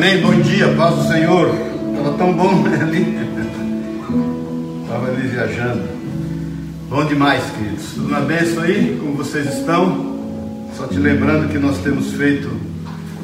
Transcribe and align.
Amém? 0.00 0.22
Bom 0.22 0.32
dia, 0.40 0.66
paz 0.68 0.94
do 0.94 1.08
Senhor. 1.08 1.54
Estava 1.90 2.16
tão 2.16 2.32
bom 2.32 2.62
né, 2.62 2.78
ali. 2.80 3.18
Estava 4.82 5.08
ali 5.08 5.28
viajando. 5.28 5.82
Bom 6.88 7.04
demais, 7.04 7.44
queridos. 7.50 7.84
Tudo 7.92 8.08
na 8.08 8.20
bênção 8.20 8.62
aí? 8.62 8.96
Como 8.98 9.12
vocês 9.12 9.46
estão? 9.58 10.16
Só 10.74 10.86
te 10.86 10.96
lembrando 10.96 11.52
que 11.52 11.58
nós 11.58 11.76
temos 11.80 12.12
feito 12.12 12.50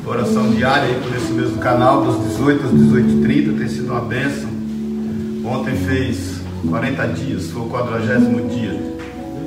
oração 0.05 0.51
diária 0.51 0.89
aí 0.89 1.01
por 1.01 1.17
esse 1.17 1.33
mesmo 1.33 1.57
canal, 1.61 2.05
das 2.05 2.23
18 2.33 2.67
às 2.67 2.73
18h30. 2.73 3.59
Tem 3.59 3.69
sido 3.69 3.91
uma 3.93 4.03
bênção. 4.03 4.51
Ontem 5.47 5.75
fez 5.77 6.43
40 6.69 7.07
dias, 7.07 7.51
foi 7.53 7.63
o 7.63 7.67
40 7.71 8.21
dia. 8.55 8.79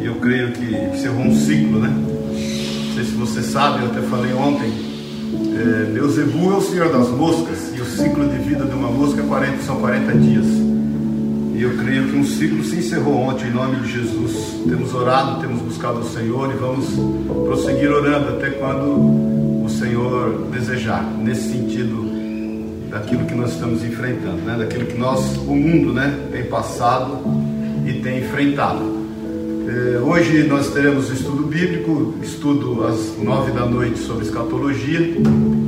E 0.01 0.05
eu 0.07 0.15
creio 0.15 0.51
que 0.53 0.65
encerrou 0.65 1.27
um 1.27 1.35
ciclo, 1.35 1.77
né? 1.77 1.89
Não 1.89 2.95
sei 2.95 3.03
se 3.03 3.11
você 3.11 3.43
sabe, 3.43 3.83
eu 3.83 3.91
até 3.91 4.01
falei 4.01 4.33
ontem 4.33 4.88
é, 5.31 5.91
Beuzebu 5.91 6.51
é 6.51 6.57
o 6.57 6.61
senhor 6.61 6.91
das 6.91 7.09
moscas 7.09 7.71
e 7.75 7.81
o 7.81 7.85
ciclo 7.85 8.27
de 8.27 8.37
vida 8.37 8.65
de 8.65 8.73
uma 8.73 8.89
mosca 8.89 9.21
é 9.21 9.25
40, 9.25 9.61
são 9.63 9.79
40 9.79 10.13
dias. 10.17 10.45
E 11.55 11.61
eu 11.61 11.77
creio 11.77 12.07
que 12.07 12.17
um 12.17 12.23
ciclo 12.23 12.63
se 12.63 12.77
encerrou 12.77 13.15
ontem 13.15 13.47
em 13.47 13.51
nome 13.51 13.75
de 13.81 13.91
Jesus. 13.91 14.61
Temos 14.67 14.93
orado, 14.93 15.41
temos 15.41 15.61
buscado 15.61 15.99
o 15.99 16.05
Senhor 16.05 16.49
e 16.51 16.57
vamos 16.57 16.87
prosseguir 17.45 17.91
orando 17.91 18.29
até 18.29 18.49
quando 18.51 19.65
o 19.65 19.69
Senhor 19.69 20.47
desejar, 20.51 21.03
nesse 21.03 21.51
sentido 21.51 22.09
daquilo 22.89 23.25
que 23.25 23.35
nós 23.35 23.51
estamos 23.51 23.83
enfrentando, 23.83 24.37
né? 24.37 24.57
daquilo 24.57 24.85
que 24.85 24.97
nós, 24.97 25.19
o 25.37 25.55
mundo, 25.55 25.93
né, 25.93 26.27
tem 26.31 26.45
passado 26.45 27.19
e 27.85 27.93
tem 28.01 28.19
enfrentado. 28.19 28.98
É, 29.69 29.99
hoje 29.99 30.47
nós 30.47 30.73
teremos 30.73 31.11
estudo 31.11 31.43
bíblico, 31.43 32.15
estudo 32.23 32.83
às 32.87 33.15
nove 33.21 33.51
da 33.51 33.67
noite 33.67 33.99
sobre 33.99 34.25
escatologia 34.25 34.99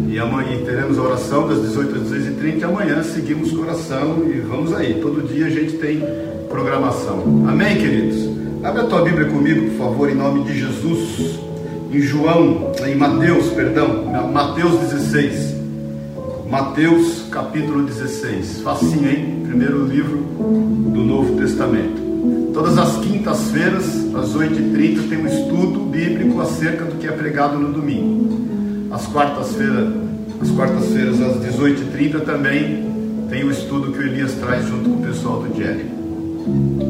e 0.09 0.17
amanhã 0.17 0.57
teremos 0.65 0.97
a 0.97 1.03
oração 1.03 1.47
das 1.47 1.61
18 1.61 1.95
às 1.97 2.01
16h30 2.09 2.57
e 2.57 2.63
amanhã 2.63 3.03
seguimos 3.03 3.51
com 3.51 3.61
oração 3.61 4.23
e 4.27 4.39
vamos 4.39 4.73
aí. 4.73 4.95
Todo 4.95 5.27
dia 5.27 5.45
a 5.45 5.49
gente 5.51 5.73
tem 5.73 6.01
programação. 6.49 7.45
Amém, 7.47 7.77
queridos? 7.77 8.27
Abre 8.63 8.81
a 8.81 8.85
tua 8.85 9.03
Bíblia 9.03 9.27
comigo, 9.27 9.69
por 9.69 9.77
favor, 9.77 10.09
em 10.09 10.15
nome 10.15 10.45
de 10.45 10.57
Jesus. 10.57 11.39
Em 11.93 12.01
João, 12.01 12.71
em 12.83 12.95
Mateus, 12.95 13.49
perdão, 13.49 14.05
Mateus 14.33 14.79
16. 14.79 15.57
Mateus 16.49 17.27
capítulo 17.29 17.83
16. 17.83 18.61
Facinho, 18.61 19.07
hein? 19.07 19.43
Primeiro 19.45 19.85
livro 19.85 20.17
do 20.17 21.03
Novo 21.03 21.37
Testamento. 21.37 22.10
Todas 22.53 22.77
as 22.77 22.97
quintas-feiras, 22.97 23.85
às 24.13 24.33
8h30, 24.35 25.09
tem 25.09 25.17
um 25.17 25.27
estudo 25.27 25.79
bíblico 25.85 26.41
acerca 26.41 26.85
do 26.85 26.95
que 26.97 27.07
é 27.07 27.11
pregado 27.11 27.57
no 27.57 27.71
domingo. 27.71 28.93
Às 28.93 29.07
quartas-feiras, 29.07 29.93
às 30.41 30.51
quartas-feiras, 30.51 31.21
às 31.21 31.37
18h30, 31.37 32.21
também 32.25 32.91
tem 33.29 33.43
o 33.43 33.51
estudo 33.51 33.91
que 33.91 33.99
o 33.99 34.01
Elias 34.01 34.33
traz 34.33 34.67
junto 34.67 34.89
com 34.89 34.95
o 34.97 35.07
pessoal 35.07 35.41
do 35.41 35.57
Jerry. 35.57 35.85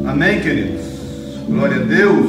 Amém, 0.06 0.40
queridos? 0.40 0.82
Glória 1.48 1.76
a 1.76 1.84
Deus. 1.84 2.26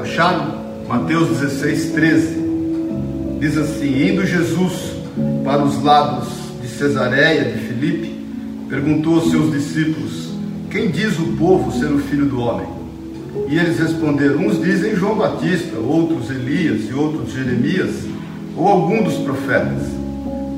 Acharam? 0.00 0.66
Mateus 0.88 1.28
16, 1.40 1.92
13. 1.92 2.36
Diz 3.40 3.56
assim: 3.58 4.08
Indo 4.08 4.24
Jesus 4.24 4.92
para 5.44 5.64
os 5.64 5.82
lados 5.82 6.28
de 6.62 6.68
Cesareia 6.68 7.52
de 7.52 7.58
Filipe, 7.58 8.14
perguntou 8.68 9.16
aos 9.16 9.30
seus 9.30 9.50
discípulos: 9.50 10.25
quem 10.70 10.90
diz 10.90 11.18
o 11.18 11.36
povo 11.38 11.72
ser 11.78 11.92
o 11.92 11.98
filho 11.98 12.26
do 12.26 12.40
homem? 12.40 12.66
E 13.48 13.58
eles 13.58 13.78
responderam: 13.78 14.46
Uns 14.46 14.60
dizem 14.60 14.96
João 14.96 15.16
Batista, 15.16 15.78
outros 15.78 16.30
Elias 16.30 16.88
e 16.88 16.94
outros 16.94 17.32
Jeremias, 17.32 18.06
ou 18.56 18.66
algum 18.66 19.02
dos 19.02 19.14
profetas. 19.18 19.82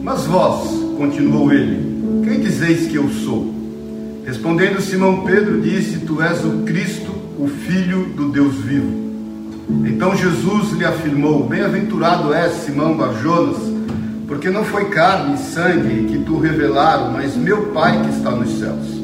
Mas 0.02 0.24
vós, 0.24 0.70
continuou 0.96 1.52
ele, 1.52 2.22
quem 2.24 2.41
dizeis 2.41 2.88
que 2.88 2.96
eu 2.96 3.08
sou? 3.08 3.54
Respondendo 4.24 4.80
Simão 4.80 5.24
Pedro, 5.24 5.60
disse: 5.60 5.98
Tu 6.00 6.22
és 6.22 6.44
o 6.44 6.62
Cristo, 6.64 7.12
o 7.38 7.46
Filho 7.46 8.06
do 8.16 8.30
Deus 8.30 8.56
vivo. 8.56 9.08
Então 9.86 10.16
Jesus 10.16 10.72
lhe 10.72 10.84
afirmou: 10.84 11.46
Bem-aventurado 11.46 12.32
és, 12.32 12.52
Simão 12.64 12.96
Barjonas, 12.96 13.58
porque 14.26 14.48
não 14.48 14.64
foi 14.64 14.86
carne 14.86 15.34
e 15.34 15.38
sangue 15.38 16.04
que 16.08 16.19
tu 16.25 16.38
revelaram, 16.38 17.12
mas 17.12 17.36
meu 17.36 17.66
Pai 17.66 18.02
que 18.02 18.16
está 18.16 18.30
nos 18.30 18.58
céus. 18.58 18.97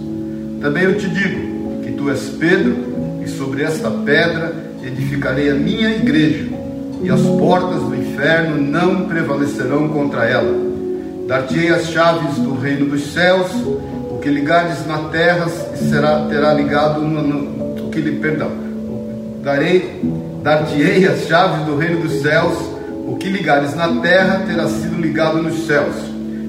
Também 0.64 0.84
eu 0.84 0.96
te 0.96 1.06
digo 1.10 1.82
que 1.82 1.92
tu 1.92 2.08
és 2.08 2.20
Pedro, 2.40 2.74
e 3.22 3.28
sobre 3.28 3.64
esta 3.64 3.90
pedra 3.90 4.50
edificarei 4.82 5.50
a 5.50 5.54
minha 5.54 5.90
igreja, 5.90 6.46
e 7.02 7.10
as 7.10 7.20
portas 7.20 7.82
do 7.82 7.94
inferno 7.94 8.56
não 8.62 9.04
prevalecerão 9.04 9.90
contra 9.90 10.24
ela. 10.24 10.56
Dar-te-ei 11.28 11.68
as 11.68 11.90
chaves 11.90 12.36
do 12.36 12.58
reino 12.58 12.86
dos 12.86 13.12
céus, 13.12 13.50
o 14.10 14.18
que 14.22 14.30
ligares 14.30 14.86
na 14.86 15.10
terra 15.10 15.50
será 15.90 16.20
terá 16.30 16.54
ligado 16.54 17.02
no, 17.02 17.20
no 17.22 17.84
o 17.84 17.90
que 17.90 18.00
lhe 18.00 18.12
perdão. 18.12 18.50
Darei 19.42 20.00
dar-te-ei 20.42 21.06
as 21.06 21.26
chaves 21.26 21.66
do 21.66 21.76
reino 21.76 22.00
dos 22.00 22.22
céus, 22.22 22.56
o 23.06 23.16
que 23.16 23.28
ligares 23.28 23.74
na 23.74 24.00
terra 24.00 24.42
terá 24.46 24.66
sido 24.68 24.98
ligado 24.98 25.42
nos 25.42 25.66
céus, 25.66 25.94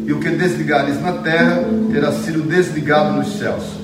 e 0.05 0.13
o 0.13 0.21
que 0.21 0.29
desligares 0.29 1.01
na 1.01 1.11
terra 1.11 1.65
terá 1.91 2.13
sido 2.13 2.43
desligado 2.43 3.11
nos 3.11 3.37
céus. 3.37 3.74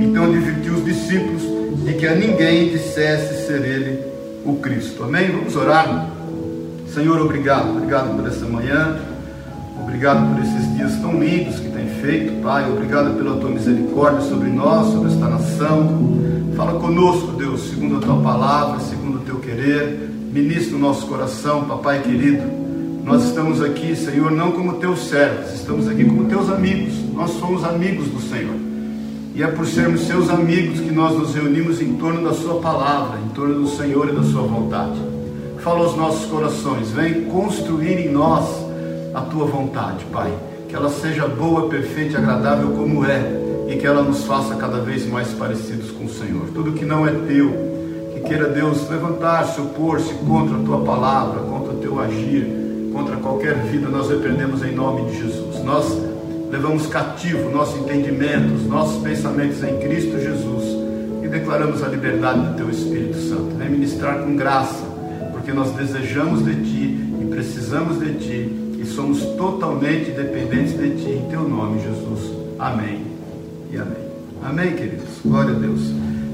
Então 0.00 0.24
advertiu 0.24 0.74
os 0.74 0.84
discípulos 0.84 1.42
de 1.84 1.94
que 1.94 2.06
a 2.06 2.14
ninguém 2.14 2.70
dissesse 2.70 3.46
ser 3.46 3.64
ele 3.64 4.00
o 4.44 4.56
Cristo. 4.56 5.04
Amém? 5.04 5.30
Vamos 5.30 5.54
orar. 5.56 6.10
Senhor, 6.92 7.20
obrigado. 7.20 7.70
Obrigado 7.70 8.16
por 8.16 8.26
essa 8.26 8.46
manhã. 8.46 8.98
Obrigado 9.80 10.34
por 10.34 10.42
esses 10.42 10.76
dias 10.76 10.96
tão 11.00 11.18
lindos 11.18 11.60
que 11.60 11.70
tem 11.70 11.88
feito, 12.00 12.42
Pai. 12.42 12.70
Obrigado 12.70 13.16
pela 13.16 13.36
tua 13.36 13.50
misericórdia 13.50 14.20
sobre 14.22 14.48
nós, 14.50 14.92
sobre 14.92 15.12
esta 15.12 15.28
nação. 15.28 16.18
Fala 16.56 16.78
conosco, 16.78 17.32
Deus, 17.32 17.70
segundo 17.70 17.96
a 17.96 18.00
tua 18.00 18.20
palavra, 18.20 18.80
segundo 18.80 19.18
o 19.18 19.20
teu 19.20 19.36
querer. 19.36 20.10
Ministra 20.32 20.76
o 20.76 20.78
nosso 20.78 21.06
coração, 21.06 21.64
papai 21.64 22.02
querido. 22.02 22.42
Nós 23.04 23.24
estamos 23.24 23.62
aqui, 23.62 23.96
Senhor, 23.96 24.30
não 24.30 24.52
como 24.52 24.74
teus 24.74 25.08
servos, 25.08 25.54
estamos 25.54 25.88
aqui 25.88 26.04
como 26.04 26.24
teus 26.24 26.50
amigos. 26.50 26.94
Nós 27.14 27.30
somos 27.30 27.64
amigos 27.64 28.08
do 28.08 28.20
Senhor. 28.20 28.67
E 29.38 29.42
é 29.44 29.46
por 29.46 29.64
sermos 29.66 30.00
seus 30.00 30.28
amigos 30.30 30.80
que 30.80 30.90
nós 30.90 31.16
nos 31.16 31.32
reunimos 31.32 31.80
em 31.80 31.94
torno 31.94 32.28
da 32.28 32.34
Sua 32.34 32.60
palavra, 32.60 33.20
em 33.24 33.28
torno 33.28 33.60
do 33.60 33.68
Senhor 33.68 34.08
e 34.08 34.12
da 34.12 34.24
Sua 34.24 34.42
vontade. 34.42 35.00
Fala 35.58 35.84
aos 35.84 35.96
nossos 35.96 36.28
corações, 36.28 36.90
vem 36.90 37.22
construir 37.26 38.04
em 38.04 38.10
nós 38.10 38.44
a 39.14 39.20
Tua 39.20 39.46
vontade, 39.46 40.04
Pai. 40.06 40.34
Que 40.68 40.74
ela 40.74 40.90
seja 40.90 41.28
boa, 41.28 41.68
perfeita 41.68 42.14
e 42.14 42.16
agradável 42.16 42.70
como 42.70 43.04
é, 43.04 43.30
e 43.68 43.76
que 43.76 43.86
ela 43.86 44.02
nos 44.02 44.24
faça 44.24 44.56
cada 44.56 44.80
vez 44.80 45.06
mais 45.06 45.28
parecidos 45.28 45.92
com 45.92 46.06
o 46.06 46.12
Senhor. 46.12 46.48
Tudo 46.52 46.72
que 46.72 46.84
não 46.84 47.06
é 47.06 47.12
teu, 47.12 47.52
que 48.14 48.20
queira 48.26 48.48
Deus 48.48 48.90
levantar-se, 48.90 49.60
opor-se 49.60 50.14
contra 50.14 50.56
a 50.56 50.62
Tua 50.64 50.80
palavra, 50.80 51.42
contra 51.42 51.74
o 51.74 51.76
Teu 51.76 52.00
agir, 52.00 52.90
contra 52.92 53.14
qualquer 53.14 53.54
vida, 53.66 53.88
nós 53.88 54.10
repreendemos 54.10 54.64
em 54.64 54.74
nome 54.74 55.08
de 55.12 55.16
Jesus. 55.16 55.62
Nós 55.62 56.07
levamos 56.50 56.86
cativo 56.86 57.50
nosso 57.50 57.78
entendimento, 57.78 58.54
os 58.54 58.64
nossos 58.64 59.02
pensamentos 59.02 59.62
em 59.62 59.78
Cristo 59.78 60.18
Jesus 60.18 60.64
e 61.22 61.28
declaramos 61.28 61.82
a 61.82 61.88
liberdade 61.88 62.40
do 62.40 62.56
Teu 62.56 62.70
Espírito 62.70 63.18
Santo. 63.18 63.56
Vem 63.56 63.70
ministrar 63.70 64.20
com 64.20 64.34
graça, 64.34 64.82
porque 65.32 65.52
nós 65.52 65.72
desejamos 65.72 66.44
de 66.44 66.54
Ti 66.54 67.14
e 67.20 67.26
precisamos 67.30 67.98
de 67.98 68.14
Ti 68.14 68.78
e 68.80 68.86
somos 68.86 69.20
totalmente 69.36 70.10
dependentes 70.10 70.78
de 70.78 70.90
Ti. 70.96 71.10
Em 71.10 71.28
Teu 71.28 71.46
nome, 71.46 71.82
Jesus. 71.82 72.32
Amém 72.58 73.04
e 73.70 73.76
amém. 73.76 74.08
Amém, 74.42 74.74
queridos. 74.74 75.08
Glória 75.24 75.54
a 75.54 75.58
Deus. 75.58 75.80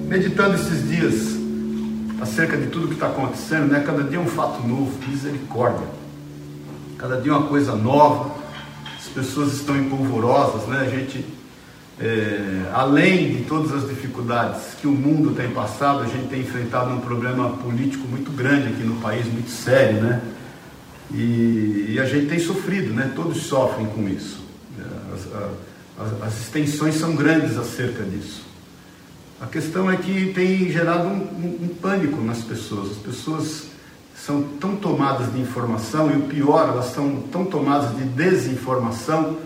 Meditando 0.09 0.55
esses 0.55 0.89
dias 0.89 1.35
acerca 2.21 2.57
de 2.57 2.69
tudo 2.69 2.89
que 2.89 2.95
está 2.95 3.07
acontecendo, 3.07 3.73
né? 3.73 3.83
Cada 3.85 4.05
dia 4.05 4.19
é 4.19 4.21
um 4.21 4.27
fato 4.27 4.67
novo, 4.67 4.93
misericórdia. 5.09 5.87
Cada 6.99 7.21
dia 7.21 7.33
é 7.33 7.35
uma 7.35 7.49
coisa 7.49 7.75
nova 7.75 8.44
pessoas 9.15 9.55
estão 9.55 9.77
empolvorosas, 9.77 10.67
né? 10.69 10.81
A 10.81 10.91
gente, 10.91 11.25
é, 12.01 12.71
além 12.73 13.37
de 13.37 13.45
todas 13.45 13.73
as 13.73 13.89
dificuldades 13.89 14.75
que 14.81 14.87
o 14.87 14.93
mundo 14.93 15.35
tem 15.35 15.49
passado, 15.51 16.01
a 16.01 16.07
gente 16.07 16.29
tem 16.29 16.41
enfrentado 16.41 16.91
um 16.91 17.01
problema 17.01 17.51
político 17.51 18.07
muito 18.09 18.33
grande 18.33 18.69
aqui 18.69 18.83
no 18.83 18.97
país, 18.97 19.27
muito 19.27 19.51
sério, 19.51 20.03
né? 20.03 20.21
E, 21.13 21.93
e 21.95 22.01
a 22.01 22.05
gente 22.05 22.27
tem 22.27 22.39
sofrido, 22.41 22.93
né? 22.93 23.13
Todos 23.15 23.43
sofrem 23.45 23.87
com 23.87 24.09
isso. 24.09 24.43
As, 25.15 26.07
as, 26.07 26.23
as 26.23 26.41
extensões 26.41 26.97
são 26.97 27.15
grandes 27.15 27.57
acerca 27.57 28.03
disso. 28.03 28.43
A 29.41 29.47
questão 29.47 29.91
é 29.91 29.97
que 29.97 30.33
tem 30.35 30.71
gerado 30.71 31.07
um, 31.07 31.13
um, 31.13 31.59
um 31.65 31.69
pânico 31.81 32.21
nas 32.21 32.43
pessoas. 32.43 32.93
As 32.93 32.97
pessoas 32.97 33.74
são 34.17 34.43
tão 34.61 34.77
tomadas 34.77 35.33
de 35.33 35.41
informação 35.41 36.11
e 36.11 36.17
o 36.17 36.23
pior, 36.23 36.69
elas 36.69 36.87
são 36.87 37.23
tão 37.33 37.45
tomadas 37.45 37.97
de 37.97 38.05
desinformação 38.05 39.39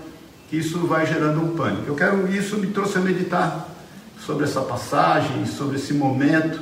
que 0.48 0.56
isso 0.56 0.78
vai 0.86 1.06
gerando 1.06 1.42
um 1.42 1.56
pânico. 1.56 1.84
Eu 1.86 1.94
quero 1.94 2.32
isso 2.32 2.56
me 2.56 2.68
trouxe 2.68 2.98
a 2.98 3.00
meditar 3.00 3.68
sobre 4.24 4.44
essa 4.44 4.60
passagem, 4.60 5.46
sobre 5.46 5.76
esse 5.76 5.92
momento 5.92 6.60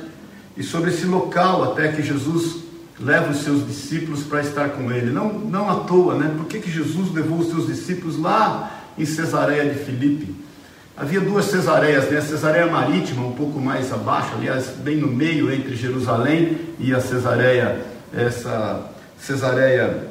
e 0.55 0.63
sobre 0.63 0.89
esse 0.89 1.05
local 1.05 1.71
até 1.71 1.89
que 1.89 2.01
Jesus 2.01 2.67
leva 2.99 3.31
os 3.31 3.43
seus 3.43 3.65
discípulos 3.65 4.23
para 4.23 4.41
estar 4.41 4.69
com 4.69 4.91
ele. 4.91 5.11
Não, 5.11 5.31
não 5.31 5.69
à 5.69 5.75
toa, 5.81 6.15
né? 6.15 6.33
Por 6.35 6.47
que, 6.47 6.59
que 6.59 6.71
Jesus 6.71 7.13
levou 7.13 7.39
os 7.39 7.49
seus 7.49 7.67
discípulos 7.67 8.19
lá 8.19 8.71
em 8.97 9.05
Cesareia 9.05 9.71
de 9.71 9.83
Filipe? 9.83 10.35
Havia 10.95 11.21
duas 11.21 11.45
Cesareias, 11.45 12.09
né? 12.09 12.17
A 12.17 12.21
Cesareia 12.23 12.65
Marítima, 12.65 13.25
um 13.25 13.33
pouco 13.33 13.59
mais 13.59 13.93
abaixo, 13.93 14.31
aliás, 14.35 14.69
bem 14.77 14.97
no 14.97 15.07
meio 15.07 15.53
entre 15.53 15.75
Jerusalém 15.75 16.57
e 16.79 16.93
a 16.93 16.99
Cesareia, 16.99 17.85
essa 18.15 18.89
Cesareia 19.19 20.07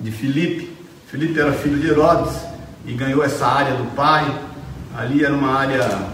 de 0.00 0.10
Filipe. 0.10 0.70
Filipe 1.08 1.38
era 1.38 1.52
filho 1.52 1.78
de 1.78 1.88
Herodes 1.88 2.34
e 2.86 2.92
ganhou 2.92 3.22
essa 3.22 3.46
área 3.46 3.76
do 3.76 3.94
pai. 3.94 4.26
Ali 4.96 5.24
era 5.24 5.34
uma 5.34 5.54
área 5.54 6.08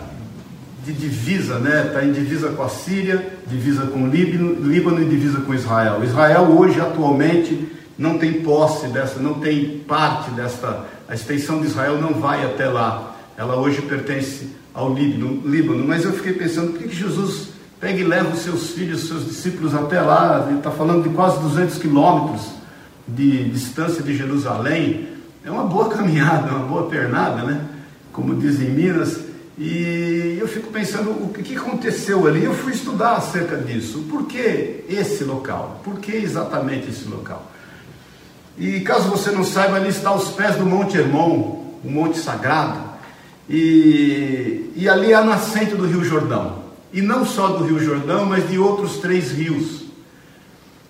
de 0.85 0.93
divisa, 0.93 1.59
né? 1.59 1.87
Está 1.87 2.05
em 2.05 2.13
divisa 2.13 2.51
com 2.51 2.63
a 2.63 2.69
Síria, 2.69 3.33
divisa 3.47 3.87
com 3.87 4.05
o 4.05 4.09
Líbano, 4.09 4.55
Líbano 4.67 5.03
e 5.03 5.05
divisa 5.05 5.41
com 5.41 5.55
Israel. 5.55 6.03
Israel 6.03 6.43
hoje, 6.45 6.81
atualmente, 6.81 7.69
não 7.99 8.17
tem 8.19 8.43
posse 8.43 8.87
dessa, 8.89 9.19
não 9.19 9.35
tem 9.35 9.81
parte 9.81 10.31
desta, 10.31 10.87
a 11.09 11.15
extensão 11.15 11.61
de 11.61 11.67
Israel 11.67 12.01
não 12.01 12.15
vai 12.15 12.45
até 12.45 12.67
lá. 12.67 13.17
Ela 13.37 13.57
hoje 13.57 13.83
pertence 13.83 14.49
ao 14.73 14.95
Líbano, 14.95 15.43
Líbano. 15.45 15.85
Mas 15.87 16.05
eu 16.05 16.13
fiquei 16.13 16.33
pensando, 16.33 16.73
por 16.73 16.83
que 16.83 16.95
Jesus 16.95 17.49
pega 17.81 17.99
e 18.01 18.05
leva 18.05 18.31
os 18.31 18.41
seus 18.41 18.71
filhos, 18.71 19.03
os 19.03 19.09
seus 19.09 19.27
discípulos 19.27 19.75
até 19.75 20.01
lá? 20.01 20.47
Ele 20.49 20.59
está 20.59 20.71
falando 20.71 21.03
de 21.03 21.15
quase 21.15 21.41
200 21.41 21.79
quilômetros 21.79 22.47
de 23.07 23.49
distância 23.51 24.03
de 24.03 24.17
Jerusalém. 24.17 25.09
É 25.45 25.51
uma 25.51 25.65
boa 25.65 25.89
caminhada, 25.95 26.51
uma 26.51 26.67
boa 26.67 26.89
pernada, 26.89 27.43
né? 27.43 27.65
Como 28.13 28.35
dizem 28.35 28.69
em 28.69 28.73
Minas. 28.73 29.21
E 29.57 30.39
eu 30.41 30.47
fico 30.47 30.71
pensando 30.71 31.11
o 31.11 31.33
que 31.33 31.57
aconteceu 31.57 32.27
ali. 32.27 32.45
Eu 32.45 32.55
fui 32.55 32.73
estudar 32.73 33.17
acerca 33.17 33.57
disso. 33.57 34.05
Por 34.09 34.27
que 34.27 34.85
esse 34.89 35.25
local? 35.25 35.81
Por 35.83 35.99
que 35.99 36.13
exatamente 36.13 36.89
esse 36.91 37.09
local? 37.09 37.51
E 38.57 38.81
caso 38.81 39.09
você 39.09 39.31
não 39.31 39.45
saiba, 39.45 39.77
ali 39.77 39.89
está 39.89 40.11
aos 40.11 40.31
pés 40.31 40.57
do 40.57 40.67
Monte 40.67 40.97
Hermon, 40.97 41.77
o 41.85 41.91
Monte 41.91 42.19
Sagrado. 42.19 42.79
E, 43.49 44.71
e 44.77 44.89
ali 44.89 45.13
é 45.13 45.15
a 45.15 45.25
nascente 45.25 45.75
do 45.75 45.87
Rio 45.87 46.05
Jordão. 46.05 46.68
E 46.93 47.03
não 47.03 47.25
só 47.25 47.49
do 47.49 47.65
Rio 47.65 47.79
Jordão, 47.79 48.27
mas 48.27 48.49
de 48.49 48.59
outros 48.59 48.99
três 48.99 49.31
rios. 49.31 49.85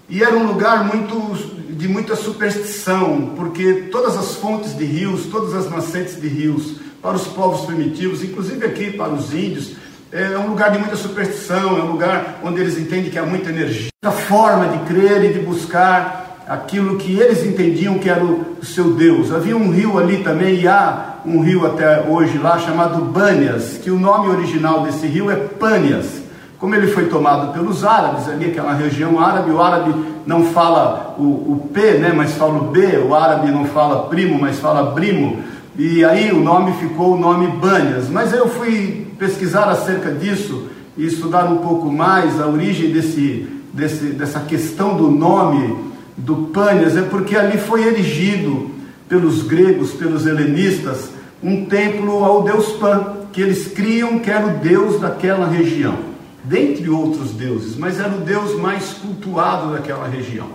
E 0.08 0.22
era 0.22 0.36
um 0.36 0.46
lugar 0.46 0.84
muito 0.84 1.36
de 1.74 1.86
muita 1.86 2.16
superstição, 2.16 3.34
porque 3.36 3.88
todas 3.90 4.16
as 4.16 4.36
fontes 4.36 4.76
de 4.76 4.84
rios, 4.84 5.26
todas 5.26 5.54
as 5.54 5.70
nascentes 5.70 6.20
de 6.20 6.26
rios, 6.26 6.76
para 7.02 7.14
os 7.14 7.26
povos 7.28 7.66
primitivos, 7.66 8.22
inclusive 8.22 8.64
aqui 8.64 8.90
para 8.90 9.12
os 9.12 9.32
índios, 9.32 9.72
é 10.10 10.38
um 10.38 10.48
lugar 10.48 10.70
de 10.70 10.78
muita 10.78 10.96
superstição, 10.96 11.78
é 11.78 11.82
um 11.82 11.92
lugar 11.92 12.40
onde 12.42 12.60
eles 12.60 12.78
entendem 12.78 13.10
que 13.10 13.18
há 13.18 13.26
muita 13.26 13.50
energia, 13.50 13.90
muita 14.02 14.18
forma 14.18 14.66
de 14.68 14.78
crer 14.86 15.24
e 15.24 15.32
de 15.34 15.40
buscar 15.40 16.28
aquilo 16.48 16.96
que 16.96 17.20
eles 17.20 17.44
entendiam 17.44 17.98
que 17.98 18.08
era 18.08 18.24
o, 18.24 18.56
seu 18.62 18.94
Deus. 18.94 19.30
Havia 19.30 19.56
um 19.56 19.70
rio 19.70 19.98
ali 19.98 20.24
também, 20.24 20.60
e 20.60 20.66
há 20.66 21.17
um 21.28 21.42
rio 21.42 21.66
até 21.66 22.06
hoje 22.08 22.38
lá 22.38 22.58
chamado 22.58 23.04
Bânias, 23.04 23.78
que 23.82 23.90
o 23.90 23.98
nome 23.98 24.28
original 24.28 24.82
desse 24.82 25.06
rio 25.06 25.30
é 25.30 25.36
Pânias. 25.36 26.22
Como 26.58 26.74
ele 26.74 26.88
foi 26.88 27.06
tomado 27.06 27.52
pelos 27.52 27.84
árabes, 27.84 28.28
ali 28.28 28.46
aquela 28.46 28.72
região 28.72 29.20
árabe, 29.20 29.50
o 29.50 29.62
árabe 29.62 29.94
não 30.26 30.46
fala 30.46 31.14
o, 31.18 31.22
o 31.22 31.68
P, 31.72 31.98
né, 31.98 32.12
mas 32.14 32.32
fala 32.32 32.58
o 32.58 32.64
B, 32.64 32.98
o 32.98 33.14
árabe 33.14 33.50
não 33.52 33.66
fala 33.66 34.08
primo, 34.08 34.38
mas 34.40 34.58
fala 34.58 34.90
brimo, 34.90 35.38
e 35.76 36.04
aí 36.04 36.32
o 36.32 36.40
nome 36.40 36.72
ficou 36.72 37.14
o 37.14 37.18
nome 37.18 37.46
Banias. 37.46 38.08
Mas 38.08 38.32
eu 38.32 38.48
fui 38.48 39.06
pesquisar 39.18 39.68
acerca 39.68 40.10
disso 40.10 40.68
e 40.96 41.06
estudar 41.06 41.44
um 41.44 41.58
pouco 41.58 41.92
mais 41.92 42.40
a 42.40 42.46
origem 42.48 42.90
desse, 42.90 43.46
desse, 43.72 44.06
dessa 44.06 44.40
questão 44.40 44.96
do 44.96 45.10
nome 45.10 45.76
do 46.16 46.48
Pânias, 46.52 46.96
é 46.96 47.02
porque 47.02 47.36
ali 47.36 47.58
foi 47.58 47.86
erigido 47.86 48.70
pelos 49.08 49.42
gregos, 49.42 49.92
pelos 49.92 50.26
helenistas, 50.26 51.10
um 51.42 51.64
templo 51.66 52.24
ao 52.24 52.42
deus 52.42 52.72
Pan, 52.72 53.28
que 53.32 53.40
eles 53.40 53.68
criam 53.68 54.18
que 54.18 54.30
era 54.30 54.46
o 54.46 54.58
deus 54.58 55.00
daquela 55.00 55.46
região 55.46 56.08
dentre 56.48 56.88
outros 56.88 57.32
deuses, 57.32 57.76
mas 57.76 58.00
era 58.00 58.08
o 58.08 58.20
deus 58.20 58.58
mais 58.58 58.94
cultuado 58.94 59.72
daquela 59.72 60.08
região. 60.08 60.48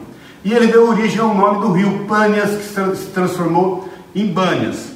E 0.43 0.51
ele 0.51 0.67
deu 0.67 0.89
origem 0.89 1.19
ao 1.19 1.33
nome 1.33 1.61
do 1.61 1.71
rio 1.71 2.05
Pânias, 2.05 2.49
que 2.49 2.97
se 2.97 3.05
transformou 3.07 3.87
em 4.15 4.27
Bânias. 4.27 4.93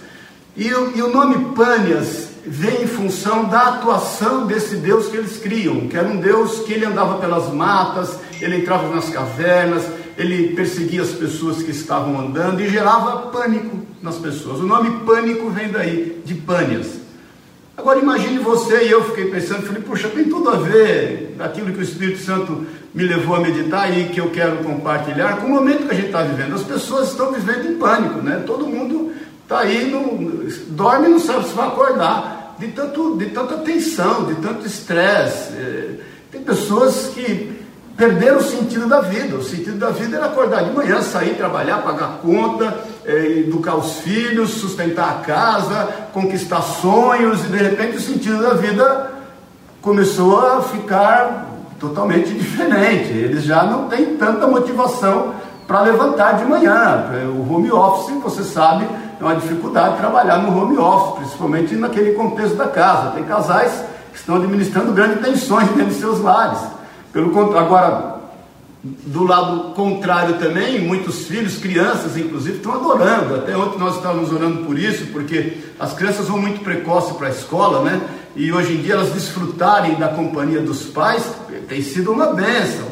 E, 0.55 0.67
e 0.67 1.01
o 1.01 1.13
nome 1.13 1.53
Pânias 1.53 2.29
vem 2.45 2.83
em 2.83 2.87
função 2.87 3.45
da 3.45 3.75
atuação 3.75 4.47
desse 4.47 4.77
Deus 4.77 5.07
que 5.07 5.17
eles 5.17 5.37
criam, 5.37 5.87
que 5.87 5.95
era 5.95 6.07
um 6.07 6.17
Deus 6.17 6.59
que 6.59 6.73
ele 6.73 6.85
andava 6.85 7.19
pelas 7.19 7.53
matas, 7.53 8.17
ele 8.41 8.57
entrava 8.57 8.93
nas 8.93 9.09
cavernas, 9.09 9.83
ele 10.17 10.55
perseguia 10.55 11.03
as 11.03 11.11
pessoas 11.11 11.61
que 11.61 11.69
estavam 11.69 12.19
andando 12.19 12.59
e 12.59 12.67
gerava 12.67 13.29
pânico 13.29 13.77
nas 14.01 14.15
pessoas. 14.15 14.59
O 14.59 14.63
nome 14.63 15.05
pânico 15.05 15.49
vem 15.51 15.69
daí, 15.69 16.21
de 16.25 16.33
Pânias. 16.33 16.87
Agora 17.77 17.99
imagine 17.99 18.39
você 18.39 18.85
e 18.85 18.91
eu 18.91 19.03
fiquei 19.03 19.25
pensando, 19.25 19.67
falei, 19.67 19.83
puxa, 19.83 20.09
tem 20.09 20.23
tudo 20.23 20.49
a 20.49 20.55
ver 20.55 21.35
aquilo 21.37 21.71
que 21.71 21.79
o 21.79 21.83
Espírito 21.83 22.17
Santo 22.17 22.65
me 22.95 23.03
levou 23.03 23.35
a 23.35 23.39
meditar 23.39 23.95
e 23.95 24.05
que 24.05 24.19
eu 24.19 24.31
quero 24.31 24.63
compartilhar 24.63 25.37
com 25.37 25.45
o 25.45 25.49
momento 25.51 25.85
que 25.85 25.91
a 25.91 25.95
gente 25.95 26.07
está 26.07 26.23
vivendo. 26.23 26.55
As 26.55 26.63
pessoas 26.63 27.09
estão 27.09 27.31
vivendo 27.31 27.69
em 27.69 27.77
pânico, 27.77 28.19
né? 28.23 28.41
Todo 28.47 28.65
mundo 28.65 29.13
está 29.43 29.59
aí, 29.59 29.85
no, 29.91 30.49
dorme 30.69 31.05
e 31.05 31.11
não 31.11 31.19
sabe 31.19 31.47
se 31.47 31.53
vai 31.53 31.67
acordar, 31.67 32.55
de, 32.57 32.69
tanto, 32.69 33.15
de 33.17 33.27
tanta 33.27 33.57
tensão, 33.57 34.25
de 34.25 34.35
tanto 34.41 34.65
estresse. 34.65 35.53
É, 35.53 35.99
tem 36.31 36.41
pessoas 36.41 37.11
que 37.13 37.56
perderam 37.97 38.37
o 38.37 38.43
sentido 38.43 38.87
da 38.87 39.01
vida. 39.01 39.35
O 39.35 39.43
sentido 39.43 39.77
da 39.79 39.89
vida 39.89 40.17
era 40.17 40.27
acordar 40.27 40.63
de 40.63 40.71
manhã, 40.71 41.01
sair, 41.01 41.35
trabalhar, 41.35 41.79
pagar 41.79 42.19
conta, 42.21 42.73
é, 43.03 43.39
educar 43.39 43.75
os 43.75 43.97
filhos, 43.97 44.51
sustentar 44.51 45.09
a 45.09 45.25
casa, 45.25 45.89
conquistar 46.13 46.61
sonhos, 46.61 47.43
e 47.43 47.47
de 47.47 47.57
repente 47.57 47.97
o 47.97 48.01
sentido 48.01 48.41
da 48.41 48.53
vida 48.53 49.11
começou 49.81 50.39
a 50.39 50.61
ficar 50.61 51.47
totalmente 51.79 52.33
diferente. 52.33 53.09
Eles 53.09 53.43
já 53.43 53.63
não 53.63 53.89
têm 53.89 54.15
tanta 54.15 54.45
motivação 54.45 55.33
para 55.67 55.81
levantar 55.81 56.33
de 56.33 56.45
manhã. 56.45 57.09
O 57.35 57.53
home 57.53 57.71
office, 57.71 58.15
você 58.21 58.43
sabe, 58.43 58.87
é 59.19 59.23
uma 59.23 59.35
dificuldade 59.35 59.97
trabalhar 59.97 60.37
no 60.37 60.55
home 60.55 60.77
office, 60.77 61.17
principalmente 61.17 61.75
naquele 61.75 62.13
contexto 62.13 62.55
da 62.55 62.67
casa. 62.67 63.11
Tem 63.11 63.23
casais 63.23 63.83
que 64.13 64.19
estão 64.19 64.35
administrando 64.35 64.93
grandes 64.93 65.25
tensões 65.25 65.67
dentro 65.69 65.87
de 65.87 65.99
seus 65.99 66.21
lares. 66.21 66.76
Pelo 67.11 67.57
agora, 67.57 68.17
do 68.83 69.23
lado 69.23 69.73
contrário 69.73 70.37
também, 70.37 70.79
muitos 70.81 71.27
filhos, 71.27 71.57
crianças 71.57 72.17
inclusive, 72.17 72.57
estão 72.57 72.73
adorando. 72.73 73.35
Até 73.35 73.55
ontem 73.57 73.79
nós 73.79 73.95
estávamos 73.95 74.31
orando 74.31 74.65
por 74.65 74.77
isso, 74.77 75.07
porque 75.07 75.57
as 75.79 75.93
crianças 75.93 76.27
vão 76.27 76.39
muito 76.39 76.61
precoce 76.61 77.13
para 77.15 77.27
a 77.27 77.31
escola, 77.31 77.83
né? 77.83 78.01
E 78.35 78.51
hoje 78.51 78.73
em 78.73 78.81
dia 78.81 78.93
elas 78.93 79.11
desfrutarem 79.13 79.95
da 79.95 80.09
companhia 80.09 80.61
dos 80.61 80.83
pais 80.83 81.23
tem 81.67 81.81
sido 81.81 82.11
uma 82.11 82.27
bênção. 82.27 82.87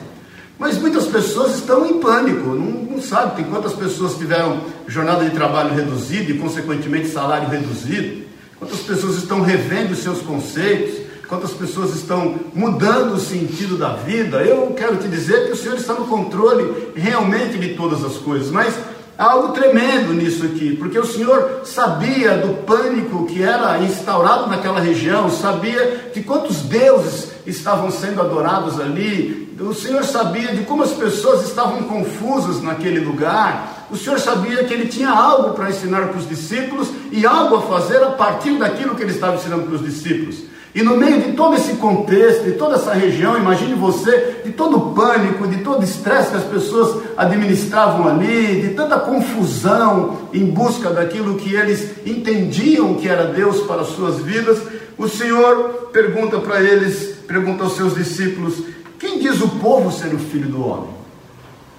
Mas 0.58 0.78
muitas 0.78 1.06
pessoas 1.06 1.56
estão 1.56 1.86
em 1.86 2.00
pânico, 2.00 2.50
não, 2.50 2.96
não 2.96 3.02
sabem. 3.02 3.36
Tem 3.36 3.46
quantas 3.46 3.74
pessoas 3.74 4.18
tiveram 4.18 4.62
jornada 4.88 5.26
de 5.26 5.32
trabalho 5.32 5.74
reduzida 5.74 6.32
e, 6.32 6.38
consequentemente, 6.38 7.10
salário 7.10 7.50
reduzido? 7.50 8.26
Quantas 8.58 8.80
pessoas 8.80 9.18
estão 9.18 9.42
revendo 9.42 9.96
seus 9.96 10.22
conceitos? 10.22 11.05
Quantas 11.28 11.52
pessoas 11.52 11.96
estão 11.96 12.36
mudando 12.54 13.16
o 13.16 13.20
sentido 13.20 13.78
da 13.78 13.94
vida, 13.94 14.44
eu 14.44 14.74
quero 14.78 14.98
te 14.98 15.08
dizer 15.08 15.48
que 15.48 15.54
o 15.54 15.56
Senhor 15.56 15.78
está 15.78 15.94
no 15.94 16.08
controle 16.08 16.92
realmente 16.96 17.58
de 17.58 17.76
todas 17.76 18.04
as 18.04 18.18
coisas, 18.18 18.52
mas 18.52 18.76
há 19.18 19.32
algo 19.32 19.54
tremendo 19.54 20.14
nisso 20.14 20.46
aqui, 20.46 20.76
porque 20.76 21.00
o 21.00 21.06
Senhor 21.06 21.62
sabia 21.64 22.38
do 22.38 22.64
pânico 22.64 23.26
que 23.26 23.42
era 23.42 23.80
instaurado 23.80 24.48
naquela 24.48 24.80
região, 24.80 25.30
sabia 25.30 26.12
de 26.14 26.22
quantos 26.22 26.62
deuses 26.62 27.32
estavam 27.46 27.90
sendo 27.90 28.22
adorados 28.22 28.80
ali, 28.80 29.56
o 29.60 29.74
Senhor 29.74 30.04
sabia 30.04 30.54
de 30.54 30.64
como 30.64 30.84
as 30.84 30.92
pessoas 30.92 31.48
estavam 31.48 31.84
confusas 31.84 32.62
naquele 32.62 33.00
lugar, 33.00 33.88
o 33.90 33.96
Senhor 33.96 34.20
sabia 34.20 34.64
que 34.64 34.74
ele 34.74 34.88
tinha 34.88 35.10
algo 35.10 35.54
para 35.54 35.70
ensinar 35.70 36.08
para 36.08 36.18
os 36.18 36.28
discípulos 36.28 36.90
e 37.12 37.26
algo 37.26 37.56
a 37.56 37.62
fazer 37.62 38.04
a 38.04 38.12
partir 38.12 38.58
daquilo 38.58 38.96
que 38.96 39.02
ele 39.02 39.12
estava 39.12 39.36
ensinando 39.36 39.64
para 39.64 39.76
os 39.76 39.84
discípulos. 39.84 40.55
E 40.76 40.84
no 40.84 40.98
meio 40.98 41.22
de 41.22 41.32
todo 41.32 41.56
esse 41.56 41.76
contexto, 41.76 42.44
de 42.44 42.52
toda 42.52 42.76
essa 42.76 42.94
região, 42.94 43.38
imagine 43.38 43.76
você, 43.76 44.42
de 44.44 44.52
todo 44.52 44.76
o 44.76 44.94
pânico, 44.94 45.48
de 45.48 45.64
todo 45.64 45.80
o 45.80 45.84
estresse 45.86 46.32
que 46.32 46.36
as 46.36 46.44
pessoas 46.44 47.02
administravam 47.16 48.10
ali, 48.10 48.62
de 48.62 48.74
tanta 48.74 49.00
confusão 49.00 50.18
em 50.34 50.46
busca 50.46 50.90
daquilo 50.90 51.36
que 51.36 51.56
eles 51.56 52.06
entendiam 52.06 52.96
que 52.96 53.08
era 53.08 53.28
Deus 53.28 53.62
para 53.62 53.84
as 53.84 53.88
suas 53.88 54.20
vidas, 54.20 54.60
o 54.98 55.08
Senhor 55.08 55.92
pergunta 55.94 56.40
para 56.40 56.62
eles, 56.62 57.20
pergunta 57.26 57.64
aos 57.64 57.78
seus 57.78 57.96
discípulos: 57.96 58.56
quem 59.00 59.20
diz 59.20 59.40
o 59.40 59.48
povo 59.48 59.90
ser 59.94 60.14
o 60.14 60.20
filho 60.20 60.50
do 60.50 60.68
homem? 60.68 60.90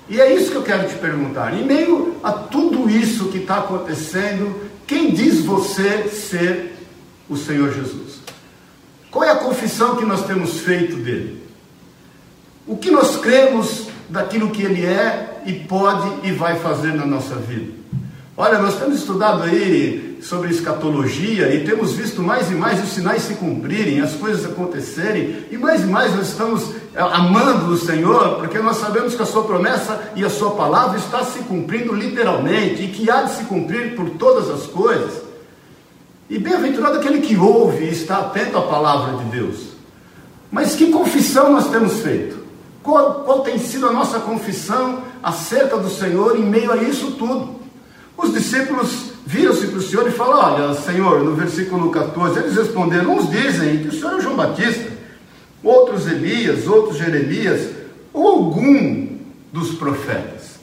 E 0.08 0.18
é 0.18 0.32
isso 0.32 0.50
que 0.50 0.56
eu 0.56 0.62
quero 0.62 0.88
te 0.88 0.94
perguntar. 0.94 1.52
Em 1.52 1.66
meio 1.66 2.14
a 2.22 2.32
tudo 2.32 2.88
isso 2.88 3.26
que 3.26 3.38
está 3.38 3.58
acontecendo, 3.58 4.58
quem 4.86 5.10
diz 5.10 5.44
você 5.44 6.08
ser 6.08 6.76
o 7.28 7.36
Senhor 7.36 7.74
Jesus? 7.74 8.24
Qual 9.16 9.24
é 9.24 9.30
a 9.30 9.36
confissão 9.36 9.96
que 9.96 10.04
nós 10.04 10.26
temos 10.26 10.60
feito 10.60 10.94
dele? 10.96 11.42
O 12.66 12.76
que 12.76 12.90
nós 12.90 13.16
cremos 13.16 13.88
daquilo 14.10 14.50
que 14.50 14.60
Ele 14.60 14.84
é 14.84 15.40
e 15.46 15.54
pode 15.54 16.28
e 16.28 16.32
vai 16.32 16.58
fazer 16.58 16.92
na 16.92 17.06
nossa 17.06 17.34
vida. 17.36 17.72
Olha, 18.36 18.58
nós 18.58 18.78
temos 18.78 18.98
estudado 18.98 19.44
aí 19.44 20.18
sobre 20.20 20.50
escatologia 20.50 21.48
e 21.54 21.64
temos 21.64 21.94
visto 21.94 22.22
mais 22.22 22.50
e 22.50 22.54
mais 22.54 22.84
os 22.84 22.90
sinais 22.90 23.22
se 23.22 23.36
cumprirem, 23.36 24.02
as 24.02 24.12
coisas 24.12 24.44
acontecerem, 24.44 25.46
e 25.50 25.56
mais 25.56 25.80
e 25.80 25.86
mais 25.86 26.14
nós 26.14 26.28
estamos 26.28 26.74
é, 26.94 27.00
amando 27.00 27.72
o 27.72 27.78
Senhor, 27.78 28.36
porque 28.36 28.58
nós 28.58 28.76
sabemos 28.76 29.14
que 29.14 29.22
a 29.22 29.26
Sua 29.26 29.44
promessa 29.44 30.12
e 30.14 30.26
a 30.26 30.28
Sua 30.28 30.50
palavra 30.50 30.98
está 30.98 31.24
se 31.24 31.38
cumprindo 31.38 31.94
literalmente 31.94 32.82
e 32.82 32.88
que 32.88 33.10
há 33.10 33.22
de 33.22 33.32
se 33.32 33.44
cumprir 33.44 33.96
por 33.96 34.10
todas 34.10 34.50
as 34.50 34.66
coisas. 34.66 35.25
E 36.28 36.38
bem-aventurado 36.38 36.98
aquele 36.98 37.20
que 37.20 37.36
ouve 37.36 37.84
e 37.84 37.90
está 37.90 38.18
atento 38.18 38.58
à 38.58 38.62
palavra 38.62 39.22
de 39.22 39.30
Deus. 39.30 39.68
Mas 40.50 40.74
que 40.74 40.90
confissão 40.90 41.52
nós 41.52 41.68
temos 41.70 42.00
feito? 42.00 42.44
Qual, 42.82 43.24
qual 43.24 43.40
tem 43.40 43.58
sido 43.58 43.86
a 43.86 43.92
nossa 43.92 44.18
confissão 44.18 45.02
acerca 45.22 45.76
do 45.76 45.88
Senhor 45.88 46.36
em 46.36 46.44
meio 46.44 46.72
a 46.72 46.76
isso 46.78 47.12
tudo? 47.12 47.56
Os 48.16 48.32
discípulos 48.32 49.12
viram-se 49.24 49.68
para 49.68 49.78
o 49.78 49.82
Senhor 49.82 50.08
e 50.08 50.12
falaram: 50.12 50.64
Olha, 50.64 50.74
Senhor, 50.74 51.22
no 51.22 51.34
versículo 51.34 51.90
14, 51.90 52.38
eles 52.38 52.56
responderam: 52.56 53.16
Uns 53.16 53.30
dizem 53.30 53.78
que 53.78 53.88
o 53.88 53.92
Senhor 53.92 54.18
é 54.18 54.20
João 54.20 54.36
Batista, 54.36 54.90
outros 55.62 56.06
Elias, 56.06 56.66
outros 56.66 56.96
Jeremias, 56.96 57.70
ou 58.12 58.26
algum 58.26 59.18
dos 59.52 59.72
profetas. 59.74 60.56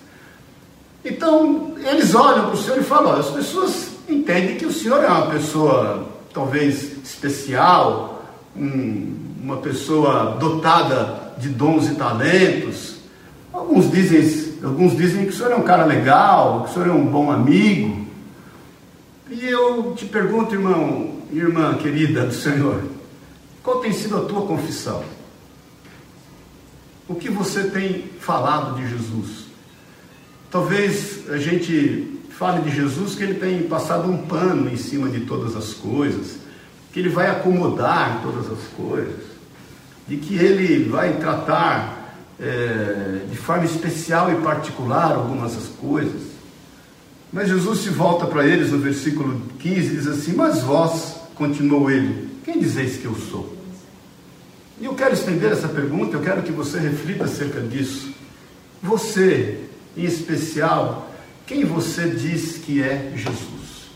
Então, 1.06 1.76
eles 1.78 2.16
olham 2.16 2.46
para 2.46 2.56
o 2.56 2.58
Senhor 2.58 2.80
e 2.80 2.84
falam: 2.84 3.12
Olha, 3.12 3.20
as 3.20 3.30
pessoas 3.30 3.93
entendem 4.08 4.58
que 4.58 4.66
o 4.66 4.72
Senhor 4.72 5.04
é 5.04 5.08
uma 5.08 5.28
pessoa 5.28 6.10
talvez 6.34 6.98
especial, 7.04 8.26
um, 8.56 9.16
uma 9.42 9.58
pessoa 9.58 10.38
dotada 10.40 11.34
de 11.38 11.50
dons 11.50 11.90
e 11.90 11.96
talentos. 11.96 12.98
Alguns 13.52 13.92
dizem, 13.92 14.58
alguns 14.64 14.98
dizem 14.98 15.26
que 15.26 15.32
o 15.32 15.34
Senhor 15.34 15.52
é 15.52 15.56
um 15.56 15.64
cara 15.64 15.86
legal, 15.86 16.64
que 16.64 16.72
o 16.72 16.74
Senhor 16.74 16.88
é 16.90 16.92
um 16.92 17.06
bom 17.06 17.32
amigo. 17.32 18.08
E 19.30 19.46
eu 19.46 19.94
te 19.96 20.06
pergunto, 20.06 20.56
irmão, 20.56 21.22
irmã 21.32 21.76
querida 21.76 22.26
do 22.26 22.34
Senhor, 22.34 22.84
qual 23.62 23.80
tem 23.80 23.94
sido 23.94 24.18
a 24.18 24.22
tua 24.22 24.46
confissão? 24.46 25.04
O 27.08 27.16
que 27.16 27.30
você 27.30 27.64
tem 27.66 28.10
falado 28.20 28.76
de 28.76 28.90
Jesus? 28.90 29.46
Talvez 30.50 31.30
a 31.30 31.38
gente 31.38 32.13
fale 32.38 32.62
de 32.62 32.76
Jesus 32.76 33.16
que 33.16 33.24
ele 33.24 33.36
tem 33.36 33.64
passado 33.64 34.10
um 34.10 34.18
pano 34.18 34.70
em 34.70 34.78
cima 34.78 35.10
de 35.10 35.22
todas 35.22 35.56
as 35.56 35.74
coisas, 35.74 36.38
que 36.92 37.00
ele 37.00 37.10
vai 37.10 37.30
acomodar 37.30 38.22
todas 38.22 38.52
as 38.52 38.68
coisas, 38.76 39.24
de 40.08 40.18
que 40.18 40.36
ele 40.36 40.90
vai 40.90 41.14
tratar 41.14 42.18
é, 42.40 43.22
de 43.30 43.38
forma 43.38 43.66
especial 43.66 44.32
e 44.32 44.36
particular 44.42 45.14
algumas 45.14 45.56
das 45.56 45.68
coisas. 45.80 46.34
Mas 47.32 47.48
Jesus 47.48 47.80
se 47.80 47.90
volta 47.90 48.26
para 48.26 48.46
eles 48.46 48.72
no 48.72 48.80
versículo 48.80 49.42
15 49.60 49.80
e 49.80 49.96
diz 49.96 50.08
assim: 50.08 50.34
Mas 50.34 50.62
vós, 50.62 51.16
continuou 51.36 51.90
ele, 51.90 52.30
quem 52.44 52.60
dizeis 52.60 52.98
que 52.98 53.06
eu 53.06 53.16
sou? 53.16 53.58
E 54.80 54.86
eu 54.86 54.94
quero 54.96 55.14
estender 55.14 55.52
essa 55.52 55.68
pergunta, 55.68 56.16
eu 56.16 56.22
quero 56.22 56.42
que 56.42 56.52
você 56.52 56.80
reflita 56.80 57.24
acerca 57.26 57.62
disso. 57.62 58.14
Você, 58.82 59.62
em 59.96 60.04
especial, 60.04 61.13
quem 61.46 61.66
você 61.66 62.10
diz 62.10 62.58
que 62.58 62.82
é 62.82 63.12
Jesus? 63.16 63.90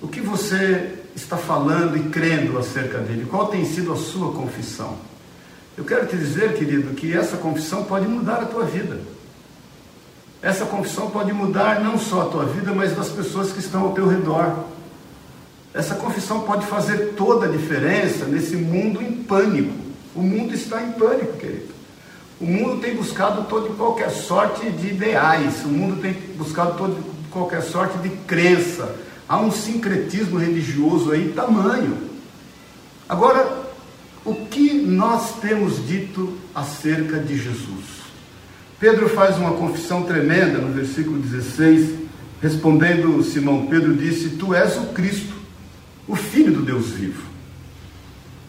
O 0.00 0.08
que 0.08 0.20
você 0.20 0.98
está 1.14 1.36
falando 1.36 1.96
e 1.96 2.08
crendo 2.08 2.58
acerca 2.58 2.98
dele? 2.98 3.26
Qual 3.28 3.48
tem 3.48 3.64
sido 3.66 3.92
a 3.92 3.96
sua 3.96 4.32
confissão? 4.32 4.96
Eu 5.76 5.84
quero 5.84 6.06
te 6.06 6.16
dizer, 6.16 6.54
querido, 6.54 6.94
que 6.94 7.16
essa 7.16 7.36
confissão 7.36 7.84
pode 7.84 8.06
mudar 8.06 8.36
a 8.36 8.46
tua 8.46 8.64
vida. 8.64 9.00
Essa 10.42 10.64
confissão 10.64 11.10
pode 11.10 11.32
mudar 11.32 11.80
não 11.80 11.98
só 11.98 12.22
a 12.22 12.26
tua 12.26 12.44
vida, 12.46 12.72
mas 12.72 12.96
das 12.96 13.10
pessoas 13.10 13.52
que 13.52 13.58
estão 13.58 13.82
ao 13.82 13.92
teu 13.92 14.08
redor. 14.08 14.64
Essa 15.74 15.94
confissão 15.94 16.40
pode 16.40 16.66
fazer 16.66 17.14
toda 17.14 17.46
a 17.46 17.50
diferença 17.50 18.24
nesse 18.24 18.56
mundo 18.56 19.02
em 19.02 19.22
pânico. 19.22 19.72
O 20.14 20.22
mundo 20.22 20.54
está 20.54 20.82
em 20.82 20.92
pânico, 20.92 21.36
querido. 21.36 21.79
O 22.40 22.46
mundo 22.46 22.80
tem 22.80 22.96
buscado 22.96 23.44
toda 23.44 23.68
qualquer 23.74 24.10
sorte 24.10 24.70
de 24.70 24.88
ideais, 24.88 25.62
o 25.62 25.68
mundo 25.68 26.00
tem 26.00 26.14
buscado 26.36 26.78
toda 26.78 26.96
qualquer 27.30 27.60
sorte 27.60 27.98
de 27.98 28.08
crença. 28.08 28.96
Há 29.28 29.38
um 29.38 29.52
sincretismo 29.52 30.38
religioso 30.38 31.12
aí 31.12 31.32
tamanho. 31.36 31.98
Agora, 33.06 33.68
o 34.24 34.34
que 34.46 34.72
nós 34.72 35.34
temos 35.40 35.86
dito 35.86 36.38
acerca 36.54 37.18
de 37.18 37.36
Jesus? 37.36 38.00
Pedro 38.78 39.10
faz 39.10 39.36
uma 39.36 39.52
confissão 39.52 40.04
tremenda 40.04 40.58
no 40.58 40.72
versículo 40.72 41.18
16, 41.18 41.90
respondendo 42.40 43.22
Simão 43.22 43.66
Pedro 43.66 43.94
disse: 43.94 44.30
Tu 44.30 44.54
és 44.54 44.78
o 44.78 44.86
Cristo, 44.94 45.34
o 46.08 46.16
Filho 46.16 46.54
do 46.54 46.62
Deus 46.62 46.88
vivo. 46.88 47.29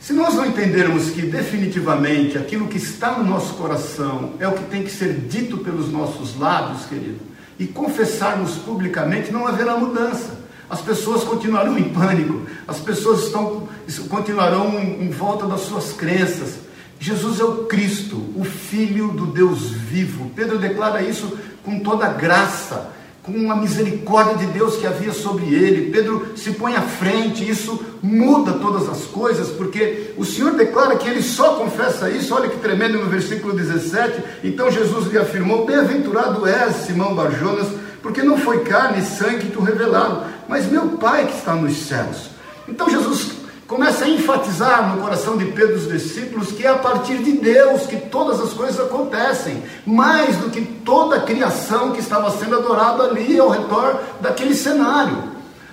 Se 0.01 0.13
nós 0.13 0.33
não 0.33 0.47
entendermos 0.47 1.11
que 1.11 1.21
definitivamente 1.21 2.35
aquilo 2.35 2.67
que 2.67 2.77
está 2.77 3.19
no 3.19 3.23
nosso 3.23 3.53
coração 3.53 4.33
é 4.39 4.47
o 4.47 4.53
que 4.53 4.63
tem 4.63 4.81
que 4.81 4.89
ser 4.89 5.13
dito 5.13 5.59
pelos 5.59 5.91
nossos 5.91 6.35
lábios, 6.39 6.85
querido, 6.85 7.19
e 7.59 7.67
confessarmos 7.67 8.55
publicamente, 8.55 9.31
não 9.31 9.45
haverá 9.45 9.77
mudança. 9.77 10.39
As 10.67 10.81
pessoas 10.81 11.23
continuarão 11.23 11.77
em 11.77 11.93
pânico, 11.93 12.47
as 12.67 12.79
pessoas 12.79 13.25
estão, 13.25 13.69
continuarão 14.09 14.79
em, 14.79 15.03
em 15.03 15.09
volta 15.11 15.45
das 15.45 15.61
suas 15.61 15.93
crenças, 15.93 16.55
Jesus 16.99 17.39
é 17.39 17.43
o 17.43 17.65
Cristo, 17.65 18.17
o 18.35 18.43
Filho 18.43 19.09
do 19.09 19.27
Deus 19.27 19.69
vivo. 19.69 20.31
Pedro 20.35 20.57
declara 20.57 21.03
isso 21.03 21.37
com 21.63 21.79
toda 21.79 22.07
graça, 22.07 22.91
com 23.23 23.51
a 23.51 23.55
misericórdia 23.55 24.35
de 24.35 24.47
Deus 24.47 24.77
que 24.77 24.87
havia 24.87 25.13
sobre 25.13 25.53
ele. 25.53 25.91
Pedro 25.91 26.33
se 26.35 26.51
põe 26.51 26.75
à 26.75 26.81
frente, 26.81 27.47
isso 27.47 27.79
muda 28.01 28.53
todas 28.53 28.89
as 28.89 29.05
coisas, 29.05 29.49
porque 29.49 30.13
o 30.17 30.25
Senhor 30.25 30.53
declara 30.53 30.95
que 30.95 31.07
ele 31.07 31.21
só 31.21 31.55
confessa 31.55 32.09
isso. 32.09 32.33
Olha 32.33 32.49
que 32.49 32.59
tremendo 32.59 32.97
no 32.97 33.09
versículo 33.09 33.53
17. 33.53 34.23
Então 34.43 34.71
Jesus 34.71 35.07
lhe 35.11 35.17
afirmou: 35.17 35.65
Bem-aventurado 35.65 36.47
és, 36.47 36.75
Simão 36.87 37.13
Barjonas, 37.13 37.67
porque 38.01 38.23
não 38.23 38.37
foi 38.37 38.63
carne 38.63 39.01
e 39.01 39.05
sangue 39.05 39.45
que 39.45 39.51
tu 39.51 39.61
revelaram, 39.61 40.23
mas 40.47 40.69
meu 40.69 40.89
Pai 40.97 41.27
que 41.27 41.37
está 41.37 41.53
nos 41.53 41.77
céus. 41.77 42.31
Então 42.67 42.89
Jesus 42.89 43.40
começa 43.71 44.03
a 44.03 44.09
enfatizar 44.09 44.93
no 44.93 45.01
coração 45.01 45.37
de 45.37 45.45
Pedro 45.45 45.75
dos 45.75 45.87
discípulos 45.87 46.51
que 46.51 46.67
é 46.67 46.69
a 46.69 46.77
partir 46.77 47.19
de 47.19 47.31
Deus 47.31 47.83
que 47.83 47.95
todas 47.95 48.41
as 48.41 48.51
coisas 48.51 48.77
acontecem, 48.77 49.63
mais 49.85 50.35
do 50.35 50.49
que 50.49 50.59
toda 50.59 51.15
a 51.15 51.21
criação 51.21 51.93
que 51.93 52.01
estava 52.01 52.29
sendo 52.31 52.57
adorada 52.57 53.03
ali 53.03 53.39
ao 53.39 53.47
redor 53.47 53.97
daquele 54.19 54.53
cenário. 54.55 55.23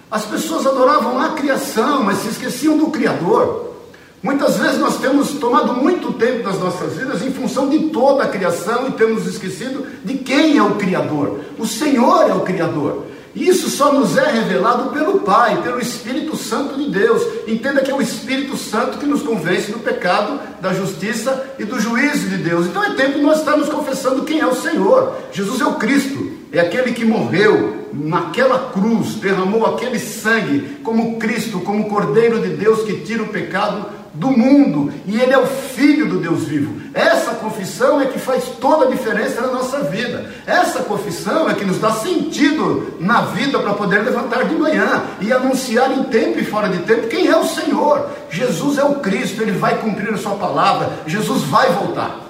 As 0.08 0.24
pessoas 0.24 0.64
adoravam 0.64 1.20
a 1.20 1.30
criação, 1.30 2.04
mas 2.04 2.18
se 2.18 2.28
esqueciam 2.28 2.78
do 2.78 2.86
Criador. 2.86 3.74
Muitas 4.22 4.56
vezes 4.58 4.78
nós 4.78 4.98
temos 4.98 5.32
tomado 5.32 5.74
muito 5.74 6.12
tempo 6.12 6.44
das 6.44 6.58
nossas 6.60 6.92
vidas 6.92 7.20
em 7.20 7.32
função 7.32 7.68
de 7.68 7.88
toda 7.88 8.22
a 8.22 8.28
criação 8.28 8.86
e 8.86 8.92
temos 8.92 9.26
esquecido 9.26 9.84
de 10.04 10.18
quem 10.18 10.56
é 10.56 10.62
o 10.62 10.76
Criador. 10.76 11.40
O 11.58 11.66
Senhor 11.66 12.30
é 12.30 12.32
o 12.32 12.42
Criador. 12.42 13.07
Isso 13.34 13.68
só 13.68 13.92
nos 13.92 14.16
é 14.16 14.30
revelado 14.30 14.90
pelo 14.90 15.20
Pai, 15.20 15.60
pelo 15.62 15.80
Espírito 15.80 16.36
Santo 16.36 16.76
de 16.76 16.90
Deus. 16.90 17.22
Entenda 17.46 17.82
que 17.82 17.90
é 17.90 17.94
o 17.94 18.02
Espírito 18.02 18.56
Santo 18.56 18.98
que 18.98 19.06
nos 19.06 19.22
convence 19.22 19.70
do 19.70 19.78
pecado, 19.78 20.40
da 20.60 20.72
justiça 20.72 21.54
e 21.58 21.64
do 21.64 21.78
juízo 21.78 22.28
de 22.28 22.38
Deus. 22.38 22.66
Então 22.66 22.82
é 22.82 22.94
tempo 22.94 23.18
nós 23.18 23.38
estarmos 23.38 23.68
confessando 23.68 24.24
quem 24.24 24.40
é 24.40 24.46
o 24.46 24.54
Senhor. 24.54 25.14
Jesus 25.32 25.60
é 25.60 25.66
o 25.66 25.74
Cristo, 25.74 26.32
é 26.52 26.60
aquele 26.60 26.92
que 26.92 27.04
morreu 27.04 27.88
naquela 27.92 28.70
cruz, 28.70 29.14
derramou 29.14 29.66
aquele 29.66 29.98
sangue 29.98 30.78
como 30.82 31.18
Cristo, 31.18 31.60
como 31.60 31.88
Cordeiro 31.88 32.40
de 32.40 32.50
Deus 32.50 32.82
que 32.82 33.00
tira 33.00 33.22
o 33.22 33.28
pecado 33.28 33.97
do 34.14 34.30
mundo, 34.30 34.92
e 35.06 35.20
Ele 35.20 35.32
é 35.32 35.38
o 35.38 35.46
Filho 35.46 36.06
do 36.06 36.18
Deus 36.18 36.44
vivo. 36.44 36.80
Essa 36.94 37.32
confissão 37.32 38.00
é 38.00 38.06
que 38.06 38.18
faz 38.18 38.44
toda 38.60 38.86
a 38.86 38.90
diferença 38.90 39.40
na 39.40 39.48
nossa 39.48 39.80
vida. 39.84 40.30
Essa 40.46 40.80
confissão 40.80 41.48
é 41.48 41.54
que 41.54 41.64
nos 41.64 41.78
dá 41.78 41.92
sentido 41.92 42.94
na 42.98 43.22
vida 43.22 43.58
para 43.58 43.74
poder 43.74 44.02
levantar 44.02 44.44
de 44.44 44.54
manhã 44.54 45.02
e 45.20 45.32
anunciar 45.32 45.92
em 45.92 46.04
tempo 46.04 46.38
e 46.38 46.44
fora 46.44 46.68
de 46.68 46.78
tempo 46.78 47.08
quem 47.08 47.28
é 47.28 47.36
o 47.36 47.44
Senhor. 47.44 48.08
Jesus 48.30 48.78
é 48.78 48.84
o 48.84 48.96
Cristo, 48.96 49.42
Ele 49.42 49.52
vai 49.52 49.76
cumprir 49.78 50.12
a 50.12 50.18
Sua 50.18 50.34
palavra, 50.36 50.90
Jesus 51.06 51.42
vai 51.42 51.70
voltar. 51.70 52.28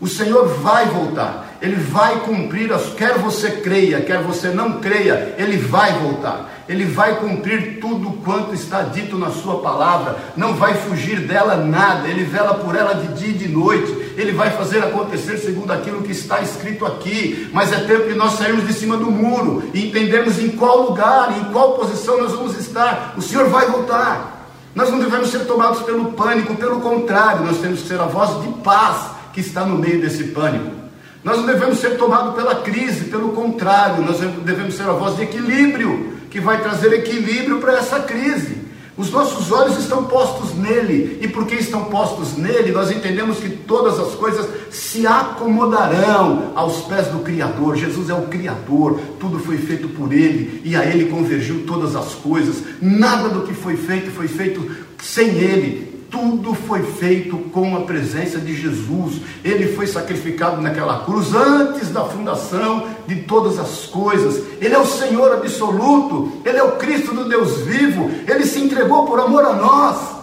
O 0.00 0.06
Senhor 0.06 0.46
vai 0.60 0.86
voltar, 0.86 1.53
Ele 1.64 1.76
vai 1.76 2.20
cumprir, 2.20 2.70
as, 2.74 2.90
quer 2.90 3.16
você 3.16 3.50
creia, 3.50 4.02
quer 4.02 4.22
você 4.22 4.48
não 4.48 4.80
creia, 4.80 5.34
Ele 5.38 5.56
vai 5.56 5.98
voltar. 5.98 6.62
Ele 6.68 6.84
vai 6.84 7.16
cumprir 7.16 7.80
tudo 7.80 8.18
quanto 8.22 8.54
está 8.54 8.82
dito 8.82 9.16
na 9.16 9.30
Sua 9.30 9.60
palavra, 9.60 10.14
não 10.36 10.52
vai 10.52 10.74
fugir 10.74 11.20
dela 11.20 11.56
nada, 11.56 12.06
Ele 12.06 12.22
vela 12.22 12.52
por 12.52 12.76
ela 12.76 12.92
de 12.92 13.14
dia 13.14 13.30
e 13.30 13.32
de 13.32 13.48
noite, 13.48 13.90
Ele 14.14 14.32
vai 14.32 14.50
fazer 14.50 14.80
acontecer 14.80 15.38
segundo 15.38 15.72
aquilo 15.72 16.02
que 16.02 16.12
está 16.12 16.42
escrito 16.42 16.84
aqui. 16.84 17.48
Mas 17.50 17.72
é 17.72 17.78
tempo 17.78 18.08
que 18.08 18.14
nós 18.14 18.34
sairmos 18.34 18.66
de 18.66 18.74
cima 18.74 18.98
do 18.98 19.10
muro 19.10 19.62
e 19.72 19.88
entendermos 19.88 20.38
em 20.38 20.50
qual 20.50 20.90
lugar, 20.90 21.34
em 21.38 21.44
qual 21.44 21.78
posição 21.78 22.20
nós 22.20 22.32
vamos 22.32 22.58
estar. 22.58 23.14
O 23.16 23.22
Senhor 23.22 23.48
vai 23.48 23.64
voltar. 23.68 24.50
Nós 24.74 24.90
não 24.90 24.98
devemos 24.98 25.30
ser 25.30 25.46
tomados 25.46 25.80
pelo 25.80 26.12
pânico, 26.12 26.56
pelo 26.56 26.82
contrário, 26.82 27.42
nós 27.42 27.56
temos 27.56 27.80
que 27.80 27.88
ser 27.88 27.98
a 27.98 28.04
voz 28.04 28.42
de 28.42 28.48
paz 28.62 29.12
que 29.32 29.40
está 29.40 29.64
no 29.64 29.78
meio 29.78 29.98
desse 30.02 30.24
pânico. 30.24 30.83
Nós 31.24 31.38
não 31.38 31.46
devemos 31.46 31.78
ser 31.78 31.96
tomados 31.96 32.34
pela 32.34 32.56
crise, 32.56 33.06
pelo 33.06 33.30
contrário, 33.30 34.04
nós 34.04 34.18
devemos 34.18 34.74
ser 34.74 34.82
a 34.82 34.92
voz 34.92 35.16
de 35.16 35.22
equilíbrio, 35.22 36.12
que 36.30 36.38
vai 36.38 36.60
trazer 36.60 36.92
equilíbrio 36.92 37.60
para 37.60 37.78
essa 37.78 38.00
crise. 38.00 38.62
Os 38.94 39.10
nossos 39.10 39.50
olhos 39.50 39.78
estão 39.78 40.04
postos 40.04 40.54
nele, 40.54 41.18
e 41.22 41.26
porque 41.26 41.54
estão 41.54 41.84
postos 41.86 42.36
nele, 42.36 42.72
nós 42.72 42.90
entendemos 42.90 43.38
que 43.38 43.48
todas 43.48 43.98
as 43.98 44.14
coisas 44.14 44.46
se 44.70 45.06
acomodarão 45.06 46.52
aos 46.54 46.82
pés 46.82 47.06
do 47.06 47.20
Criador. 47.20 47.74
Jesus 47.74 48.10
é 48.10 48.14
o 48.14 48.26
Criador, 48.26 49.00
tudo 49.18 49.38
foi 49.38 49.56
feito 49.56 49.88
por 49.88 50.12
ele, 50.12 50.60
e 50.62 50.76
a 50.76 50.84
ele 50.84 51.06
convergiu 51.06 51.64
todas 51.66 51.96
as 51.96 52.14
coisas. 52.14 52.62
Nada 52.82 53.30
do 53.30 53.46
que 53.46 53.54
foi 53.54 53.78
feito 53.78 54.10
foi 54.10 54.28
feito 54.28 54.70
sem 55.02 55.28
ele 55.28 55.93
tudo 56.10 56.54
foi 56.54 56.82
feito 56.82 57.36
com 57.52 57.76
a 57.76 57.82
presença 57.82 58.38
de 58.38 58.54
Jesus. 58.54 59.20
Ele 59.44 59.74
foi 59.74 59.86
sacrificado 59.86 60.60
naquela 60.60 61.04
cruz 61.04 61.34
antes 61.34 61.90
da 61.90 62.04
fundação 62.04 62.88
de 63.06 63.16
todas 63.22 63.58
as 63.58 63.86
coisas. 63.86 64.42
Ele 64.60 64.74
é 64.74 64.78
o 64.78 64.86
Senhor 64.86 65.32
absoluto. 65.32 66.40
Ele 66.44 66.58
é 66.58 66.62
o 66.62 66.72
Cristo 66.72 67.14
do 67.14 67.28
Deus 67.28 67.62
vivo. 67.62 68.10
Ele 68.26 68.46
se 68.46 68.60
entregou 68.60 69.06
por 69.06 69.18
amor 69.20 69.44
a 69.44 69.54
nós. 69.54 70.14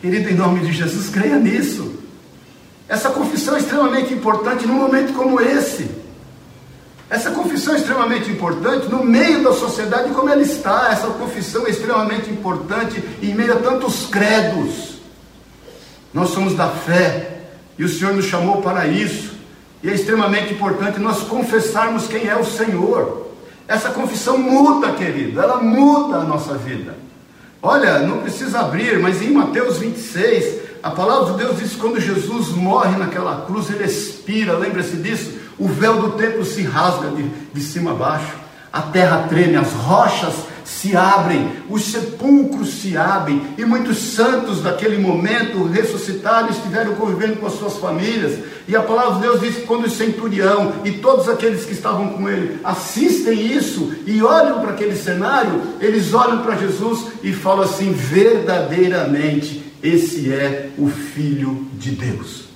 Querido, 0.00 0.30
em 0.30 0.34
nome 0.34 0.60
de 0.60 0.72
Jesus, 0.72 1.08
creia 1.08 1.36
nisso. 1.36 1.94
Essa 2.88 3.10
confissão 3.10 3.56
é 3.56 3.58
extremamente 3.58 4.14
importante 4.14 4.66
num 4.66 4.74
momento 4.74 5.12
como 5.12 5.40
esse. 5.40 5.97
Essa 7.10 7.30
confissão 7.30 7.74
é 7.74 7.78
extremamente 7.78 8.30
importante 8.30 8.86
no 8.88 9.02
meio 9.02 9.42
da 9.42 9.52
sociedade 9.52 10.10
como 10.10 10.28
ela 10.28 10.42
está. 10.42 10.90
Essa 10.92 11.06
confissão 11.06 11.66
é 11.66 11.70
extremamente 11.70 12.30
importante 12.30 13.02
em 13.22 13.34
meio 13.34 13.54
a 13.54 13.56
tantos 13.56 14.06
credos. 14.06 14.98
Nós 16.12 16.30
somos 16.30 16.54
da 16.54 16.68
fé 16.68 17.44
e 17.78 17.84
o 17.84 17.88
Senhor 17.88 18.14
nos 18.14 18.26
chamou 18.26 18.60
para 18.60 18.86
isso. 18.86 19.38
E 19.82 19.88
é 19.88 19.94
extremamente 19.94 20.52
importante 20.52 20.98
nós 20.98 21.22
confessarmos 21.22 22.06
quem 22.06 22.28
é 22.28 22.36
o 22.36 22.44
Senhor. 22.44 23.28
Essa 23.66 23.90
confissão 23.90 24.36
muda, 24.36 24.92
querido, 24.92 25.40
ela 25.40 25.58
muda 25.58 26.18
a 26.18 26.24
nossa 26.24 26.54
vida. 26.54 26.96
Olha, 27.62 28.00
não 28.00 28.18
precisa 28.18 28.60
abrir, 28.60 28.98
mas 28.98 29.22
em 29.22 29.30
Mateus 29.30 29.78
26, 29.78 30.60
a 30.82 30.90
palavra 30.90 31.32
de 31.32 31.38
Deus 31.38 31.58
diz 31.58 31.72
que 31.72 31.78
quando 31.78 32.00
Jesus 32.00 32.48
morre 32.48 32.96
naquela 32.96 33.44
cruz, 33.46 33.70
ele 33.70 33.84
expira, 33.84 34.56
lembra-se 34.56 34.96
disso? 34.96 35.37
O 35.58 35.66
véu 35.68 36.00
do 36.00 36.10
templo 36.12 36.44
se 36.44 36.62
rasga 36.62 37.08
de, 37.10 37.28
de 37.52 37.60
cima 37.60 37.90
a 37.90 37.94
baixo, 37.94 38.36
a 38.72 38.82
terra 38.82 39.26
treme, 39.28 39.56
as 39.56 39.72
rochas 39.72 40.34
se 40.64 40.94
abrem, 40.94 41.50
os 41.70 41.82
sepulcros 41.84 42.74
se 42.74 42.94
abrem, 42.94 43.42
e 43.56 43.64
muitos 43.64 43.98
santos 43.98 44.60
daquele 44.60 44.98
momento 44.98 45.64
ressuscitaram 45.64 46.48
e 46.48 46.50
estiveram 46.50 46.94
convivendo 46.94 47.36
com 47.36 47.46
as 47.46 47.54
suas 47.54 47.78
famílias. 47.78 48.38
E 48.68 48.76
a 48.76 48.82
palavra 48.82 49.14
de 49.14 49.22
Deus 49.22 49.40
diz 49.40 49.54
que 49.56 49.62
quando 49.62 49.86
o 49.86 49.90
centurião 49.90 50.74
e 50.84 50.92
todos 50.92 51.26
aqueles 51.26 51.64
que 51.64 51.72
estavam 51.72 52.10
com 52.10 52.28
ele 52.28 52.60
assistem 52.62 53.56
isso 53.56 53.94
e 54.06 54.22
olham 54.22 54.60
para 54.60 54.72
aquele 54.72 54.94
cenário, 54.94 55.62
eles 55.80 56.12
olham 56.12 56.42
para 56.42 56.56
Jesus 56.56 57.06
e 57.22 57.32
falam 57.32 57.64
assim: 57.64 57.92
verdadeiramente, 57.92 59.72
esse 59.82 60.30
é 60.30 60.68
o 60.76 60.88
Filho 60.88 61.66
de 61.72 61.92
Deus. 61.92 62.47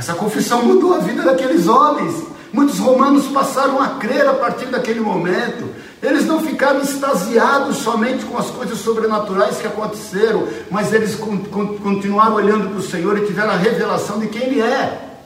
Essa 0.00 0.14
confissão 0.14 0.64
mudou 0.64 0.94
a 0.94 0.98
vida 1.00 1.22
daqueles 1.22 1.68
homens. 1.68 2.24
Muitos 2.50 2.78
romanos 2.78 3.26
passaram 3.26 3.82
a 3.82 3.96
crer 3.96 4.26
a 4.26 4.32
partir 4.32 4.64
daquele 4.64 4.98
momento. 4.98 5.68
Eles 6.02 6.24
não 6.24 6.40
ficaram 6.40 6.80
extasiados 6.80 7.76
somente 7.76 8.24
com 8.24 8.38
as 8.38 8.46
coisas 8.46 8.78
sobrenaturais 8.78 9.58
que 9.58 9.66
aconteceram, 9.66 10.48
mas 10.70 10.94
eles 10.94 11.16
continuaram 11.16 12.36
olhando 12.36 12.70
para 12.70 12.78
o 12.78 12.82
Senhor 12.82 13.18
e 13.18 13.26
tiveram 13.26 13.50
a 13.50 13.56
revelação 13.56 14.18
de 14.18 14.28
quem 14.28 14.44
Ele 14.44 14.62
é. 14.62 15.18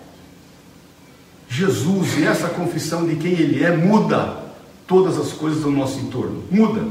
Jesus 1.49 2.19
e 2.19 2.27
essa 2.27 2.49
confissão 2.49 3.07
de 3.07 3.15
quem 3.15 3.31
Ele 3.31 3.63
é 3.63 3.71
muda 3.77 4.39
todas 4.89 5.17
as 5.17 5.31
coisas 5.31 5.63
do 5.63 5.71
nosso 5.71 6.01
entorno. 6.01 6.43
Muda 6.51 6.85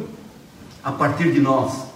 a 0.81 0.93
partir 0.93 1.33
de 1.33 1.41
nós. 1.41 1.91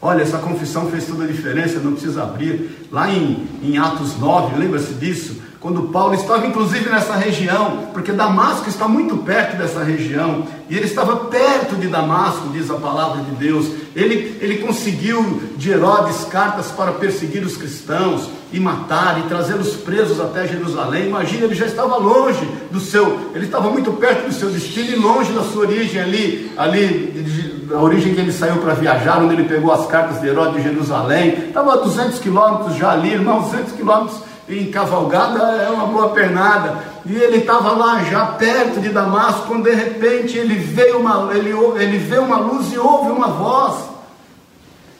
Olha, 0.00 0.22
essa 0.22 0.38
confissão 0.38 0.90
fez 0.90 1.06
toda 1.06 1.24
a 1.24 1.26
diferença, 1.26 1.78
não 1.78 1.92
precisa 1.92 2.22
abrir. 2.22 2.75
Lá 2.90 3.10
em, 3.10 3.46
em 3.62 3.78
Atos 3.78 4.18
9, 4.18 4.58
lembra-se 4.58 4.94
disso? 4.94 5.46
Quando 5.66 5.88
Paulo 5.88 6.14
estava 6.14 6.46
inclusive 6.46 6.88
nessa 6.88 7.16
região, 7.16 7.88
porque 7.92 8.12
Damasco 8.12 8.68
está 8.68 8.86
muito 8.86 9.16
perto 9.16 9.56
dessa 9.56 9.82
região, 9.82 10.46
e 10.70 10.76
ele 10.76 10.84
estava 10.84 11.16
perto 11.16 11.74
de 11.74 11.88
Damasco, 11.88 12.50
diz 12.52 12.70
a 12.70 12.74
palavra 12.74 13.22
de 13.22 13.32
Deus. 13.32 13.66
Ele, 13.94 14.36
ele 14.40 14.58
conseguiu 14.58 15.42
de 15.56 15.70
Herodes 15.70 16.24
cartas 16.26 16.70
para 16.70 16.92
perseguir 16.92 17.42
os 17.42 17.56
cristãos 17.56 18.28
e 18.52 18.60
matar 18.60 19.18
e 19.18 19.22
trazê-los 19.28 19.74
presos 19.76 20.20
até 20.20 20.46
Jerusalém. 20.46 21.08
Imagina, 21.08 21.46
ele 21.46 21.54
já 21.54 21.66
estava 21.66 21.96
longe 21.96 22.46
do 22.70 22.78
seu, 22.78 23.32
ele 23.34 23.46
estava 23.46 23.68
muito 23.68 23.92
perto 23.94 24.28
do 24.28 24.34
seu 24.34 24.50
destino 24.50 24.90
e 24.90 24.96
longe 24.96 25.32
da 25.32 25.42
sua 25.42 25.62
origem 25.62 26.00
ali, 26.00 26.52
ali 26.56 27.55
da 27.66 27.80
origem 27.80 28.14
que 28.14 28.20
ele 28.20 28.32
saiu 28.32 28.56
para 28.56 28.74
viajar, 28.74 29.20
onde 29.20 29.34
ele 29.34 29.48
pegou 29.48 29.72
as 29.72 29.86
cartas 29.86 30.20
de 30.20 30.28
Herodes 30.28 30.56
de 30.56 30.62
Jerusalém, 30.62 31.48
estava 31.48 31.74
a 31.74 31.76
200 31.76 32.18
quilômetros 32.20 32.76
já 32.76 32.92
ali, 32.92 33.12
irmão, 33.12 33.42
200 33.42 33.72
quilômetros 33.72 34.20
em 34.48 34.70
cavalgada 34.70 35.42
é 35.60 35.68
uma 35.70 35.86
boa 35.86 36.10
pernada, 36.10 36.78
e 37.04 37.16
ele 37.16 37.38
estava 37.38 37.72
lá 37.72 38.02
já 38.04 38.26
perto 38.26 38.80
de 38.80 38.90
Damasco, 38.90 39.48
quando 39.48 39.64
de 39.64 39.74
repente 39.74 40.38
ele 40.38 40.54
veio 40.54 41.00
uma, 41.00 41.34
ele, 41.34 41.50
ele 41.80 41.98
vê 41.98 42.18
uma 42.18 42.38
luz 42.38 42.72
e 42.72 42.78
ouve 42.78 43.10
uma 43.10 43.28
voz, 43.28 43.74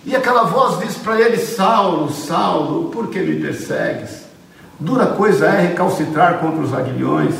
e 0.04 0.14
aquela 0.14 0.44
voz 0.44 0.78
diz 0.80 0.96
para 0.96 1.20
ele, 1.20 1.38
Saulo, 1.38 2.10
Saulo, 2.10 2.90
por 2.90 3.08
que 3.08 3.20
me 3.20 3.40
persegues? 3.40 4.24
Dura 4.78 5.06
coisa 5.06 5.46
é 5.46 5.68
recalcitrar 5.68 6.38
contra 6.38 6.62
os 6.62 6.74
aguilhões, 6.74 7.34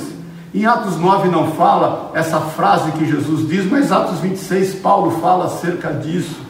em 0.57 0.65
Atos 0.65 0.97
9 0.99 1.29
não 1.29 1.53
fala 1.53 2.11
essa 2.15 2.41
frase 2.41 2.91
que 2.93 3.05
Jesus 3.05 3.47
diz, 3.47 3.71
mas 3.71 3.93
Atos 3.93 4.21
26 4.21 4.77
Paulo 4.77 5.21
fala 5.21 5.47
acerca 5.47 5.93
disso. 5.93 6.41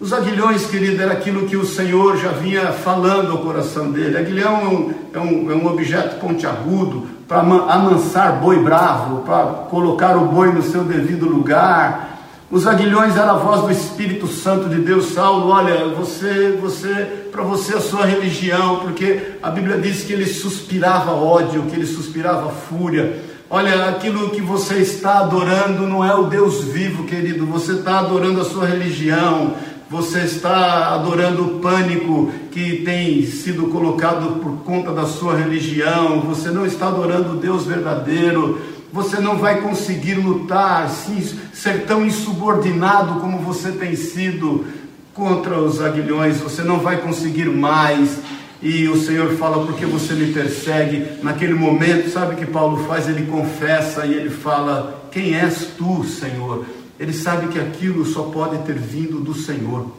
Os 0.00 0.12
aguilhões, 0.12 0.66
querido, 0.66 1.00
era 1.00 1.12
aquilo 1.12 1.46
que 1.46 1.56
o 1.56 1.64
Senhor 1.64 2.16
já 2.16 2.30
vinha 2.30 2.72
falando 2.72 3.30
ao 3.30 3.38
coração 3.38 3.92
dele. 3.92 4.18
Aguilhão 4.18 4.60
é 4.60 4.66
um, 4.66 4.94
é 5.12 5.18
um, 5.20 5.52
é 5.52 5.54
um 5.54 5.66
objeto 5.68 6.18
pontiagudo 6.18 7.06
para 7.28 7.38
amansar 7.38 8.40
boi 8.40 8.58
bravo, 8.58 9.20
para 9.20 9.44
colocar 9.70 10.16
o 10.16 10.26
boi 10.26 10.52
no 10.52 10.62
seu 10.62 10.82
devido 10.82 11.28
lugar, 11.28 12.11
os 12.52 12.66
aguilhões 12.66 13.16
eram 13.16 13.30
a 13.30 13.38
voz 13.38 13.62
do 13.62 13.72
Espírito 13.72 14.26
Santo 14.26 14.68
de 14.68 14.76
Deus, 14.82 15.14
Saulo, 15.14 15.48
olha, 15.48 15.86
você, 15.88 16.54
você, 16.60 17.26
para 17.32 17.42
você 17.42 17.74
a 17.74 17.80
sua 17.80 18.04
religião, 18.04 18.80
porque 18.80 19.38
a 19.42 19.48
Bíblia 19.50 19.78
diz 19.78 20.04
que 20.04 20.12
ele 20.12 20.26
suspirava 20.26 21.12
ódio, 21.12 21.62
que 21.62 21.74
ele 21.74 21.86
suspirava 21.86 22.50
fúria. 22.50 23.22
Olha, 23.48 23.88
aquilo 23.88 24.28
que 24.28 24.42
você 24.42 24.74
está 24.74 25.20
adorando 25.20 25.86
não 25.86 26.04
é 26.04 26.14
o 26.14 26.24
Deus 26.24 26.62
vivo, 26.62 27.04
querido, 27.04 27.46
você 27.46 27.72
está 27.72 28.00
adorando 28.00 28.42
a 28.42 28.44
sua 28.44 28.66
religião, 28.66 29.54
você 29.88 30.20
está 30.20 30.94
adorando 30.94 31.42
o 31.44 31.60
pânico 31.60 32.30
que 32.50 32.82
tem 32.82 33.24
sido 33.24 33.68
colocado 33.68 34.40
por 34.40 34.58
conta 34.58 34.92
da 34.92 35.06
sua 35.06 35.36
religião, 35.36 36.20
você 36.20 36.50
não 36.50 36.66
está 36.66 36.88
adorando 36.88 37.32
o 37.32 37.36
Deus 37.36 37.64
verdadeiro, 37.64 38.58
você 38.92 39.18
não 39.18 39.38
vai 39.38 39.62
conseguir 39.62 40.14
lutar, 40.14 40.90
ser 40.90 41.86
tão 41.86 42.04
insubordinado 42.04 43.20
como 43.20 43.38
você 43.38 43.72
tem 43.72 43.96
sido 43.96 44.66
contra 45.14 45.58
os 45.58 45.80
aguilhões, 45.80 46.38
você 46.38 46.62
não 46.62 46.78
vai 46.78 47.00
conseguir 47.00 47.46
mais. 47.46 48.18
E 48.60 48.86
o 48.88 49.02
Senhor 49.02 49.34
fala, 49.36 49.66
porque 49.66 49.86
você 49.86 50.12
me 50.12 50.32
persegue? 50.32 51.22
Naquele 51.22 51.54
momento, 51.54 52.10
sabe 52.10 52.34
o 52.34 52.36
que 52.36 52.46
Paulo 52.46 52.84
faz? 52.86 53.08
Ele 53.08 53.26
confessa 53.26 54.06
e 54.06 54.12
ele 54.12 54.30
fala: 54.30 55.08
Quem 55.10 55.34
és 55.34 55.68
tu, 55.76 56.04
Senhor? 56.04 56.64
Ele 57.00 57.12
sabe 57.12 57.48
que 57.48 57.58
aquilo 57.58 58.04
só 58.04 58.24
pode 58.24 58.58
ter 58.58 58.78
vindo 58.78 59.18
do 59.18 59.34
Senhor. 59.34 59.90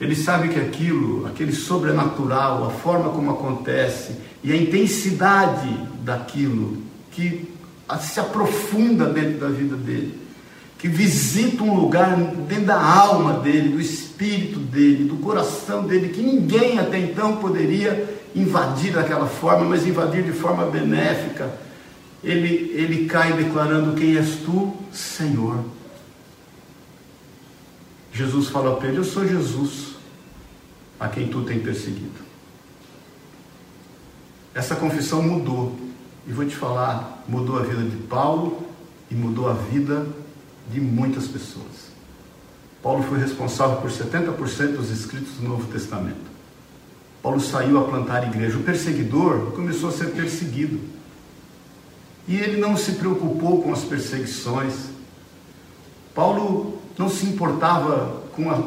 Ele 0.00 0.16
sabe 0.16 0.48
que 0.48 0.58
aquilo, 0.58 1.26
aquele 1.26 1.52
sobrenatural, 1.52 2.64
a 2.66 2.70
forma 2.70 3.10
como 3.10 3.32
acontece 3.32 4.16
e 4.42 4.50
a 4.50 4.56
intensidade 4.56 5.68
daquilo 6.02 6.89
que 7.10 7.52
se 8.00 8.20
aprofunda 8.20 9.06
dentro 9.06 9.38
da 9.40 9.48
vida 9.48 9.76
dele, 9.76 10.18
que 10.78 10.88
visita 10.88 11.62
um 11.62 11.74
lugar 11.74 12.16
dentro 12.16 12.66
da 12.66 12.80
alma 12.80 13.40
dele, 13.40 13.70
do 13.70 13.80
espírito 13.80 14.58
dele, 14.58 15.04
do 15.04 15.16
coração 15.16 15.86
dele, 15.86 16.08
que 16.08 16.22
ninguém 16.22 16.78
até 16.78 16.98
então 16.98 17.36
poderia 17.36 18.18
invadir 18.34 18.92
daquela 18.92 19.26
forma, 19.26 19.64
mas 19.64 19.86
invadir 19.86 20.22
de 20.22 20.32
forma 20.32 20.66
benéfica. 20.66 21.52
Ele, 22.22 22.72
ele 22.74 23.06
cai 23.06 23.32
declarando: 23.32 23.96
Quem 23.96 24.16
és 24.16 24.36
tu, 24.44 24.74
Senhor? 24.92 25.64
Jesus 28.12 28.48
fala 28.48 28.76
para 28.76 28.88
ele: 28.88 28.98
Eu 28.98 29.04
sou 29.04 29.26
Jesus, 29.26 29.94
a 30.98 31.08
quem 31.08 31.28
tu 31.28 31.42
tem 31.42 31.58
perseguido. 31.60 32.20
Essa 34.54 34.76
confissão 34.76 35.22
mudou 35.22 35.89
e 36.30 36.32
vou 36.32 36.44
te 36.44 36.54
falar, 36.54 37.24
mudou 37.26 37.58
a 37.58 37.62
vida 37.62 37.82
de 37.82 37.96
Paulo 38.04 38.62
e 39.10 39.16
mudou 39.16 39.48
a 39.48 39.52
vida 39.52 40.06
de 40.72 40.80
muitas 40.80 41.26
pessoas. 41.26 41.90
Paulo 42.80 43.02
foi 43.02 43.18
responsável 43.18 43.78
por 43.78 43.90
70% 43.90 44.76
dos 44.76 44.90
escritos 44.90 45.32
do 45.38 45.48
Novo 45.48 45.66
Testamento. 45.72 46.30
Paulo 47.20 47.40
saiu 47.40 47.80
a 47.80 47.82
plantar 47.82 48.28
igreja. 48.28 48.56
O 48.58 48.62
perseguidor 48.62 49.50
começou 49.56 49.88
a 49.88 49.92
ser 49.92 50.12
perseguido. 50.12 50.78
E 52.28 52.36
ele 52.36 52.60
não 52.60 52.76
se 52.76 52.92
preocupou 52.92 53.60
com 53.60 53.72
as 53.72 53.82
perseguições. 53.82 54.74
Paulo 56.14 56.78
não 56.96 57.08
se 57.08 57.26
importava 57.26 58.22
com 58.36 58.48
a, 58.48 58.62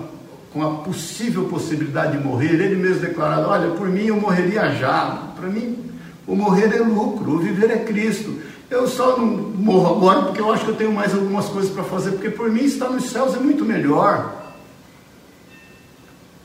com 0.51 0.61
a 0.61 0.83
possível 0.83 1.45
possibilidade 1.45 2.17
de 2.17 2.23
morrer. 2.23 2.59
Ele 2.59 2.75
mesmo 2.75 2.99
declarado: 2.99 3.47
Olha, 3.47 3.71
por 3.71 3.87
mim 3.87 4.07
eu 4.07 4.19
morreria 4.19 4.75
já. 4.75 5.31
Para 5.33 5.47
mim, 5.47 5.92
o 6.25 6.35
morrer 6.35 6.73
é 6.73 6.79
lucro, 6.79 7.35
o 7.35 7.39
viver 7.39 7.69
é 7.69 7.79
Cristo. 7.79 8.39
Eu 8.69 8.87
só 8.87 9.17
não 9.17 9.27
morro 9.27 9.97
agora 9.97 10.21
porque 10.23 10.41
eu 10.41 10.51
acho 10.51 10.65
que 10.65 10.71
eu 10.71 10.75
tenho 10.75 10.91
mais 10.91 11.13
algumas 11.13 11.45
coisas 11.47 11.71
para 11.71 11.83
fazer, 11.83 12.11
porque 12.11 12.29
por 12.29 12.49
mim 12.49 12.63
estar 12.63 12.89
nos 12.89 13.05
céus 13.09 13.35
é 13.35 13.39
muito 13.39 13.65
melhor. 13.65 14.41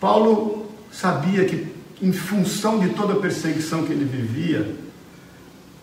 Paulo 0.00 0.66
sabia 0.92 1.44
que, 1.44 1.66
em 2.02 2.12
função 2.12 2.78
de 2.78 2.90
toda 2.90 3.14
a 3.14 3.16
perseguição 3.16 3.84
que 3.84 3.92
ele 3.92 4.04
vivia, 4.04 4.76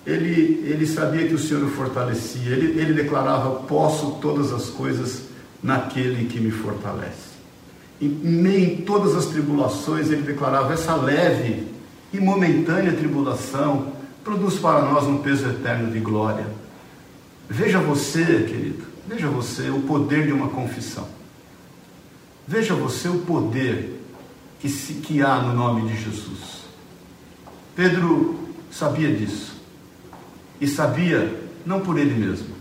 ele, 0.06 0.64
ele 0.66 0.86
sabia 0.86 1.28
que 1.28 1.34
o 1.34 1.40
Senhor 1.40 1.64
o 1.64 1.70
fortalecia. 1.70 2.52
Ele, 2.52 2.80
ele 2.80 2.94
declarava: 2.94 3.62
Posso 3.62 4.20
todas 4.22 4.54
as 4.54 4.70
coisas 4.70 5.24
naquele 5.64 6.26
que 6.26 6.40
me 6.40 6.52
fortalece. 6.52 7.36
Em 8.00 8.10
meio 8.10 8.74
em 8.74 8.76
todas 8.78 9.16
as 9.16 9.26
tribulações, 9.26 10.12
ele 10.12 10.22
declarava: 10.22 10.74
Essa 10.74 10.96
leve 10.96 11.75
e 12.16 12.20
momentânea 12.20 12.94
tribulação 12.94 13.94
produz 14.24 14.56
para 14.56 14.82
nós 14.82 15.06
um 15.06 15.18
peso 15.18 15.48
eterno 15.50 15.92
de 15.92 16.00
glória. 16.00 16.48
Veja 17.50 17.80
você, 17.80 18.24
querido, 18.24 18.86
veja 19.08 19.28
você 19.28 19.70
o 19.70 19.82
poder 19.82 20.26
de 20.26 20.32
uma 20.32 20.48
confissão. 20.48 21.08
Veja 22.48 22.74
você 22.74 23.10
o 23.10 23.20
poder 23.20 24.02
que, 24.60 24.70
se, 24.70 24.94
que 24.94 25.22
há 25.22 25.42
no 25.42 25.54
nome 25.54 25.90
de 25.90 26.02
Jesus. 26.02 26.64
Pedro 27.76 28.40
sabia 28.72 29.14
disso. 29.14 29.54
E 30.62 30.68
sabia 30.68 31.44
não 31.66 31.82
por 31.82 31.98
ele 31.98 32.14
mesmo. 32.14 32.56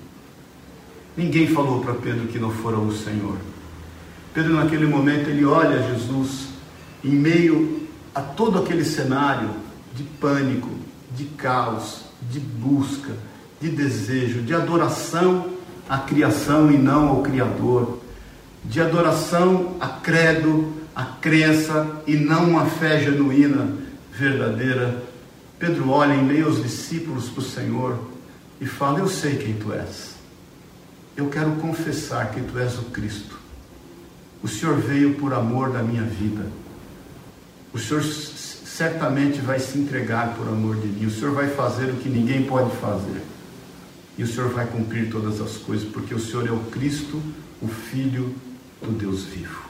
Ninguém 1.16 1.46
falou 1.46 1.80
para 1.80 1.94
Pedro 1.94 2.26
que 2.26 2.38
não 2.40 2.50
fora 2.50 2.76
o 2.76 2.92
Senhor. 2.92 3.36
Pedro, 4.34 4.54
naquele 4.54 4.86
momento, 4.86 5.30
ele 5.30 5.44
olha 5.44 5.80
Jesus 5.90 6.48
em 7.04 7.10
meio 7.10 7.83
a 8.14 8.20
todo 8.20 8.58
aquele 8.58 8.84
cenário 8.84 9.50
de 9.94 10.04
pânico, 10.04 10.70
de 11.16 11.24
caos, 11.24 12.02
de 12.30 12.38
busca, 12.38 13.12
de 13.60 13.68
desejo, 13.68 14.42
de 14.42 14.54
adoração 14.54 15.50
à 15.88 15.98
criação 15.98 16.70
e 16.70 16.78
não 16.78 17.08
ao 17.08 17.22
Criador, 17.22 18.00
de 18.64 18.80
adoração 18.80 19.76
a 19.80 19.88
credo, 19.88 20.72
a 20.94 21.04
crença 21.04 22.02
e 22.06 22.16
não 22.16 22.58
a 22.58 22.66
fé 22.66 23.00
genuína, 23.00 23.74
verdadeira. 24.12 25.02
Pedro 25.58 25.90
olha 25.90 26.14
em 26.14 26.24
meio 26.24 26.46
aos 26.46 26.62
discípulos 26.62 27.28
para 27.28 27.40
o 27.40 27.44
Senhor 27.44 27.98
e 28.60 28.66
fala: 28.66 29.00
Eu 29.00 29.08
sei 29.08 29.36
quem 29.36 29.54
tu 29.54 29.72
és. 29.72 30.14
Eu 31.16 31.28
quero 31.28 31.52
confessar 31.52 32.30
que 32.30 32.40
tu 32.40 32.58
és 32.58 32.78
o 32.78 32.84
Cristo. 32.84 33.38
O 34.42 34.48
Senhor 34.48 34.76
veio 34.76 35.14
por 35.14 35.32
amor 35.32 35.70
da 35.70 35.82
minha 35.82 36.02
vida. 36.02 36.46
O 37.74 37.78
Senhor 37.78 38.02
certamente 38.04 39.40
vai 39.40 39.58
se 39.58 39.76
entregar 39.76 40.36
por 40.36 40.46
amor 40.46 40.76
de 40.76 40.86
mim. 40.86 41.06
O 41.06 41.10
Senhor 41.10 41.34
vai 41.34 41.48
fazer 41.48 41.90
o 41.90 41.96
que 41.96 42.08
ninguém 42.08 42.44
pode 42.44 42.74
fazer. 42.76 43.20
E 44.16 44.22
o 44.22 44.28
Senhor 44.28 44.48
vai 44.50 44.64
cumprir 44.64 45.10
todas 45.10 45.40
as 45.40 45.56
coisas, 45.56 45.88
porque 45.88 46.14
o 46.14 46.20
Senhor 46.20 46.46
é 46.46 46.52
o 46.52 46.60
Cristo, 46.70 47.20
o 47.60 47.66
Filho 47.66 48.32
do 48.80 48.92
Deus 48.92 49.24
vivo. 49.24 49.64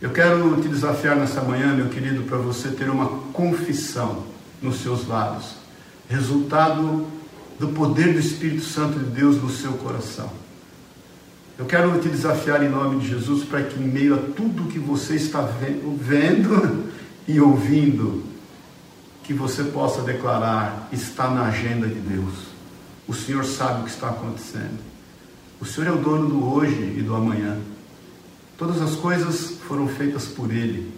Eu 0.00 0.10
quero 0.10 0.60
te 0.62 0.68
desafiar 0.68 1.16
nessa 1.16 1.42
manhã, 1.42 1.74
meu 1.74 1.88
querido, 1.88 2.22
para 2.22 2.38
você 2.38 2.68
ter 2.68 2.88
uma 2.88 3.08
confissão 3.32 4.24
nos 4.60 4.80
seus 4.82 5.08
lábios, 5.08 5.56
resultado 6.08 7.08
do 7.58 7.68
poder 7.68 8.12
do 8.12 8.20
Espírito 8.20 8.64
Santo 8.64 9.00
de 9.00 9.06
Deus 9.06 9.42
no 9.42 9.50
seu 9.50 9.72
coração. 9.72 10.41
Eu 11.62 11.66
quero 11.66 11.96
te 12.00 12.08
desafiar 12.08 12.60
em 12.64 12.68
nome 12.68 12.98
de 12.98 13.06
Jesus 13.06 13.44
para 13.44 13.62
que, 13.62 13.80
em 13.80 13.86
meio 13.86 14.16
a 14.16 14.18
tudo 14.18 14.68
que 14.68 14.80
você 14.80 15.14
está 15.14 15.42
vendo 15.42 16.90
e 17.28 17.40
ouvindo, 17.40 18.24
que 19.22 19.32
você 19.32 19.62
possa 19.62 20.02
declarar: 20.02 20.88
está 20.90 21.30
na 21.30 21.44
agenda 21.44 21.86
de 21.86 22.00
Deus. 22.00 22.34
O 23.06 23.14
Senhor 23.14 23.44
sabe 23.44 23.80
o 23.80 23.84
que 23.84 23.90
está 23.90 24.08
acontecendo. 24.08 24.76
O 25.60 25.64
Senhor 25.64 25.86
é 25.86 25.92
o 25.92 26.02
dono 26.02 26.28
do 26.28 26.52
hoje 26.52 26.96
e 26.98 27.00
do 27.00 27.14
amanhã. 27.14 27.56
Todas 28.58 28.82
as 28.82 28.96
coisas 28.96 29.52
foram 29.68 29.86
feitas 29.86 30.26
por 30.26 30.52
Ele. 30.52 30.92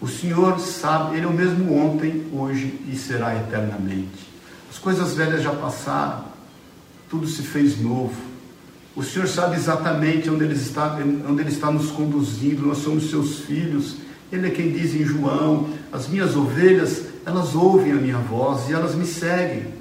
O 0.00 0.08
Senhor 0.08 0.58
sabe, 0.58 1.18
Ele 1.18 1.26
é 1.26 1.28
o 1.28 1.32
mesmo 1.32 1.72
ontem, 1.72 2.26
hoje 2.32 2.80
e 2.88 2.96
será 2.96 3.36
eternamente. 3.36 4.28
As 4.68 4.76
coisas 4.76 5.14
velhas 5.14 5.40
já 5.40 5.52
passaram, 5.52 6.24
tudo 7.08 7.28
se 7.28 7.42
fez 7.42 7.80
novo. 7.80 8.29
O 8.96 9.02
Senhor 9.02 9.28
sabe 9.28 9.56
exatamente 9.56 10.28
onde 10.28 10.44
Ele 10.44 10.54
está, 10.54 10.98
onde 11.28 11.42
Ele 11.42 11.50
está 11.50 11.70
nos 11.70 11.90
conduzindo, 11.90 12.66
nós 12.66 12.78
somos 12.78 13.10
seus 13.10 13.40
filhos 13.40 13.96
ele 14.32 14.46
é 14.46 14.50
quem 14.50 14.70
diz 14.70 14.94
em 14.94 15.04
João: 15.04 15.68
As 15.92 16.08
minhas 16.08 16.36
ovelhas, 16.36 17.04
elas 17.26 17.54
ouvem 17.54 17.92
a 17.92 17.96
minha 17.96 18.18
voz 18.18 18.68
e 18.68 18.72
elas 18.72 18.94
me 18.94 19.04
seguem. 19.04 19.80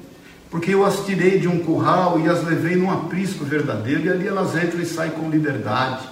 Porque 0.50 0.74
eu 0.74 0.84
as 0.84 1.06
tirei 1.06 1.40
de 1.40 1.48
um 1.48 1.60
curral 1.60 2.20
e 2.20 2.28
as 2.28 2.44
levei 2.44 2.76
num 2.76 2.90
aprisco 2.90 3.46
verdadeiro, 3.46 4.06
e 4.06 4.10
ali 4.10 4.28
elas 4.28 4.56
entram 4.56 4.82
e 4.82 4.86
saem 4.86 5.12
com 5.12 5.30
liberdade. 5.30 6.08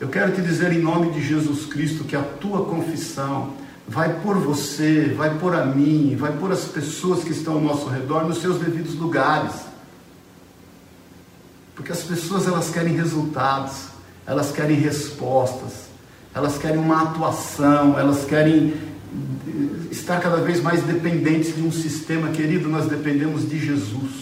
Eu 0.00 0.08
quero 0.08 0.32
te 0.32 0.40
dizer 0.40 0.72
em 0.72 0.80
nome 0.80 1.12
de 1.12 1.22
Jesus 1.22 1.66
Cristo 1.66 2.04
que 2.04 2.16
a 2.16 2.22
tua 2.22 2.64
confissão 2.64 3.54
vai 3.86 4.20
por 4.20 4.36
você, 4.36 5.14
vai 5.16 5.38
por 5.38 5.54
a 5.54 5.64
mim, 5.64 6.16
vai 6.18 6.32
por 6.32 6.50
as 6.50 6.64
pessoas 6.64 7.22
que 7.22 7.30
estão 7.30 7.54
ao 7.54 7.60
nosso 7.60 7.88
redor 7.88 8.24
nos 8.24 8.38
seus 8.38 8.58
devidos 8.58 8.94
lugares. 8.96 9.69
Porque 11.80 11.92
as 11.92 12.02
pessoas 12.02 12.46
elas 12.46 12.68
querem 12.68 12.94
resultados, 12.94 13.86
elas 14.26 14.52
querem 14.52 14.76
respostas, 14.76 15.86
elas 16.34 16.58
querem 16.58 16.76
uma 16.76 17.04
atuação, 17.04 17.98
elas 17.98 18.26
querem 18.26 18.74
estar 19.90 20.20
cada 20.20 20.42
vez 20.42 20.62
mais 20.62 20.82
dependentes 20.82 21.56
de 21.56 21.62
um 21.62 21.72
sistema. 21.72 22.28
Querido, 22.32 22.68
nós 22.68 22.86
dependemos 22.86 23.48
de 23.48 23.58
Jesus, 23.58 24.12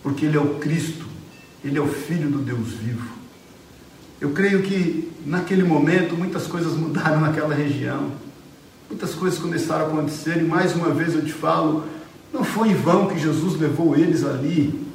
porque 0.00 0.26
Ele 0.26 0.36
é 0.36 0.40
o 0.40 0.60
Cristo, 0.60 1.04
Ele 1.64 1.76
é 1.76 1.80
o 1.80 1.88
Filho 1.88 2.30
do 2.30 2.38
Deus 2.38 2.68
vivo. 2.68 3.08
Eu 4.20 4.30
creio 4.30 4.62
que 4.62 5.10
naquele 5.26 5.64
momento 5.64 6.14
muitas 6.14 6.46
coisas 6.46 6.74
mudaram 6.74 7.20
naquela 7.20 7.52
região, 7.52 8.12
muitas 8.88 9.12
coisas 9.12 9.40
começaram 9.40 9.86
a 9.86 9.88
acontecer, 9.88 10.36
e 10.36 10.44
mais 10.44 10.72
uma 10.72 10.90
vez 10.90 11.16
eu 11.16 11.24
te 11.24 11.32
falo, 11.32 11.84
não 12.32 12.44
foi 12.44 12.68
em 12.68 12.74
vão 12.76 13.08
que 13.08 13.18
Jesus 13.18 13.58
levou 13.60 13.96
eles 13.96 14.24
ali, 14.24 14.93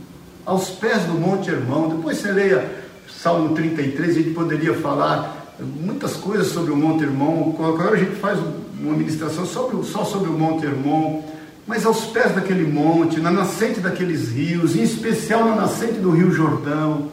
aos 0.50 0.72
pés 0.72 1.04
do 1.04 1.14
Monte 1.14 1.52
Hermão. 1.52 1.90
Depois 1.90 2.18
você 2.18 2.32
leia 2.32 2.68
Salmo 3.08 3.54
33, 3.54 4.10
a 4.10 4.14
gente 4.14 4.32
poderia 4.32 4.74
falar 4.74 5.54
muitas 5.60 6.14
coisas 6.16 6.48
sobre 6.48 6.72
o 6.72 6.76
Monte 6.76 7.04
Hermon. 7.04 7.56
Agora 7.60 7.96
a 7.96 8.00
gente 8.00 8.16
faz 8.16 8.40
uma 8.80 8.94
ministração 8.94 9.46
sobre, 9.46 9.84
só 9.86 10.04
sobre 10.04 10.28
o 10.28 10.34
Monte 10.34 10.66
Hermon, 10.66 11.22
mas 11.68 11.86
aos 11.86 12.06
pés 12.06 12.34
daquele 12.34 12.66
monte, 12.66 13.20
na 13.20 13.30
nascente 13.30 13.80
daqueles 13.80 14.30
rios, 14.30 14.76
em 14.76 14.82
especial 14.82 15.46
na 15.46 15.56
nascente 15.56 16.00
do 16.00 16.10
Rio 16.10 16.32
Jordão, 16.32 17.12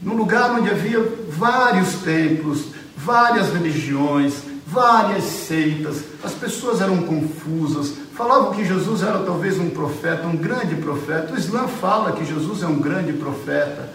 num 0.00 0.14
lugar 0.14 0.52
onde 0.52 0.70
havia 0.70 1.04
vários 1.28 1.94
templos, 1.94 2.66
várias 2.96 3.52
religiões, 3.52 4.34
várias 4.64 5.24
seitas, 5.24 6.04
as 6.22 6.34
pessoas 6.34 6.80
eram 6.80 6.98
confusas, 6.98 7.94
falavam 8.14 8.52
que 8.52 8.64
Jesus 8.64 9.02
era 9.02 9.18
talvez 9.20 9.58
um 9.58 9.70
profeta, 9.70 10.26
um 10.26 10.36
grande 10.36 10.76
profeta. 10.76 11.34
O 11.34 11.38
Islã 11.38 11.66
fala 11.66 12.12
que 12.12 12.24
Jesus 12.24 12.62
é 12.62 12.66
um 12.66 12.78
grande 12.78 13.12
profeta. 13.12 13.90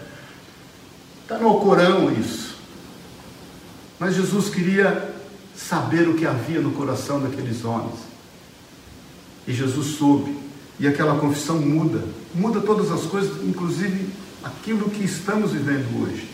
Está 1.22 1.38
no 1.38 1.60
Corão 1.60 2.12
isso. 2.12 2.56
Mas 3.98 4.14
Jesus 4.14 4.48
queria 4.48 5.14
saber 5.56 6.08
o 6.08 6.14
que 6.14 6.26
havia 6.26 6.60
no 6.60 6.72
coração 6.72 7.20
daqueles 7.20 7.64
homens. 7.64 7.98
E 9.46 9.52
Jesus 9.52 9.96
soube. 9.96 10.36
E 10.78 10.86
aquela 10.86 11.18
confissão 11.18 11.58
muda. 11.58 12.02
Muda 12.34 12.60
todas 12.60 12.90
as 12.90 13.02
coisas, 13.02 13.42
inclusive 13.44 14.08
aquilo 14.42 14.88
que 14.90 15.04
estamos 15.04 15.52
vivendo 15.52 16.02
hoje. 16.02 16.28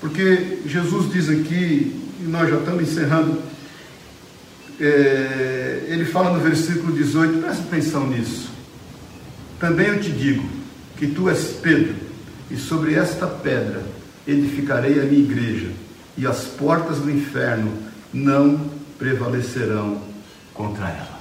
Porque 0.00 0.62
Jesus 0.64 1.12
diz 1.12 1.28
aqui, 1.28 2.00
e 2.20 2.24
nós 2.24 2.48
já 2.48 2.56
estamos 2.56 2.82
encerrando, 2.82 3.42
é, 4.80 5.84
ele 5.88 6.04
fala 6.04 6.30
no 6.30 6.40
versículo 6.40 6.92
18, 6.92 7.40
presta 7.40 7.62
atenção 7.62 8.06
nisso. 8.06 8.50
Também 9.58 9.88
eu 9.88 10.00
te 10.00 10.10
digo 10.10 10.48
que 10.96 11.06
tu 11.06 11.28
és 11.28 11.58
Pedro, 11.62 11.94
e 12.50 12.56
sobre 12.56 12.94
esta 12.94 13.26
pedra 13.26 13.82
edificarei 14.26 15.00
a 15.00 15.04
minha 15.04 15.20
igreja 15.20 15.70
e 16.16 16.26
as 16.26 16.44
portas 16.44 16.98
do 16.98 17.10
inferno 17.10 17.72
não 18.12 18.60
prevalecerão 18.98 20.02
contra 20.52 20.88
ela. 20.88 21.20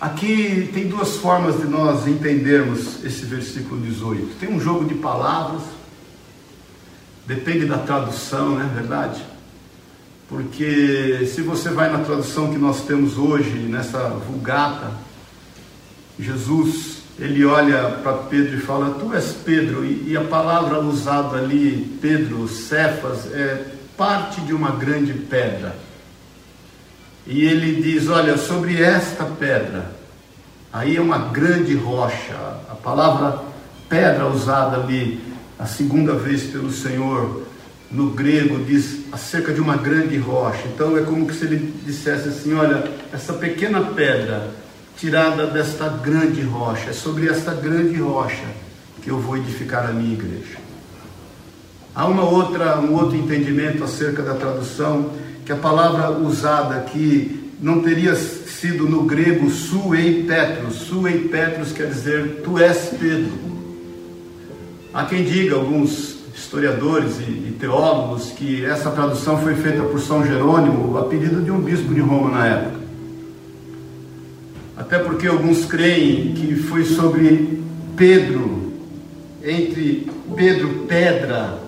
Aqui 0.00 0.70
tem 0.74 0.86
duas 0.86 1.16
formas 1.16 1.58
de 1.58 1.66
nós 1.66 2.06
entendermos 2.06 3.02
esse 3.04 3.24
versículo 3.24 3.80
18. 3.80 4.36
Tem 4.38 4.52
um 4.52 4.60
jogo 4.60 4.84
de 4.84 4.94
palavras, 4.94 5.62
depende 7.26 7.64
da 7.66 7.78
tradução, 7.78 8.50
não 8.50 8.60
é 8.60 8.66
verdade? 8.68 9.33
Porque 10.28 11.28
se 11.32 11.42
você 11.42 11.68
vai 11.68 11.90
na 11.90 11.98
tradução 11.98 12.50
que 12.50 12.58
nós 12.58 12.82
temos 12.82 13.18
hoje, 13.18 13.50
nessa 13.50 14.08
Vulgata, 14.08 14.90
Jesus, 16.18 17.02
ele 17.18 17.44
olha 17.44 17.90
para 18.02 18.14
Pedro 18.14 18.56
e 18.56 18.60
fala: 18.60 18.96
Tu 18.98 19.12
és 19.14 19.32
Pedro, 19.44 19.84
e, 19.84 20.10
e 20.12 20.16
a 20.16 20.24
palavra 20.24 20.80
usada 20.80 21.36
ali, 21.36 21.98
Pedro, 22.00 22.48
Cefas, 22.48 23.32
é 23.32 23.64
parte 23.96 24.40
de 24.40 24.52
uma 24.52 24.70
grande 24.72 25.12
pedra. 25.12 25.76
E 27.26 27.44
ele 27.44 27.82
diz: 27.82 28.08
Olha, 28.08 28.38
sobre 28.38 28.82
esta 28.82 29.24
pedra, 29.24 29.94
aí 30.72 30.96
é 30.96 31.00
uma 31.00 31.18
grande 31.18 31.74
rocha. 31.74 32.34
A 32.70 32.74
palavra 32.74 33.42
pedra 33.88 34.26
usada 34.26 34.78
ali, 34.78 35.20
a 35.58 35.66
segunda 35.66 36.14
vez 36.14 36.44
pelo 36.44 36.70
Senhor, 36.70 37.42
no 37.90 38.10
grego, 38.10 38.64
diz 38.64 39.03
acerca 39.14 39.52
de 39.52 39.60
uma 39.60 39.76
grande 39.76 40.18
rocha. 40.18 40.62
Então 40.66 40.98
é 40.98 41.02
como 41.02 41.32
se 41.32 41.44
ele 41.44 41.72
dissesse 41.86 42.28
assim: 42.28 42.52
Olha, 42.54 42.84
essa 43.12 43.32
pequena 43.32 43.80
pedra 43.80 44.50
tirada 44.96 45.46
desta 45.46 45.88
grande 45.88 46.42
rocha, 46.42 46.90
é 46.90 46.92
sobre 46.92 47.28
esta 47.28 47.52
grande 47.52 47.96
rocha 48.00 48.44
que 49.02 49.10
eu 49.10 49.18
vou 49.18 49.36
edificar 49.36 49.88
a 49.88 49.92
minha 49.92 50.14
igreja. 50.14 50.58
Há 51.94 52.06
uma 52.06 52.24
outra, 52.24 52.78
um 52.80 52.94
outro 52.94 53.16
entendimento 53.16 53.84
acerca 53.84 54.22
da 54.22 54.34
tradução, 54.34 55.12
que 55.44 55.52
a 55.52 55.56
palavra 55.56 56.10
usada 56.10 56.76
aqui 56.76 57.52
não 57.60 57.82
teria 57.82 58.14
sido 58.14 58.88
no 58.88 59.04
grego 59.04 59.48
suei 59.50 60.24
petros. 60.24 60.74
Suei 60.74 61.28
petros 61.28 61.72
quer 61.72 61.88
dizer 61.88 62.42
tu 62.42 62.58
és 62.58 62.90
Pedro. 62.98 63.32
Há 64.92 65.04
quem 65.04 65.24
diga, 65.24 65.54
alguns 65.54 66.13
historiadores 66.54 67.18
e, 67.18 67.48
e 67.48 67.56
teólogos, 67.58 68.30
que 68.30 68.64
essa 68.64 68.90
tradução 68.90 69.42
foi 69.42 69.56
feita 69.56 69.82
por 69.82 70.00
São 70.00 70.24
Jerônimo 70.24 70.96
a 70.96 71.02
pedido 71.02 71.42
de 71.42 71.50
um 71.50 71.60
bispo 71.60 71.92
de 71.92 72.00
Roma 72.00 72.30
na 72.30 72.46
época. 72.46 72.84
Até 74.76 74.98
porque 74.98 75.26
alguns 75.26 75.64
creem 75.64 76.32
que 76.34 76.54
foi 76.54 76.84
sobre 76.84 77.60
Pedro, 77.96 78.72
entre 79.42 80.06
Pedro 80.36 80.86
pedra 80.88 81.58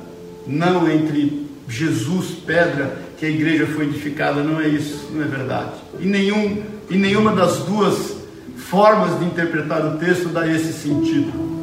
não 0.47 0.89
entre 0.89 1.47
Jesus, 1.69 2.31
pedra, 2.47 2.97
que 3.19 3.27
a 3.27 3.29
igreja 3.29 3.67
foi 3.67 3.87
edificada, 3.87 4.45
não 4.45 4.61
é 4.61 4.69
isso, 4.69 5.11
não 5.13 5.25
é 5.25 5.27
verdade. 5.27 5.73
E, 5.99 6.07
nenhum, 6.07 6.63
e 6.89 6.97
nenhuma 6.97 7.33
das 7.33 7.59
duas 7.61 8.17
formas 8.57 9.19
de 9.19 9.25
interpretar 9.25 9.85
o 9.85 9.99
texto 9.99 10.29
dá 10.29 10.47
esse 10.47 10.73
sentido. 10.73 11.56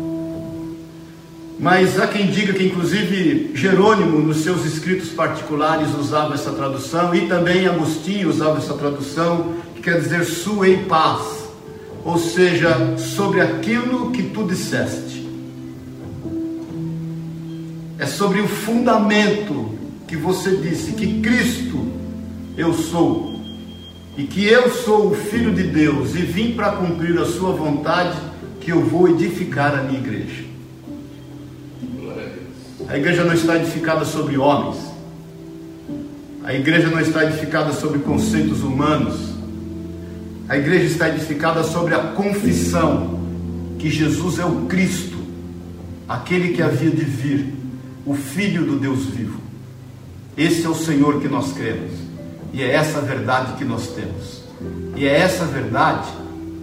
Mas 1.59 1.99
há 1.99 2.07
quem 2.07 2.27
diga 2.27 2.53
que, 2.53 2.65
inclusive, 2.65 3.51
Jerônimo, 3.53 4.19
nos 4.19 4.37
seus 4.37 4.65
escritos 4.65 5.09
particulares, 5.09 5.95
usava 5.95 6.33
essa 6.33 6.51
tradução, 6.51 7.13
e 7.13 7.27
também 7.27 7.67
Agostinho 7.67 8.29
usava 8.29 8.57
essa 8.57 8.73
tradução, 8.73 9.53
que 9.75 9.81
quer 9.81 9.99
dizer 9.99 10.25
sua 10.25 10.67
e 10.67 10.77
paz, 10.85 11.47
ou 12.03 12.17
seja, 12.17 12.97
sobre 12.97 13.39
aquilo 13.39 14.11
que 14.11 14.23
tu 14.23 14.43
disseste 14.43 15.13
é 18.03 18.05
sobre 18.05 18.41
o 18.41 18.47
fundamento 18.49 19.71
que 20.07 20.17
você 20.17 20.57
disse 20.57 20.91
que 20.91 21.21
Cristo 21.21 21.87
eu 22.57 22.73
sou 22.73 23.33
e 24.17 24.23
que 24.23 24.45
eu 24.45 24.69
sou 24.69 25.11
o 25.11 25.15
Filho 25.15 25.53
de 25.53 25.63
Deus 25.63 26.13
e 26.13 26.19
vim 26.19 26.51
para 26.51 26.73
cumprir 26.73 27.17
a 27.17 27.25
Sua 27.25 27.51
vontade, 27.53 28.17
que 28.59 28.71
eu 28.71 28.81
vou 28.81 29.07
edificar 29.07 29.73
a 29.73 29.83
minha 29.83 29.99
igreja. 29.99 30.43
A 32.87 32.97
igreja 32.97 33.23
não 33.23 33.33
está 33.33 33.55
edificada 33.55 34.05
sobre 34.05 34.37
homens, 34.37 34.77
a 36.43 36.53
igreja 36.53 36.89
não 36.89 36.99
está 36.99 37.23
edificada 37.23 37.71
sobre 37.71 37.99
conceitos 37.99 38.61
humanos, 38.61 39.33
a 40.49 40.57
igreja 40.57 40.85
está 40.85 41.07
edificada 41.07 41.63
sobre 41.63 41.95
a 41.95 41.99
confissão 41.99 43.19
que 43.79 43.89
Jesus 43.89 44.39
é 44.39 44.45
o 44.45 44.65
Cristo, 44.65 45.17
aquele 46.07 46.53
que 46.53 46.61
havia 46.61 46.91
de 46.91 47.03
vir 47.03 47.53
o 48.05 48.13
Filho 48.13 48.65
do 48.65 48.77
Deus 48.77 49.05
vivo. 49.05 49.39
Esse 50.35 50.65
é 50.65 50.69
o 50.69 50.75
Senhor 50.75 51.21
que 51.21 51.29
nós 51.29 51.53
cremos, 51.53 51.91
e 52.51 52.61
é 52.61 52.73
essa 52.73 52.99
verdade 52.99 53.53
que 53.53 53.63
nós 53.63 53.87
temos, 53.87 54.43
e 54.97 55.05
é 55.05 55.19
essa 55.19 55.45
verdade 55.45 56.09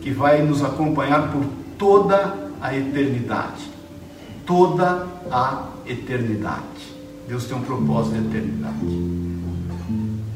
que 0.02 0.10
vai 0.10 0.42
nos 0.42 0.62
acompanhar 0.62 1.32
por 1.32 1.44
toda 1.78 2.36
a 2.60 2.76
eternidade. 2.76 3.69
Toda 4.50 5.06
a 5.30 5.68
eternidade. 5.86 6.58
Deus 7.28 7.44
tem 7.44 7.56
um 7.56 7.60
propósito 7.60 8.16
de 8.16 8.26
eternidade. 8.26 8.74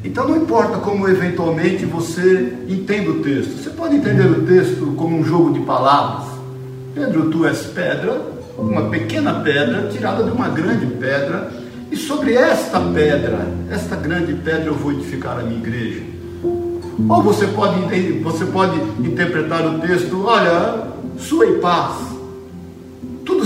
Então 0.05 0.29
não 0.29 0.37
importa 0.37 0.79
como 0.79 1.09
eventualmente 1.09 1.85
você 1.85 2.57
entenda 2.69 3.11
o 3.11 3.25
texto. 3.25 3.61
Você 3.61 3.71
pode 3.71 3.97
entender 3.97 4.27
o 4.27 4.47
texto 4.47 4.95
como 4.97 5.19
um 5.19 5.25
jogo 5.25 5.53
de 5.53 5.59
palavras. 5.67 6.29
Pedro, 6.95 7.29
tu 7.29 7.45
és 7.45 7.63
pedra, 7.63 8.23
uma 8.57 8.83
pequena 8.83 9.41
pedra 9.41 9.89
tirada 9.89 10.23
de 10.23 10.31
uma 10.31 10.49
grande 10.49 10.87
pedra, 10.87 11.53
e 11.91 11.97
sobre 11.97 12.35
esta 12.35 12.79
pedra, 12.79 13.49
esta 13.69 13.97
grande 13.97 14.33
pedra, 14.33 14.67
eu 14.67 14.77
vou 14.77 14.93
edificar 14.93 15.41
a 15.41 15.43
minha 15.43 15.59
igreja. 15.59 16.03
Ou 17.09 17.21
você 17.21 17.49
pode, 17.49 17.81
você 18.23 18.45
pode 18.45 18.81
interpretar 19.01 19.67
o 19.67 19.81
texto: 19.81 20.25
olha, 20.25 20.87
sua 21.19 21.47
e 21.47 21.59
paz, 21.59 22.14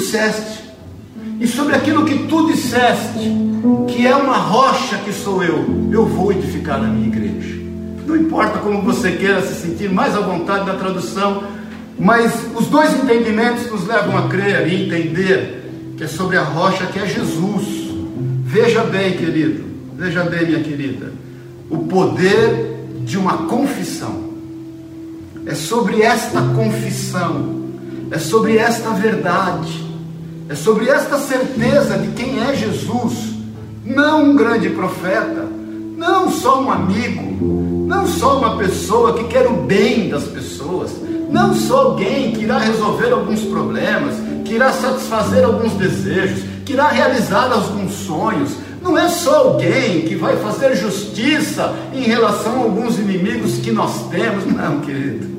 disseste, 0.09 0.65
e 1.39 1.47
sobre 1.47 1.77
aquilo 1.77 2.07
que 2.07 2.27
tu 2.27 2.47
disseste, 2.47 3.31
que 3.89 4.07
é 4.07 4.17
uma 4.17 4.39
rocha 4.39 4.97
que 4.99 5.13
sou 5.13 5.45
eu, 5.45 5.91
eu 5.93 6.07
vou 6.07 6.33
edificar 6.33 6.79
a 6.79 6.85
minha 6.85 7.09
igreja. 7.09 7.59
Não 8.07 8.17
importa 8.17 8.59
como 8.59 8.81
você 8.81 9.13
queira 9.13 9.43
se 9.43 9.55
sentir 9.61 9.91
mais 9.91 10.17
à 10.17 10.21
vontade 10.21 10.65
na 10.67 10.75
tradução, 10.75 11.43
mas 11.99 12.33
os 12.57 12.69
dois 12.69 12.95
entendimentos 12.95 13.71
nos 13.71 13.87
levam 13.87 14.17
a 14.17 14.29
crer 14.29 14.67
e 14.67 14.87
entender 14.87 15.95
que 15.97 16.05
é 16.05 16.07
sobre 16.07 16.39
a 16.39 16.43
rocha 16.43 16.87
que 16.87 16.99
é 16.99 17.07
Jesus. 17.07 17.91
Veja 18.45 18.83
bem, 18.85 19.15
querido, 19.15 19.65
veja 19.95 20.25
bem, 20.25 20.47
minha 20.47 20.61
querida, 20.61 21.13
o 21.69 21.79
poder 21.81 22.87
de 23.05 23.19
uma 23.19 23.47
confissão. 23.47 24.27
É 25.45 25.55
sobre 25.55 26.01
esta 26.01 26.41
confissão, 26.55 27.69
é 28.11 28.19
sobre 28.19 28.57
esta 28.57 28.91
verdade, 28.91 29.88
é 30.49 30.55
sobre 30.55 30.89
esta 30.89 31.19
certeza 31.19 31.99
de 31.99 32.09
quem 32.13 32.41
é 32.41 32.55
Jesus, 32.55 33.35
não 33.85 34.31
um 34.31 34.37
grande 34.37 34.71
profeta, 34.71 35.47
não 35.97 36.31
só 36.31 36.63
um 36.63 36.71
amigo, 36.71 37.87
não 37.87 38.07
só 38.07 38.39
uma 38.39 38.57
pessoa 38.57 39.13
que 39.13 39.25
quer 39.25 39.47
o 39.47 39.65
bem 39.65 40.09
das 40.09 40.25
pessoas, 40.25 40.91
não 41.31 41.55
só 41.55 41.89
alguém 41.89 42.33
que 42.33 42.45
irá 42.45 42.59
resolver 42.59 43.13
alguns 43.13 43.43
problemas, 43.43 44.15
que 44.47 44.55
irá 44.55 44.73
satisfazer 44.73 45.45
alguns 45.45 45.75
desejos, 45.75 46.43
que 46.65 46.73
irá 46.73 46.89
realizar 46.89 47.53
alguns 47.53 47.93
sonhos. 47.93 48.53
Não 48.83 48.97
é 48.97 49.09
só 49.09 49.49
alguém 49.49 50.03
que 50.03 50.15
vai 50.15 50.37
fazer 50.37 50.75
justiça 50.77 51.75
em 51.93 52.05
relação 52.05 52.55
a 52.55 52.65
alguns 52.65 52.99
inimigos 52.99 53.59
que 53.59 53.71
nós 53.71 54.09
temos. 54.09 54.47
Não, 54.47 54.81
querido. 54.81 55.38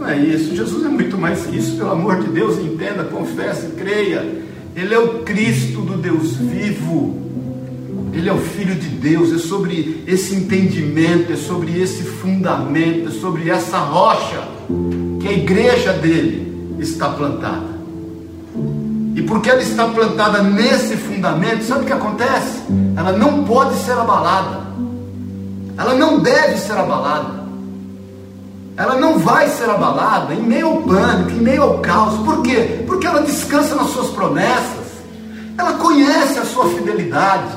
Não 0.00 0.08
é 0.08 0.16
isso. 0.16 0.56
Jesus 0.56 0.82
é 0.86 0.88
muito 0.88 1.18
mais 1.18 1.44
que 1.44 1.58
isso. 1.58 1.76
Pelo 1.76 1.90
amor 1.90 2.20
de 2.20 2.28
Deus, 2.28 2.58
entenda, 2.58 3.04
confesse, 3.04 3.66
creia. 3.72 4.26
Ele 4.74 4.94
é 4.94 4.98
o 4.98 5.18
Cristo 5.18 5.82
do 5.82 5.98
Deus 5.98 6.36
vivo. 6.36 7.20
Ele 8.14 8.28
é 8.28 8.32
o 8.32 8.38
Filho 8.38 8.74
de 8.74 8.88
Deus, 8.88 9.32
é 9.32 9.38
sobre 9.38 10.02
esse 10.06 10.34
entendimento, 10.34 11.32
é 11.32 11.36
sobre 11.36 11.80
esse 11.80 12.02
fundamento, 12.02 13.08
é 13.08 13.12
sobre 13.12 13.50
essa 13.50 13.78
rocha 13.78 14.42
que 15.20 15.28
a 15.28 15.32
igreja 15.32 15.92
dele 15.92 16.76
está 16.80 17.10
plantada. 17.10 17.78
E 19.14 19.22
porque 19.22 19.50
ela 19.50 19.62
está 19.62 19.86
plantada 19.86 20.42
nesse 20.42 20.96
fundamento, 20.96 21.62
sabe 21.62 21.82
o 21.82 21.86
que 21.86 21.92
acontece? 21.92 22.62
Ela 22.96 23.12
não 23.12 23.44
pode 23.44 23.76
ser 23.76 23.92
abalada. 23.92 24.60
Ela 25.78 25.94
não 25.94 26.20
deve 26.20 26.56
ser 26.56 26.72
abalada. 26.72 27.39
Ela 28.80 28.96
não 28.96 29.18
vai 29.18 29.48
ser 29.50 29.68
abalada 29.68 30.34
em 30.34 30.42
meio 30.42 30.66
ao 30.66 30.76
pânico, 30.78 31.30
em 31.30 31.42
meio 31.42 31.62
ao 31.62 31.78
caos. 31.78 32.18
Por 32.24 32.42
quê? 32.42 32.84
Porque 32.86 33.06
ela 33.06 33.22
descansa 33.22 33.74
nas 33.74 33.90
suas 33.90 34.08
promessas. 34.08 34.90
Ela 35.56 35.74
conhece 35.74 36.38
a 36.38 36.44
sua 36.44 36.66
fidelidade. 36.70 37.54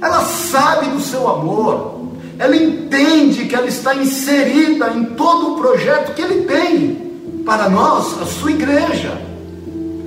Ela 0.00 0.20
sabe 0.20 0.86
do 0.86 1.00
seu 1.00 1.28
amor 1.28 2.00
ela 2.40 2.56
entende 2.56 3.44
que 3.44 3.54
ela 3.54 3.66
está 3.66 3.94
inserida 3.94 4.88
em 4.96 5.04
todo 5.04 5.52
o 5.52 5.56
projeto 5.58 6.14
que 6.14 6.22
ele 6.22 6.46
tem 6.46 7.42
para 7.44 7.68
nós, 7.68 8.18
a 8.18 8.24
sua 8.24 8.50
igreja. 8.50 9.12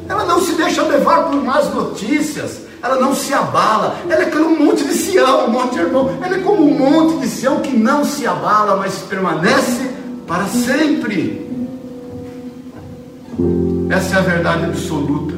Ela 0.10 0.26
não 0.26 0.42
se 0.42 0.54
deixa 0.54 0.82
levar 0.82 1.26
por 1.26 1.36
más 1.44 1.72
notícias, 1.72 2.62
ela 2.82 2.96
não 2.96 3.14
se 3.14 3.32
abala, 3.36 3.98
ela 4.10 4.24
é 4.24 4.26
como 4.26 4.46
um 4.46 4.66
monte 4.66 4.84
de 4.84 4.96
Sião, 4.96 5.46
um 5.46 5.52
monte 5.52 5.74
de 5.74 5.82
irmão, 5.82 6.10
ela 6.24 6.36
é 6.36 6.40
como 6.40 6.64
um 6.64 6.74
monte 6.74 7.20
de 7.20 7.28
Sião 7.28 7.60
que 7.60 7.78
não 7.78 8.04
se 8.04 8.26
abala, 8.26 8.78
mas 8.78 8.96
permanece 9.08 9.93
para 10.28 10.46
sempre. 10.48 11.50
Essa 13.90 14.16
é 14.16 14.20
a 14.20 14.22
verdade 14.22 14.66
absoluta. 14.66 15.34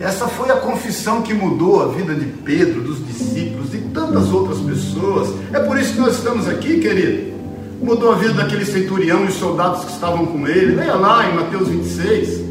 Essa 0.00 0.26
foi 0.28 0.50
a 0.50 0.56
confissão 0.56 1.22
que 1.22 1.32
mudou 1.32 1.82
a 1.82 1.88
vida 1.88 2.14
de 2.14 2.26
Pedro, 2.26 2.82
dos 2.82 3.06
discípulos 3.06 3.72
e 3.74 3.78
tantas 3.78 4.32
outras 4.32 4.58
pessoas. 4.58 5.32
É 5.52 5.60
por 5.60 5.78
isso 5.78 5.94
que 5.94 6.00
nós 6.00 6.16
estamos 6.16 6.48
aqui, 6.48 6.78
querido. 6.80 7.34
Mudou 7.82 8.12
a 8.12 8.14
vida 8.16 8.34
daquele 8.34 8.64
centurião 8.64 9.24
e 9.24 9.28
os 9.28 9.34
soldados 9.34 9.84
que 9.84 9.92
estavam 9.92 10.26
com 10.26 10.46
ele. 10.46 10.74
Leia 10.74 10.94
lá 10.94 11.28
em 11.28 11.34
Mateus 11.34 11.68
26. 11.68 12.44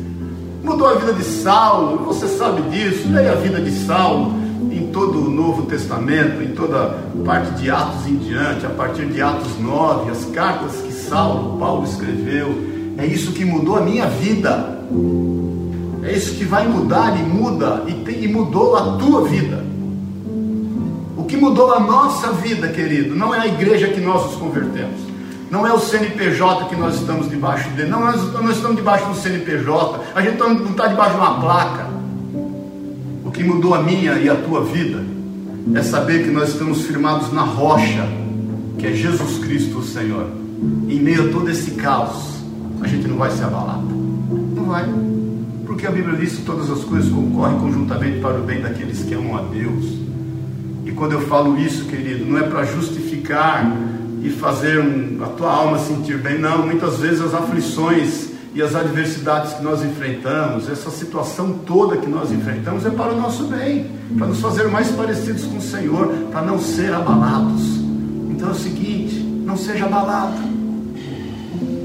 Mudou 0.63 0.87
a 0.87 0.95
vida 0.95 1.13
de 1.13 1.23
Saulo, 1.23 2.05
você 2.05 2.27
sabe 2.27 2.61
disso. 2.69 3.07
Leia 3.09 3.33
a 3.33 3.35
vida 3.35 3.59
de 3.59 3.71
Saulo 3.85 4.42
em 4.71 4.87
todo 4.91 5.25
o 5.25 5.29
Novo 5.29 5.63
Testamento, 5.63 6.41
em 6.41 6.49
toda 6.49 6.97
parte 7.25 7.51
de 7.61 7.69
Atos 7.69 8.07
em 8.07 8.17
diante, 8.17 8.65
a 8.65 8.69
partir 8.69 9.05
de 9.07 9.21
Atos 9.21 9.59
9, 9.59 10.11
as 10.11 10.25
cartas 10.25 10.75
que 10.77 10.91
Saulo, 10.91 11.57
Paulo 11.57 11.83
escreveu. 11.83 12.73
É 12.97 13.05
isso 13.05 13.31
que 13.31 13.43
mudou 13.43 13.77
a 13.77 13.81
minha 13.81 14.07
vida. 14.07 14.79
É 16.03 16.11
isso 16.11 16.35
que 16.35 16.43
vai 16.43 16.67
mudar 16.67 17.17
e 17.19 17.23
muda 17.23 17.83
e, 17.87 17.93
tem, 17.93 18.23
e 18.23 18.27
mudou 18.27 18.75
a 18.75 18.97
tua 18.97 19.27
vida. 19.27 19.63
O 21.15 21.23
que 21.23 21.37
mudou 21.37 21.73
a 21.73 21.79
nossa 21.79 22.31
vida, 22.33 22.67
querido, 22.67 23.15
não 23.15 23.33
é 23.33 23.39
a 23.39 23.47
igreja 23.47 23.87
que 23.87 24.01
nós 24.01 24.25
nos 24.25 24.35
convertemos. 24.35 24.99
Não 25.49 25.67
é 25.67 25.71
o 25.71 25.79
CNPJ 25.79 26.65
que 26.65 26.75
nós 26.75 26.95
estamos 26.95 27.29
debaixo 27.29 27.69
dele. 27.69 27.89
Não, 27.89 27.99
nós, 27.99 28.33
nós 28.33 28.55
estamos 28.55 28.75
debaixo 28.75 29.05
do 29.05 29.15
CNPJ. 29.15 29.99
A 30.15 30.21
gente 30.21 30.39
não 30.39 30.71
está 30.71 30.87
debaixo 30.87 31.11
de 31.11 31.17
uma 31.17 31.39
placa. 31.39 31.92
Que 33.33 33.43
mudou 33.43 33.73
a 33.73 33.81
minha 33.81 34.13
e 34.19 34.29
a 34.29 34.35
tua 34.35 34.63
vida 34.63 35.03
é 35.73 35.81
saber 35.81 36.23
que 36.23 36.29
nós 36.29 36.49
estamos 36.49 36.83
firmados 36.83 37.31
na 37.33 37.41
rocha, 37.41 38.07
que 38.77 38.85
é 38.85 38.93
Jesus 38.93 39.39
Cristo, 39.39 39.79
o 39.79 39.83
Senhor. 39.83 40.27
Em 40.87 40.99
meio 40.99 41.29
a 41.29 41.31
todo 41.31 41.49
esse 41.49 41.71
caos, 41.71 42.37
a 42.81 42.87
gente 42.87 43.07
não 43.07 43.17
vai 43.17 43.31
se 43.31 43.41
abalar. 43.43 43.81
Não 43.81 44.65
vai. 44.65 44.85
Porque 45.65 45.87
a 45.87 45.91
Bíblia 45.91 46.17
diz 46.17 46.35
que 46.35 46.43
todas 46.43 46.69
as 46.69 46.83
coisas 46.83 47.11
concorrem 47.11 47.57
conjuntamente 47.59 48.19
para 48.19 48.39
o 48.39 48.43
bem 48.43 48.61
daqueles 48.61 49.03
que 49.03 49.13
amam 49.15 49.35
a 49.37 49.41
Deus. 49.41 49.85
E 50.85 50.91
quando 50.91 51.13
eu 51.13 51.21
falo 51.21 51.57
isso, 51.57 51.85
querido, 51.85 52.25
não 52.25 52.37
é 52.37 52.43
para 52.43 52.65
justificar 52.65 53.75
e 54.21 54.29
fazer 54.29 54.79
a 55.21 55.27
tua 55.27 55.51
alma 55.51 55.79
sentir 55.79 56.17
bem, 56.19 56.37
não. 56.37 56.65
Muitas 56.65 56.99
vezes 56.99 57.21
as 57.21 57.33
aflições 57.33 58.32
e 58.55 58.61
as 58.61 58.75
adversidades 58.75 59.53
que 59.53 59.63
nós 59.63 59.83
enfrentamos, 59.83 60.69
essa 60.69 60.91
situação 60.91 61.53
toda 61.65 61.97
que 61.97 62.07
nós 62.07 62.31
enfrentamos 62.31 62.85
é 62.85 62.89
para 62.91 63.13
o 63.13 63.19
nosso 63.19 63.45
bem, 63.45 63.89
para 64.17 64.27
nos 64.27 64.39
fazer 64.39 64.67
mais 64.67 64.91
parecidos 64.91 65.43
com 65.45 65.57
o 65.57 65.61
Senhor, 65.61 66.07
para 66.31 66.43
não 66.43 66.59
ser 66.59 66.93
abalados. 66.93 67.63
Então 68.29 68.49
é 68.49 68.51
o 68.51 68.55
seguinte: 68.55 69.15
não 69.15 69.57
seja 69.57 69.85
abalado. 69.85 70.37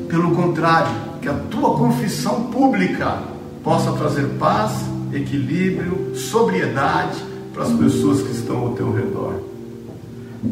Pelo 0.09 0.35
contrário, 0.35 0.93
que 1.23 1.29
a 1.29 1.35
tua 1.35 1.77
confissão 1.77 2.45
pública 2.45 3.19
possa 3.65 3.93
trazer 3.93 4.27
paz, 4.39 4.73
equilíbrio, 5.13 6.15
sobriedade 6.15 7.19
para 7.53 7.65
as 7.65 7.73
pessoas 7.73 8.23
que 8.23 8.33
estão 8.33 8.59
ao 8.59 8.71
teu 8.71 8.93
redor. 8.93 9.41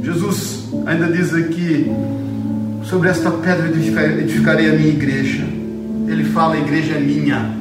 Jesus 0.03 0.69
ainda 0.87 1.07
diz 1.07 1.33
aqui 1.33 1.91
sobre 2.85 3.09
esta 3.09 3.31
pedra 3.31 3.69
edificarei 3.69 4.71
a 4.71 4.73
minha 4.73 4.89
igreja. 4.89 5.56
Ele 6.17 6.25
fala: 6.31 6.55
a 6.55 6.59
igreja 6.59 6.95
é 6.95 6.99
minha, 6.99 7.55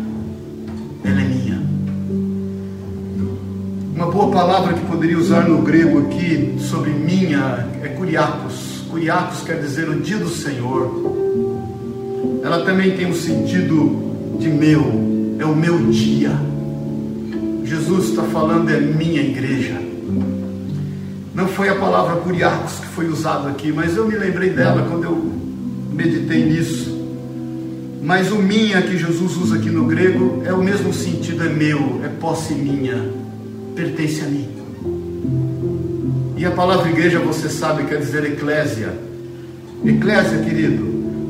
ela 1.03 1.21
é 1.21 1.23
minha. 1.25 1.61
Uma 3.93 4.05
boa 4.05 4.31
palavra 4.31 4.73
que 4.73 4.85
poderia 4.85 5.17
usar 5.17 5.45
no 5.45 5.61
grego 5.61 6.07
aqui 6.07 6.55
sobre 6.59 6.91
minha 6.91 7.67
é 7.83 7.89
curiacos. 7.89 8.85
Curiacos 8.89 9.41
quer 9.43 9.59
dizer 9.59 9.89
o 9.89 9.99
dia 9.99 10.17
do 10.17 10.29
Senhor. 10.29 10.89
Ela 12.45 12.63
também 12.63 12.95
tem 12.95 13.07
um 13.07 13.13
sentido 13.13 14.37
de 14.39 14.47
meu, 14.47 15.35
é 15.37 15.43
o 15.43 15.53
meu 15.53 15.77
dia. 15.87 16.31
Jesus 17.65 18.11
está 18.11 18.23
falando, 18.23 18.69
é 18.69 18.79
minha 18.79 19.21
igreja. 19.21 19.81
Não 21.33 21.49
foi 21.49 21.67
a 21.67 21.75
palavra 21.75 22.15
curiacos 22.21 22.79
que 22.79 22.85
foi 22.87 23.09
usada 23.09 23.49
aqui, 23.49 23.73
mas 23.73 23.97
eu 23.97 24.07
me 24.07 24.15
lembrei 24.15 24.51
dela 24.51 24.87
quando 24.89 25.03
eu 25.03 25.33
meditei 25.91 26.45
nisso. 26.45 26.94
Mas 28.05 28.31
o 28.31 28.35
minha 28.35 28.83
que 28.83 28.99
Jesus 28.99 29.35
usa 29.35 29.55
aqui 29.55 29.71
no 29.71 29.85
grego 29.85 30.43
é 30.45 30.53
o 30.53 30.63
mesmo 30.63 30.93
sentido, 30.93 31.43
é 31.43 31.49
meu, 31.49 32.01
é 32.05 32.07
posse 32.07 32.53
minha, 32.53 33.03
pertence 33.75 34.21
a 34.21 34.25
mim. 34.25 34.47
E 36.37 36.45
a 36.45 36.51
palavra 36.51 36.87
igreja, 36.87 37.17
você 37.17 37.49
sabe, 37.49 37.85
quer 37.85 37.97
dizer 37.97 38.23
eclésia. 38.25 38.93
Eclésia, 39.83 40.37
querido, 40.37 40.83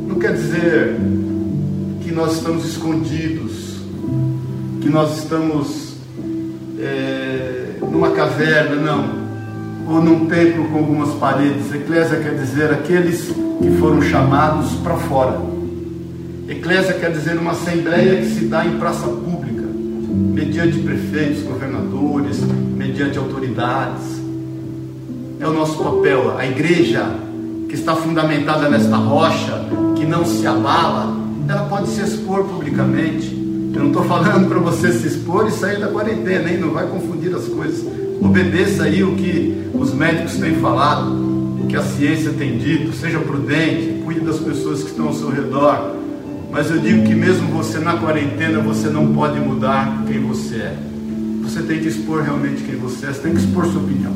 não 0.06 0.20
quer 0.20 0.34
dizer 0.34 0.98
que 2.04 2.12
nós 2.12 2.36
estamos 2.36 2.66
escondidos, 2.66 3.78
que 4.82 4.90
nós 4.90 5.20
estamos 5.20 5.96
é, 6.78 7.78
numa 7.90 8.12
caverna, 8.12 8.76
não, 8.76 9.94
ou 9.96 10.02
num 10.04 10.26
templo 10.26 10.66
com 10.66 10.80
algumas 10.80 11.14
paredes. 11.16 11.74
Eclésia 11.74 12.20
quer 12.20 12.36
dizer 12.36 12.70
aqueles 12.72 13.32
que 13.62 13.78
foram 13.80 14.02
chamados 14.02 14.74
para 14.84 14.98
fora. 14.98 15.55
Eclésia 16.48 16.94
quer 16.94 17.12
dizer 17.12 17.38
uma 17.38 17.52
assembleia 17.52 18.22
que 18.22 18.28
se 18.28 18.46
dá 18.46 18.66
em 18.66 18.78
praça 18.78 19.08
pública, 19.08 19.64
mediante 19.64 20.80
prefeitos, 20.80 21.44
governadores, 21.44 22.40
mediante 22.76 23.18
autoridades. 23.18 24.22
É 25.40 25.48
o 25.48 25.54
nosso 25.54 25.84
papel. 25.84 26.38
A 26.38 26.46
igreja 26.46 27.06
que 27.68 27.76
está 27.76 27.96
fundamentada 27.96 28.70
nesta 28.70 28.96
rocha, 28.96 29.66
que 29.96 30.06
não 30.06 30.26
se 30.26 30.46
abala, 30.46 31.16
ela 31.48 31.64
pode 31.68 31.90
se 31.90 32.02
expor 32.02 32.44
publicamente 32.44 33.46
eu 33.76 33.82
não 33.82 33.88
estou 33.88 34.06
falando 34.06 34.48
para 34.48 34.58
você 34.60 34.90
se 34.94 35.06
expor 35.06 35.48
e 35.48 35.52
sair 35.52 35.82
da 35.82 35.90
quarentena, 35.90 36.50
hein? 36.50 36.58
Não 36.58 36.72
vai 36.72 36.88
confundir 36.88 37.36
as 37.36 37.46
coisas. 37.46 37.86
Obedeça 38.22 38.84
aí 38.84 39.04
o 39.04 39.16
que 39.16 39.70
os 39.74 39.94
médicos 39.94 40.38
têm 40.38 40.56
falado, 40.56 41.12
o 41.62 41.68
que 41.68 41.76
a 41.76 41.82
ciência 41.82 42.32
tem 42.32 42.58
dito. 42.58 42.94
Seja 42.94 43.20
prudente, 43.20 44.02
cuide 44.06 44.22
das 44.22 44.40
pessoas 44.40 44.82
que 44.82 44.92
estão 44.92 45.08
ao 45.08 45.14
seu 45.14 45.30
redor. 45.30 45.95
Mas 46.52 46.70
eu 46.70 46.80
digo 46.80 47.04
que 47.04 47.14
mesmo 47.14 47.48
você 47.50 47.80
na 47.80 47.98
quarentena, 47.98 48.60
você 48.60 48.90
não 48.90 49.14
pode 49.14 49.40
mudar 49.40 50.04
quem 50.08 50.22
você 50.22 50.56
é. 50.56 50.78
Você 51.44 51.62
tem 51.62 51.80
que 51.80 51.88
expor 51.88 52.22
realmente 52.22 52.64
quem 52.64 52.76
você 52.76 53.08
é, 53.08 53.14
você 53.14 53.22
tem 53.22 53.34
que 53.34 53.40
expor 53.40 53.66
sua 53.66 53.82
opinião. 53.82 54.14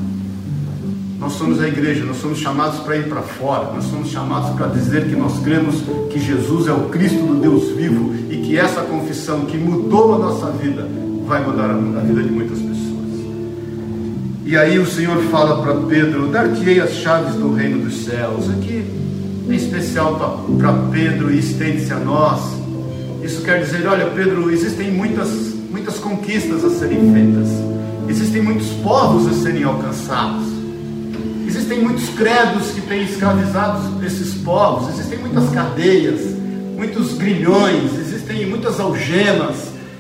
Nós 1.19 1.33
somos 1.33 1.61
a 1.61 1.67
igreja, 1.67 2.05
nós 2.05 2.17
somos 2.17 2.39
chamados 2.39 2.79
para 2.79 2.95
ir 2.95 3.09
para 3.09 3.21
fora, 3.21 3.73
nós 3.73 3.83
somos 3.85 4.07
chamados 4.09 4.51
para 4.51 4.67
dizer 4.67 5.09
que 5.09 5.15
nós 5.17 5.37
cremos 5.39 5.83
que 6.09 6.17
Jesus 6.17 6.67
é 6.67 6.71
o 6.71 6.87
Cristo 6.87 7.19
do 7.25 7.35
Deus 7.35 7.75
vivo 7.75 8.15
e 8.29 8.37
que 8.37 8.57
essa 8.57 8.81
confissão 8.83 9.41
que 9.41 9.57
mudou 9.57 10.15
a 10.15 10.17
nossa 10.17 10.49
vida 10.51 10.87
vai 11.27 11.45
mudar 11.45 11.69
a 11.71 12.01
vida 12.01 12.23
de 12.23 12.31
muitas 12.31 12.57
pessoas. 12.57 12.79
E 14.45 14.55
aí 14.55 14.79
o 14.79 14.85
Senhor 14.85 15.21
fala 15.23 15.61
para 15.61 15.75
Pedro: 15.87 16.27
Dar-te-ei 16.27 16.79
as 16.79 16.93
chaves 16.93 17.35
do 17.35 17.53
reino 17.53 17.83
dos 17.83 18.05
céus. 18.05 18.49
Aqui, 18.49 18.83
em 19.47 19.55
especial 19.55 20.41
para 20.57 20.73
Pedro, 20.91 21.31
e 21.31 21.39
estende-se 21.39 21.93
a 21.93 21.99
nós. 21.99 22.41
Isso 23.23 23.41
quer 23.41 23.61
dizer: 23.61 23.87
olha, 23.87 24.07
Pedro, 24.07 24.51
existem 24.51 24.91
muitas, 24.91 25.29
muitas 25.69 25.97
conquistas 25.99 26.63
a 26.63 26.69
serem 26.69 27.13
feitas, 27.13 27.49
existem 28.07 28.41
muitos 28.41 28.67
povos 28.83 29.27
a 29.27 29.33
serem 29.43 29.63
alcançados. 29.63 30.47
Existem 31.47 31.81
muitos 31.81 32.09
credos 32.09 32.71
que 32.71 32.81
têm 32.81 33.03
escravizado 33.03 34.05
esses 34.05 34.35
povos, 34.35 34.89
existem 34.89 35.17
muitas 35.19 35.49
cadeias, 35.49 36.21
muitos 36.77 37.13
grilhões, 37.13 37.97
existem 37.97 38.45
muitas 38.45 38.79
algemas 38.79 39.55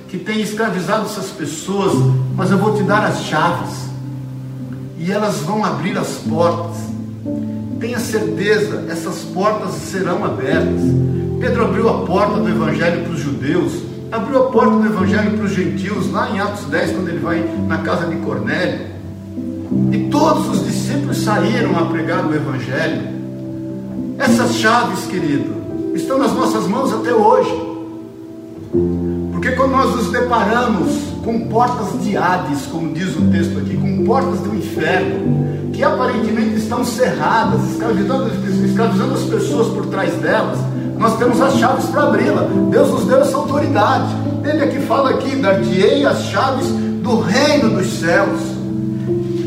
que 0.07 0.17
têm 0.17 0.41
escravizado 0.41 1.05
essas 1.05 1.27
pessoas, 1.27 1.93
mas 2.35 2.51
eu 2.51 2.57
vou 2.57 2.75
te 2.75 2.83
dar 2.83 3.03
as 3.05 3.23
chaves 3.23 3.89
e 4.99 5.11
elas 5.11 5.37
vão 5.37 5.63
abrir 5.63 5.97
as 5.97 6.09
portas. 6.27 6.77
Tenha 7.79 7.99
certeza, 7.99 8.85
essas 8.89 9.19
portas 9.33 9.71
serão 9.71 10.25
abertas. 10.25 10.81
Pedro 11.39 11.63
abriu 11.63 11.87
a 11.87 12.05
porta 12.05 12.39
do 12.39 12.49
Evangelho 12.49 13.03
para 13.03 13.13
os 13.13 13.19
judeus, 13.21 13.73
abriu 14.11 14.43
a 14.43 14.51
porta 14.51 14.71
do 14.71 14.85
Evangelho 14.85 15.37
para 15.37 15.45
os 15.45 15.51
gentios, 15.53 16.11
lá 16.11 16.29
em 16.29 16.39
Atos 16.39 16.65
10, 16.65 16.91
quando 16.91 17.07
ele 17.07 17.19
vai 17.19 17.41
na 17.67 17.77
casa 17.77 18.07
de 18.07 18.17
Cornélio. 18.17 18.87
E 19.93 20.09
todos 20.09 20.49
os 20.49 20.65
discípulos 20.65 21.17
saíram 21.19 21.77
a 21.79 21.85
pregar 21.85 22.25
o 22.25 22.35
Evangelho. 22.35 23.01
Essas 24.17 24.55
chaves, 24.55 25.05
querido, 25.05 25.93
estão 25.95 26.17
nas 26.17 26.33
nossas 26.33 26.67
mãos 26.67 26.91
até 26.91 27.13
hoje. 27.13 27.69
Porque 29.31 29.51
quando 29.51 29.71
nós 29.71 29.95
nos 29.95 30.11
deparamos 30.11 30.91
com 31.29 31.41
portas 31.41 32.01
de 32.01 32.17
Hades, 32.17 32.65
como 32.71 32.91
diz 32.91 33.15
o 33.15 33.21
texto 33.31 33.59
aqui, 33.59 33.77
com 33.77 34.03
portas 34.03 34.39
do 34.39 34.55
inferno, 34.55 35.69
que 35.71 35.83
aparentemente 35.83 36.55
estão 36.55 36.83
cerradas, 36.83 37.61
escravizando, 37.69 38.31
escravizando 38.65 39.13
as 39.13 39.21
pessoas 39.21 39.67
por 39.67 39.85
trás 39.85 40.11
delas, 40.15 40.57
nós 40.97 41.19
temos 41.19 41.39
as 41.39 41.53
chaves 41.57 41.85
para 41.85 42.03
abri-la. 42.03 42.47
Deus 42.71 42.89
nos 42.89 43.05
deu 43.05 43.21
essa 43.21 43.37
autoridade. 43.37 44.07
Ele 44.43 44.63
aqui 44.63 44.79
fala 44.79 45.11
aqui, 45.11 45.35
dar-te-ei 45.35 46.03
as 46.03 46.23
chaves 46.23 46.65
do 46.67 47.19
reino 47.19 47.69
dos 47.77 47.99
céus. 47.99 48.41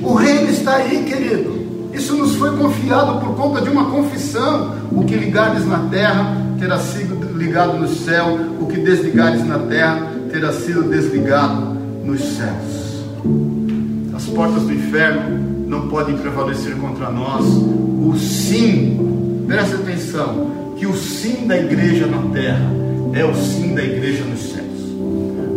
O 0.04 0.14
reino 0.14 0.50
está 0.50 0.76
aí, 0.76 1.02
querido. 1.02 1.90
Isso 1.92 2.14
nos 2.14 2.36
foi 2.36 2.56
confiado 2.56 3.18
por 3.18 3.34
conta 3.34 3.60
de 3.60 3.68
uma 3.68 3.86
confissão. 3.86 4.72
O 4.92 5.04
que 5.04 5.16
ligares 5.16 5.66
na 5.66 5.78
terra 5.90 6.36
terá 6.60 6.78
sido 6.78 7.36
ligado 7.36 7.76
no 7.76 7.88
céu, 7.88 8.38
o 8.60 8.66
que 8.66 8.78
desligares 8.78 9.44
na 9.44 9.58
terra 9.58 10.12
terá 10.30 10.52
sido 10.52 10.84
desligado 10.88 11.71
nos 12.04 12.20
céus. 12.20 13.04
As 14.14 14.24
portas 14.26 14.62
do 14.64 14.72
inferno 14.72 15.66
não 15.68 15.88
podem 15.88 16.16
prevalecer 16.16 16.76
contra 16.76 17.10
nós. 17.10 17.44
O 17.46 18.14
sim, 18.18 19.44
preste 19.46 19.74
atenção, 19.74 20.74
que 20.76 20.86
o 20.86 20.94
sim 20.94 21.46
da 21.46 21.58
igreja 21.58 22.06
na 22.06 22.22
terra 22.30 22.70
é 23.14 23.24
o 23.24 23.34
sim 23.34 23.74
da 23.74 23.82
igreja 23.82 24.24
nos 24.24 24.40
céus. 24.40 24.62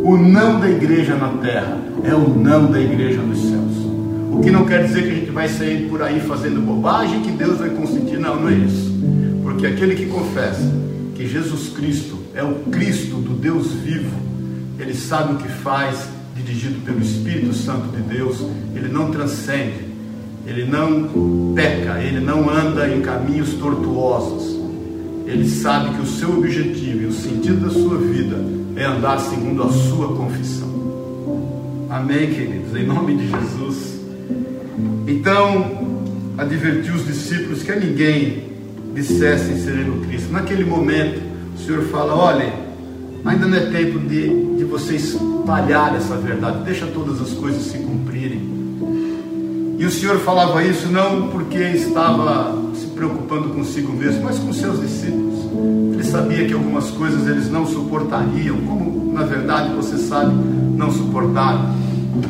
O 0.04 0.18
não 0.18 0.60
da 0.60 0.70
igreja 0.70 1.16
na 1.16 1.30
terra 1.42 1.78
é 2.04 2.14
o 2.14 2.30
não 2.30 2.72
da 2.72 2.80
igreja 2.80 3.22
nos 3.22 3.40
céus. 3.40 3.86
O 4.32 4.42
que 4.42 4.52
não 4.52 4.66
quer 4.66 4.86
dizer 4.86 5.04
que 5.04 5.12
a 5.12 5.16
gente 5.16 5.32
vai 5.32 5.48
sair 5.48 5.90
por 5.90 6.02
aí 6.02 6.20
fazendo 6.20 6.62
bobagem 6.62 7.22
que 7.22 7.32
Deus 7.32 7.58
vai 7.58 7.70
consentir. 7.70 8.18
Não, 8.18 8.40
não 8.40 8.50
é 8.50 8.54
isso. 8.54 8.94
Porque 9.42 9.66
aquele 9.66 9.96
que 9.96 10.06
confessa 10.08 10.72
que 11.16 11.28
Jesus 11.28 11.70
Cristo 11.70 12.20
é 12.34 12.44
o 12.44 12.56
Cristo 12.70 13.16
do 13.16 13.34
Deus 13.34 13.72
vivo, 13.72 14.16
ele 14.78 14.94
sabe 14.94 15.34
o 15.34 15.38
que 15.38 15.48
faz, 15.48 16.10
dirigido 16.36 16.82
pelo 16.82 17.02
Espírito 17.02 17.54
Santo 17.54 17.96
de 17.96 18.02
Deus, 18.04 18.44
ele 18.76 18.90
não 18.90 19.10
transcende, 19.10 19.86
ele 20.46 20.66
não 20.66 21.54
peca, 21.56 22.02
ele 22.02 22.20
não 22.20 22.50
anda 22.50 22.88
em 22.90 23.02
caminhos 23.02 23.54
tortuosos. 23.54 24.56
Ele 25.26 25.50
sabe 25.50 25.96
que 25.96 26.02
o 26.02 26.06
seu 26.06 26.38
objetivo 26.38 27.04
e 27.04 27.06
o 27.06 27.12
sentido 27.12 27.66
da 27.66 27.72
sua 27.72 27.98
vida 27.98 28.38
é 28.76 28.84
andar 28.84 29.20
segundo 29.20 29.64
a 29.64 29.72
sua 29.72 30.16
confissão. 30.16 30.70
Amém, 31.90 32.32
queridos? 32.32 32.76
Em 32.76 32.86
nome 32.86 33.16
de 33.16 33.28
Jesus. 33.28 33.96
Então, 35.08 35.96
advertiu 36.38 36.94
os 36.94 37.08
discípulos 37.08 37.64
que 37.64 37.72
a 37.72 37.76
ninguém 37.76 38.44
dissessem 38.94 39.58
serem 39.58 39.90
o 39.90 40.02
Cristo. 40.02 40.32
Naquele 40.32 40.64
momento, 40.64 41.22
o 41.56 41.60
Senhor 41.60 41.84
fala: 41.86 42.14
olha, 42.14 42.65
ainda 43.26 43.48
não 43.48 43.58
é 43.58 43.66
tempo 43.72 44.00
de, 44.00 44.56
de 44.56 44.64
você 44.64 44.96
espalhar 44.96 45.96
essa 45.96 46.16
verdade, 46.16 46.64
deixa 46.64 46.86
todas 46.88 47.20
as 47.22 47.32
coisas 47.32 47.64
se 47.64 47.80
cumprirem. 47.80 48.56
E 49.78 49.86
o 49.86 49.92
Senhor 49.92 50.18
falava 50.20 50.64
isso 50.64 50.88
não 50.88 51.28
porque 51.30 51.58
estava 51.58 52.58
se 52.74 52.88
preocupando 52.88 53.50
consigo 53.50 53.92
mesmo, 53.92 54.24
mas 54.24 54.40
com 54.40 54.54
seus 54.54 54.80
discípulos. 54.80 55.36
Ele 55.94 56.04
sabia 56.04 56.46
que 56.46 56.54
algumas 56.54 56.90
coisas 56.92 57.28
eles 57.28 57.50
não 57.50 57.66
suportariam, 57.66 58.58
como 58.62 59.12
na 59.14 59.24
verdade 59.24 59.74
você 59.76 59.98
sabe, 59.98 60.34
não 60.78 60.92
suportaram. 60.92 61.76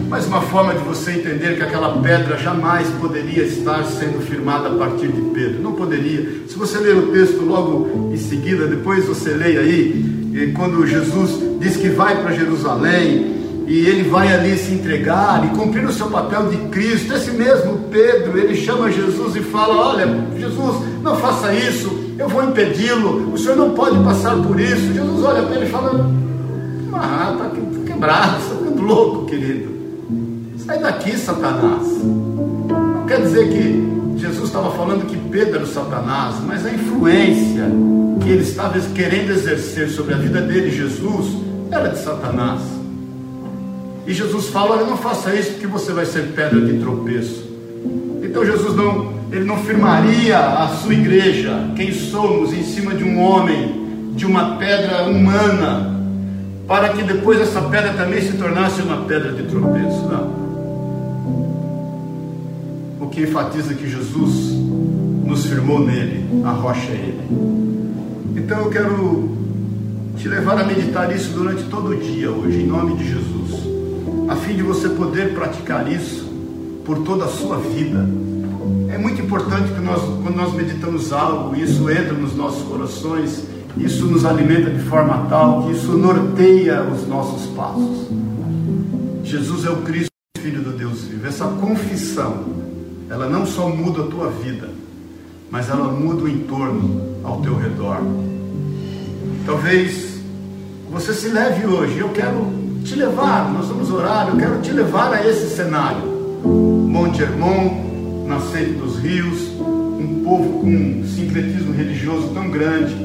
Mas 0.09 0.25
uma 0.25 0.41
forma 0.41 0.73
de 0.73 0.83
você 0.83 1.11
entender 1.11 1.57
que 1.57 1.63
aquela 1.63 2.01
pedra 2.01 2.37
jamais 2.37 2.87
poderia 2.99 3.43
estar 3.43 3.83
sendo 3.85 4.19
firmada 4.21 4.69
a 4.69 4.75
partir 4.75 5.07
de 5.07 5.21
Pedro. 5.33 5.61
Não 5.61 5.73
poderia. 5.73 6.47
Se 6.47 6.57
você 6.57 6.79
ler 6.79 6.97
o 6.97 7.11
texto 7.11 7.43
logo 7.43 8.11
em 8.11 8.17
seguida, 8.17 8.65
depois 8.65 9.05
você 9.05 9.29
leia 9.29 9.59
aí, 9.59 10.24
quando 10.47 10.85
Jesus 10.85 11.59
diz 11.59 11.77
que 11.77 11.89
vai 11.89 12.21
para 12.21 12.33
Jerusalém 12.33 13.35
e 13.67 13.87
ele 13.87 14.09
vai 14.09 14.33
ali 14.33 14.57
se 14.57 14.73
entregar 14.73 15.45
e 15.45 15.57
cumprir 15.57 15.85
o 15.85 15.91
seu 15.91 16.07
papel 16.07 16.47
de 16.49 16.57
Cristo. 16.69 17.13
Esse 17.13 17.31
mesmo 17.31 17.79
Pedro, 17.89 18.37
ele 18.37 18.55
chama 18.55 18.91
Jesus 18.91 19.35
e 19.35 19.41
fala: 19.41 19.93
Olha, 19.93 20.07
Jesus, 20.37 20.85
não 21.01 21.15
faça 21.15 21.53
isso, 21.53 21.89
eu 22.17 22.27
vou 22.27 22.43
impedi-lo, 22.43 23.33
o 23.33 23.37
senhor 23.37 23.55
não 23.55 23.71
pode 23.71 23.97
passar 24.03 24.35
por 24.35 24.59
isso. 24.59 24.93
Jesus 24.93 25.23
olha 25.23 25.43
para 25.43 25.55
ele 25.55 25.65
e 25.65 25.69
fala: 25.69 26.11
Ah, 26.93 27.33
está 27.33 27.93
quebrado, 27.93 28.37
está 28.39 28.55
ficando 28.55 28.81
louco, 28.81 29.25
querido. 29.25 29.73
Sai 30.57 30.79
daqui, 30.79 31.17
Satanás. 31.17 31.87
Não 32.03 33.05
quer 33.07 33.21
dizer 33.21 33.49
que 33.49 33.95
Jesus 34.17 34.45
estava 34.45 34.71
falando 34.71 35.05
que 35.05 35.17
Pedro 35.35 35.55
era 35.55 35.63
o 35.65 35.67
Satanás, 35.67 36.35
mas 36.47 36.65
a 36.65 36.69
influência 36.69 37.65
que 38.21 38.29
ele 38.29 38.41
estava 38.41 38.79
querendo 38.95 39.31
exercer 39.31 39.89
sobre 39.89 40.13
a 40.13 40.17
vida 40.17 40.39
dele, 40.39 40.71
Jesus, 40.71 41.35
era 41.69 41.89
de 41.89 41.99
Satanás. 41.99 42.61
E 44.07 44.13
Jesus 44.13 44.47
fala: 44.47 44.77
Olha, 44.77 44.85
não 44.85 44.95
faça 44.95 45.35
isso 45.35 45.51
porque 45.51 45.67
você 45.67 45.91
vai 45.91 46.05
ser 46.05 46.27
pedra 46.33 46.61
de 46.61 46.79
tropeço. 46.79 47.45
Então 48.23 48.45
Jesus 48.45 48.77
não, 48.77 49.11
ele 49.29 49.43
não 49.43 49.57
firmaria 49.57 50.39
a 50.39 50.69
sua 50.69 50.93
igreja, 50.93 51.69
quem 51.75 51.91
somos, 51.91 52.53
em 52.53 52.63
cima 52.63 52.95
de 52.95 53.03
um 53.03 53.19
homem, 53.19 54.13
de 54.15 54.25
uma 54.25 54.55
pedra 54.55 55.03
humana, 55.03 55.99
para 56.65 56.89
que 56.89 57.03
depois 57.03 57.41
essa 57.41 57.61
pedra 57.63 57.91
também 57.91 58.21
se 58.21 58.37
tornasse 58.37 58.81
uma 58.81 59.01
pedra 59.01 59.33
de 59.33 59.43
tropeço. 59.43 60.07
Não 60.07 60.44
que 63.15 63.21
enfatiza 63.21 63.73
que 63.73 63.89
Jesus 63.89 64.51
nos 65.25 65.45
firmou 65.45 65.79
nele, 65.79 66.43
a 66.43 66.51
rocha 66.51 66.91
é 66.91 66.95
ele. 66.95 67.23
Então 68.35 68.59
eu 68.59 68.69
quero 68.69 69.37
te 70.17 70.27
levar 70.27 70.59
a 70.59 70.65
meditar 70.65 71.15
isso 71.15 71.31
durante 71.31 71.63
todo 71.63 71.91
o 71.91 71.95
dia 71.95 72.29
hoje, 72.29 72.63
em 72.63 72.67
nome 72.67 72.97
de 72.97 73.07
Jesus, 73.07 73.63
a 74.27 74.35
fim 74.35 74.55
de 74.55 74.63
você 74.63 74.89
poder 74.89 75.33
praticar 75.33 75.89
isso 75.89 76.29
por 76.83 76.99
toda 77.03 77.23
a 77.23 77.29
sua 77.29 77.57
vida. 77.57 78.05
É 78.89 78.97
muito 78.97 79.21
importante 79.21 79.71
que 79.71 79.79
nós, 79.79 80.01
quando 80.21 80.35
nós 80.35 80.53
meditamos 80.53 81.13
algo, 81.13 81.55
isso 81.55 81.89
entra 81.89 82.13
nos 82.13 82.35
nossos 82.35 82.63
corações, 82.63 83.45
isso 83.77 84.05
nos 84.07 84.25
alimenta 84.25 84.69
de 84.69 84.83
forma 84.83 85.25
tal 85.29 85.63
que 85.63 85.71
isso 85.71 85.97
norteia 85.97 86.83
os 86.83 87.07
nossos 87.07 87.47
passos. 87.55 88.09
Jesus 89.23 89.63
é 89.63 89.69
o 89.69 89.77
Cristo, 89.77 90.11
Filho 90.37 90.61
do 90.61 90.71
Deus 90.71 91.05
vivo. 91.05 91.25
Essa 91.25 91.45
confissão 91.45 92.74
ela 93.09 93.29
não 93.29 93.45
só 93.45 93.69
muda 93.69 94.03
a 94.03 94.07
tua 94.07 94.29
vida, 94.29 94.69
mas 95.49 95.69
ela 95.69 95.87
muda 95.91 96.23
o 96.23 96.29
entorno 96.29 97.17
ao 97.23 97.41
teu 97.41 97.55
redor. 97.55 97.99
Talvez 99.45 100.19
você 100.91 101.13
se 101.13 101.29
leve 101.29 101.67
hoje, 101.67 101.99
eu 101.99 102.09
quero 102.09 102.51
te 102.83 102.95
levar, 102.95 103.51
nós 103.51 103.67
vamos 103.67 103.91
orar, 103.91 104.29
eu 104.29 104.37
quero 104.37 104.59
te 104.61 104.71
levar 104.71 105.13
a 105.13 105.27
esse 105.27 105.55
cenário. 105.55 106.15
Monte 106.43 107.21
Hermon, 107.21 108.25
nascente 108.27 108.71
dos 108.73 108.97
rios, 108.99 109.49
um 109.59 110.21
povo 110.23 110.61
com 110.61 110.67
um 110.67 111.05
sincretismo 111.07 111.73
religioso 111.73 112.29
tão 112.33 112.49
grande, 112.49 112.95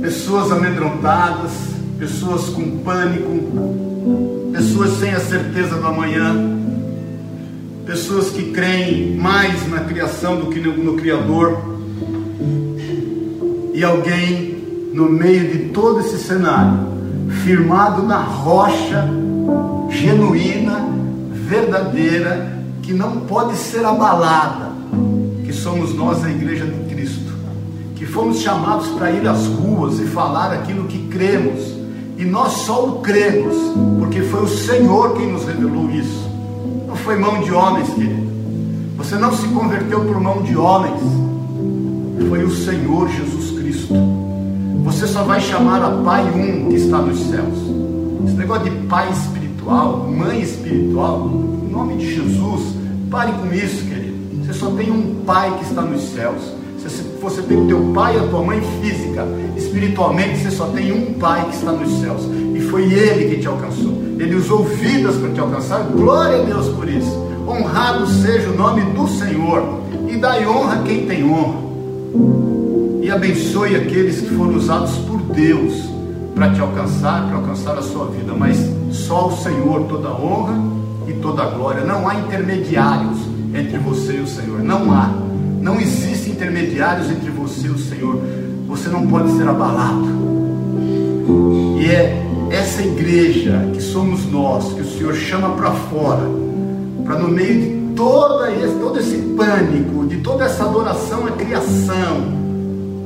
pessoas 0.00 0.52
amedrontadas, 0.52 1.52
pessoas 1.98 2.48
com 2.50 2.78
pânico, 2.78 4.50
pessoas 4.52 4.98
sem 4.98 5.12
a 5.12 5.20
certeza 5.20 5.76
do 5.76 5.86
amanhã 5.86 6.60
pessoas 7.90 8.30
que 8.30 8.52
creem 8.52 9.16
mais 9.16 9.68
na 9.68 9.80
criação 9.80 10.36
do 10.36 10.46
que 10.46 10.60
no, 10.60 10.76
no 10.76 10.94
Criador, 10.94 11.58
e 13.74 13.82
alguém 13.82 14.62
no 14.94 15.10
meio 15.10 15.50
de 15.50 15.58
todo 15.70 15.98
esse 15.98 16.16
cenário, 16.18 16.86
firmado 17.42 18.04
na 18.04 18.20
rocha 18.20 19.08
genuína, 19.88 20.88
verdadeira, 21.32 22.62
que 22.80 22.92
não 22.92 23.22
pode 23.22 23.56
ser 23.56 23.84
abalada, 23.84 24.70
que 25.44 25.52
somos 25.52 25.92
nós, 25.92 26.24
a 26.24 26.30
Igreja 26.30 26.66
de 26.66 26.94
Cristo, 26.94 27.32
que 27.96 28.06
fomos 28.06 28.38
chamados 28.38 28.86
para 28.90 29.10
ir 29.10 29.26
às 29.26 29.46
ruas 29.46 29.98
e 29.98 30.04
falar 30.04 30.52
aquilo 30.52 30.84
que 30.84 31.08
cremos, 31.08 31.74
e 32.16 32.24
nós 32.24 32.52
só 32.52 32.86
o 32.86 33.00
cremos, 33.00 33.56
porque 33.98 34.20
foi 34.22 34.44
o 34.44 34.48
Senhor 34.48 35.16
quem 35.16 35.32
nos 35.32 35.44
revelou 35.44 35.90
isso. 35.90 36.30
Não 36.90 36.96
foi 36.96 37.16
mão 37.16 37.40
de 37.40 37.52
homens, 37.52 37.88
querido. 37.94 38.28
Você 38.96 39.14
não 39.14 39.32
se 39.32 39.46
converteu 39.46 40.00
por 40.00 40.20
mão 40.20 40.42
de 40.42 40.56
homens. 40.56 41.00
Foi 42.28 42.42
o 42.42 42.50
Senhor 42.50 43.08
Jesus 43.08 43.60
Cristo. 43.60 43.94
Você 44.82 45.06
só 45.06 45.22
vai 45.22 45.40
chamar 45.40 45.80
a 45.84 46.02
Pai 46.02 46.24
um 46.24 46.68
que 46.68 46.74
está 46.74 46.98
nos 46.98 47.16
céus. 47.30 47.56
Esse 48.26 48.34
negócio 48.34 48.64
de 48.64 48.70
pai 48.88 49.08
espiritual, 49.08 50.08
mãe 50.08 50.42
espiritual, 50.42 51.30
em 51.30 51.70
nome 51.70 51.96
de 51.96 52.12
Jesus, 52.12 52.74
pare 53.08 53.30
com 53.34 53.54
isso, 53.54 53.84
querido. 53.84 54.44
Você 54.44 54.52
só 54.52 54.72
tem 54.72 54.90
um 54.90 55.22
pai 55.24 55.56
que 55.58 55.66
está 55.66 55.82
nos 55.82 56.02
céus. 56.12 56.42
Você 57.20 57.42
tem 57.42 57.58
o 57.58 57.66
teu 57.66 57.92
pai 57.92 58.16
e 58.16 58.18
a 58.18 58.26
tua 58.28 58.42
mãe 58.42 58.60
física. 58.80 59.26
Espiritualmente, 59.54 60.38
você 60.38 60.50
só 60.50 60.66
tem 60.66 60.90
um 60.90 61.14
pai 61.14 61.44
que 61.50 61.56
está 61.56 61.72
nos 61.72 62.00
céus. 62.00 62.22
E 62.54 62.60
foi 62.60 62.90
ele 62.92 63.34
que 63.34 63.42
te 63.42 63.46
alcançou. 63.46 63.92
Ele 64.18 64.34
usou 64.34 64.64
vidas 64.64 65.16
para 65.16 65.30
te 65.30 65.40
alcançar. 65.40 65.80
Glória 65.84 66.40
a 66.40 66.44
Deus 66.44 66.68
por 66.68 66.88
isso. 66.88 67.14
Honrado 67.46 68.06
seja 68.06 68.48
o 68.48 68.56
nome 68.56 68.82
do 68.92 69.06
Senhor. 69.06 69.80
E 70.08 70.16
dai 70.16 70.46
honra 70.46 70.80
a 70.80 70.82
quem 70.82 71.06
tem 71.06 71.24
honra. 71.24 71.58
E 73.02 73.10
abençoe 73.10 73.76
aqueles 73.76 74.20
que 74.20 74.34
foram 74.34 74.54
usados 74.54 74.92
por 74.98 75.20
Deus 75.34 75.90
para 76.34 76.50
te 76.50 76.60
alcançar, 76.60 77.26
para 77.26 77.36
alcançar 77.36 77.76
a 77.76 77.82
sua 77.82 78.06
vida. 78.06 78.32
Mas 78.32 78.56
só 78.92 79.28
o 79.28 79.36
Senhor 79.36 79.84
toda 79.88 80.08
honra 80.08 80.58
e 81.06 81.12
toda 81.14 81.44
glória. 81.44 81.84
Não 81.84 82.08
há 82.08 82.14
intermediários 82.14 83.18
entre 83.54 83.76
você 83.76 84.14
e 84.14 84.20
o 84.20 84.26
Senhor. 84.26 84.60
Não 84.60 84.90
há. 84.90 85.10
Não 85.60 85.78
existem 85.78 86.29
intermediários 86.40 87.10
entre 87.10 87.28
você 87.30 87.66
e 87.66 87.70
o 87.70 87.78
Senhor. 87.78 88.18
Você 88.66 88.88
não 88.88 89.06
pode 89.06 89.30
ser 89.32 89.46
abalado. 89.46 90.08
E 91.78 91.84
é 91.84 92.26
essa 92.50 92.82
igreja 92.82 93.68
que 93.74 93.82
somos 93.82 94.24
nós, 94.26 94.72
que 94.72 94.80
o 94.80 94.90
Senhor 94.90 95.14
chama 95.14 95.50
para 95.50 95.70
fora, 95.70 96.22
para 97.04 97.18
no 97.18 97.28
meio 97.28 97.60
de 97.60 97.94
toda 97.94 98.50
esse, 98.50 98.74
todo 98.76 98.98
esse 98.98 99.16
pânico, 99.36 100.06
de 100.06 100.16
toda 100.18 100.44
essa 100.44 100.64
adoração 100.64 101.26
à 101.26 101.32
criação, 101.32 102.20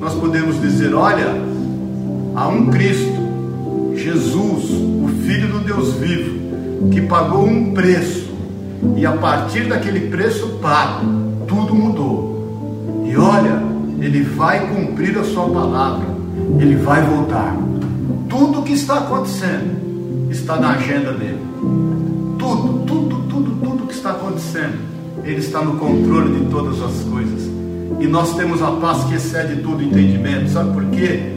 nós 0.01 0.15
podemos 0.15 0.61
dizer: 0.61 0.95
olha, 0.95 1.35
há 2.37 2.49
um 2.49 2.71
Cristo, 2.71 3.95
Jesus, 3.97 4.71
o 4.71 5.09
Filho 5.25 5.49
do 5.49 5.59
Deus 5.61 5.95
vivo, 5.95 6.89
que 6.91 7.01
pagou 7.01 7.47
um 7.47 7.73
preço, 7.75 8.29
e 8.97 9.05
a 9.05 9.13
partir 9.13 9.67
daquele 9.69 10.09
preço 10.09 10.59
pago, 10.61 11.07
tudo 11.49 11.75
mudou. 11.75 12.34
E 13.15 13.17
olha, 13.17 13.63
ele 14.01 14.25
vai 14.25 14.67
cumprir 14.67 15.17
a 15.17 15.23
sua 15.23 15.49
palavra, 15.49 16.05
ele 16.59 16.75
vai 16.75 17.01
voltar. 17.01 17.57
Tudo 18.29 18.59
o 18.59 18.63
que 18.65 18.73
está 18.73 18.99
acontecendo 18.99 20.29
está 20.33 20.57
na 20.57 20.71
agenda 20.71 21.13
dele. 21.13 21.39
Tudo, 22.37 22.85
tudo, 22.85 23.17
tudo, 23.29 23.51
tudo 23.63 23.87
que 23.87 23.95
está 23.95 24.11
acontecendo, 24.11 24.81
ele 25.23 25.39
está 25.39 25.63
no 25.63 25.79
controle 25.79 26.41
de 26.41 26.51
todas 26.51 26.83
as 26.83 27.05
coisas. 27.05 27.49
E 28.01 28.07
nós 28.09 28.35
temos 28.35 28.61
a 28.61 28.73
paz 28.73 29.05
que 29.05 29.15
excede 29.15 29.63
todo 29.63 29.81
entendimento. 29.81 30.51
Sabe 30.51 30.73
por 30.73 30.85
quê? 30.87 31.35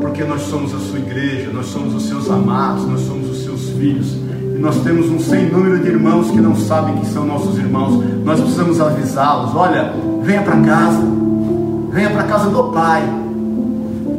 Porque 0.00 0.22
nós 0.22 0.42
somos 0.42 0.72
a 0.72 0.78
sua 0.78 1.00
igreja, 1.00 1.50
nós 1.52 1.66
somos 1.66 1.96
os 1.96 2.06
seus 2.06 2.30
amados, 2.30 2.86
nós 2.86 3.00
somos 3.00 3.28
os 3.28 3.42
seus 3.42 3.70
filhos. 3.70 4.16
Nós 4.58 4.82
temos 4.82 5.08
um 5.08 5.20
sem 5.20 5.48
número 5.48 5.78
de 5.78 5.88
irmãos 5.88 6.32
que 6.32 6.40
não 6.40 6.56
sabem 6.56 6.96
que 6.96 7.06
são 7.06 7.24
nossos 7.24 7.56
irmãos. 7.58 8.02
Nós 8.24 8.40
precisamos 8.40 8.80
avisá-los: 8.80 9.54
olha, 9.54 9.92
venha 10.22 10.42
para 10.42 10.60
casa, 10.60 11.00
venha 11.92 12.10
para 12.10 12.24
casa 12.24 12.50
do 12.50 12.64
Pai, 12.72 13.02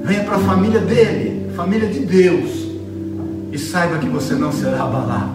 venha 0.05 0.23
para 0.23 0.37
a 0.37 0.39
família 0.39 0.79
dele, 0.79 1.51
família 1.55 1.89
de 1.89 1.99
Deus. 1.99 2.69
E 3.51 3.57
saiba 3.57 3.97
que 3.97 4.07
você 4.07 4.33
não 4.35 4.51
será 4.51 4.83
abalado, 4.83 5.33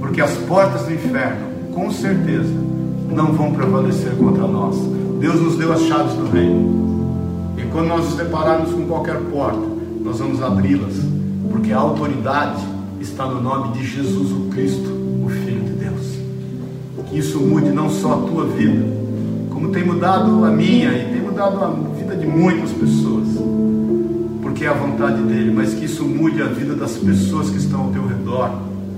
porque 0.00 0.20
as 0.20 0.32
portas 0.32 0.82
do 0.82 0.92
inferno, 0.92 1.46
com 1.72 1.90
certeza, 1.90 2.52
não 3.10 3.32
vão 3.32 3.52
prevalecer 3.52 4.12
contra 4.16 4.46
nós. 4.46 4.76
Deus 5.18 5.40
nos 5.40 5.56
deu 5.56 5.72
as 5.72 5.80
chaves 5.82 6.12
do 6.12 6.28
reino. 6.30 7.54
E 7.56 7.62
quando 7.72 7.88
nós 7.88 8.04
nos 8.04 8.16
depararmos 8.16 8.70
com 8.72 8.84
qualquer 8.86 9.16
porta, 9.32 9.66
nós 10.04 10.18
vamos 10.18 10.42
abri-las, 10.42 10.94
porque 11.50 11.72
a 11.72 11.78
autoridade 11.78 12.77
está 13.00 13.26
no 13.26 13.40
nome 13.40 13.78
de 13.78 13.86
Jesus 13.86 14.32
o 14.32 14.48
Cristo, 14.50 14.90
o 15.24 15.28
Filho 15.28 15.62
de 15.62 15.72
Deus. 15.72 16.18
Que 17.08 17.18
isso 17.18 17.40
mude 17.40 17.70
não 17.70 17.88
só 17.88 18.14
a 18.14 18.28
tua 18.28 18.46
vida, 18.46 18.84
como 19.50 19.70
tem 19.70 19.84
mudado 19.84 20.44
a 20.44 20.50
minha 20.50 20.92
e 20.92 21.12
tem 21.12 21.22
mudado 21.22 21.64
a 21.64 21.70
vida 21.98 22.14
de 22.16 22.26
muitas 22.26 22.70
pessoas, 22.72 23.26
porque 24.42 24.64
é 24.64 24.68
a 24.68 24.74
vontade 24.74 25.22
dele, 25.22 25.52
mas 25.52 25.74
que 25.74 25.86
isso 25.86 26.04
mude 26.04 26.42
a 26.42 26.46
vida 26.46 26.74
das 26.74 26.96
pessoas 26.96 27.48
que 27.50 27.56
estão 27.56 27.84
ao 27.84 27.90
teu 27.90 28.06
redor, 28.06 28.50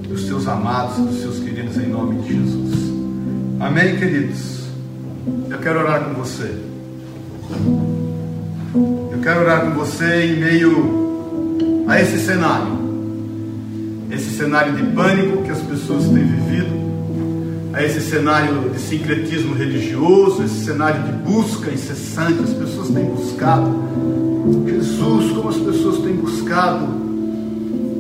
dos 0.09 0.25
teus 0.25 0.49
amados, 0.49 0.97
dos 0.97 1.21
seus 1.21 1.39
queridos, 1.39 1.77
em 1.77 1.89
nome 1.89 2.21
de 2.23 2.35
Jesus. 2.35 2.93
Amém, 3.61 3.97
queridos? 3.97 4.61
Eu 5.49 5.59
quero 5.59 5.81
orar 5.81 6.05
com 6.05 6.15
você. 6.15 6.51
Eu 9.13 9.19
quero 9.23 9.41
orar 9.41 9.67
com 9.67 9.79
você 9.79 10.25
em 10.27 10.41
meio 10.41 11.85
a 11.87 12.01
esse 12.01 12.19
cenário. 12.19 12.80
Esse 14.11 14.31
cenário 14.37 14.75
de 14.75 14.83
pânico 14.93 15.43
que 15.43 15.51
as 15.51 15.61
pessoas 15.61 16.05
têm 16.05 16.25
vivido, 16.25 16.81
a 17.73 17.85
esse 17.85 18.01
cenário 18.01 18.69
de 18.71 18.81
sincretismo 18.81 19.55
religioso, 19.55 20.43
esse 20.43 20.65
cenário 20.65 21.03
de 21.05 21.13
busca 21.13 21.71
incessante, 21.71 22.43
as 22.43 22.53
pessoas 22.53 22.89
têm 22.89 23.05
buscado. 23.05 23.71
Jesus, 24.67 25.33
como 25.33 25.49
as 25.49 25.57
pessoas 25.57 25.99
têm 25.99 26.15
buscado 26.17 26.89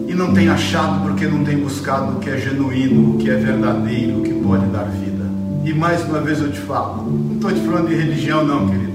e 0.08 0.14
não 0.14 0.34
têm 0.34 0.48
achado 0.48 1.02
porque 1.02 1.26
não 1.26 1.44
têm 1.44 1.58
buscado 1.58 2.16
o 2.16 2.20
que 2.20 2.28
é 2.28 2.38
genuíno, 2.38 3.14
o 3.14 3.18
que 3.18 3.30
é 3.30 3.36
verdadeiro, 3.36 4.18
o 4.18 4.22
que 4.22 4.32
pode 4.34 4.66
dar 4.66 4.84
vida. 4.84 5.24
E 5.64 5.72
mais 5.72 6.02
uma 6.04 6.20
vez 6.20 6.40
eu 6.40 6.50
te 6.50 6.58
falo, 6.60 7.04
não 7.08 7.34
estou 7.34 7.52
te 7.52 7.60
falando 7.60 7.88
de 7.88 7.94
religião 7.94 8.44
não, 8.44 8.68
querido, 8.68 8.92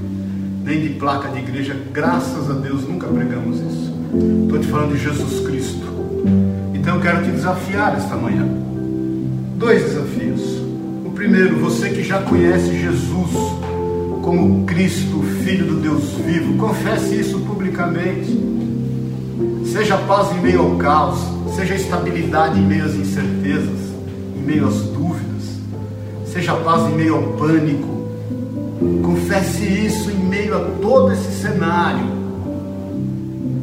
nem 0.65 0.81
de 0.81 0.89
placa 0.89 1.29
de 1.29 1.39
igreja, 1.39 1.77
graças 1.93 2.49
a 2.49 2.53
Deus 2.53 2.85
nunca 2.87 3.07
pregamos 3.07 3.57
isso. 3.59 3.93
Estou 4.43 4.59
te 4.59 4.67
falando 4.67 4.93
de 4.93 5.03
Jesus 5.03 5.47
Cristo. 5.47 5.85
Então 6.85 6.97
eu 6.97 7.01
quero 7.01 7.23
te 7.23 7.31
desafiar 7.31 7.97
esta 7.97 8.15
manhã. 8.15 8.47
Dois 9.57 9.81
desafios. 9.81 10.39
O 11.03 11.09
primeiro, 11.15 11.57
você 11.57 11.89
que 11.89 12.03
já 12.03 12.21
conhece 12.21 12.79
Jesus 12.79 13.31
como 14.21 14.67
Cristo, 14.67 15.23
Filho 15.43 15.65
do 15.65 15.77
Deus 15.77 16.11
vivo, 16.23 16.55
confesse 16.59 17.19
isso 17.19 17.39
publicamente. 17.39 18.39
Seja 19.65 19.97
paz 19.97 20.31
em 20.37 20.41
meio 20.41 20.61
ao 20.61 20.75
caos, 20.75 21.17
seja 21.55 21.73
estabilidade 21.73 22.59
em 22.59 22.63
meio 22.63 22.85
às 22.85 22.93
incertezas, 22.93 23.79
em 24.37 24.43
meio 24.45 24.67
às 24.67 24.75
dúvidas 24.83 25.05
seja 26.27 26.53
paz 26.53 26.83
em 26.91 26.97
meio 26.97 27.15
ao 27.15 27.23
pânico. 27.33 28.05
Confesse 29.01 29.63
isso 29.65 30.11
em 30.11 30.19
meio 30.19 30.55
a 30.55 30.59
todo 30.79 31.13
esse 31.13 31.41
cenário 31.41 32.05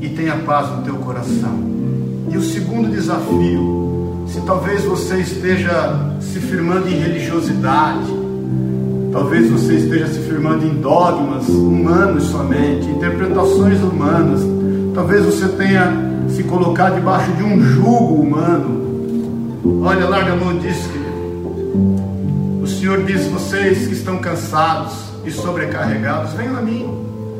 e 0.00 0.08
tenha 0.08 0.38
paz 0.38 0.68
no 0.70 0.82
teu 0.82 0.96
coração. 0.96 1.81
E 2.32 2.36
o 2.36 2.42
segundo 2.42 2.90
desafio, 2.90 4.24
se 4.26 4.40
talvez 4.40 4.84
você 4.84 5.18
esteja 5.18 6.16
se 6.20 6.40
firmando 6.40 6.88
em 6.88 6.98
religiosidade, 6.98 8.10
talvez 9.12 9.50
você 9.50 9.74
esteja 9.74 10.06
se 10.06 10.20
firmando 10.20 10.66
em 10.66 10.80
dogmas 10.80 11.48
humanos 11.48 12.24
somente, 12.24 12.88
interpretações 12.88 13.80
humanas, 13.80 14.40
talvez 14.94 15.24
você 15.24 15.46
tenha 15.48 15.92
se 16.28 16.42
colocado 16.44 16.94
debaixo 16.94 17.30
de 17.32 17.42
um 17.42 17.62
jugo 17.62 18.14
humano. 18.14 19.82
Olha, 19.84 20.08
larga 20.08 20.32
a 20.32 20.36
mão 20.36 20.58
disso, 20.58 20.88
querido. 20.88 21.02
Senhor 22.82 23.04
diz: 23.04 23.28
vocês 23.28 23.86
que 23.86 23.92
estão 23.92 24.18
cansados 24.18 24.92
e 25.24 25.30
sobrecarregados, 25.30 26.32
venham 26.32 26.56
a 26.56 26.60
mim, 26.60 26.84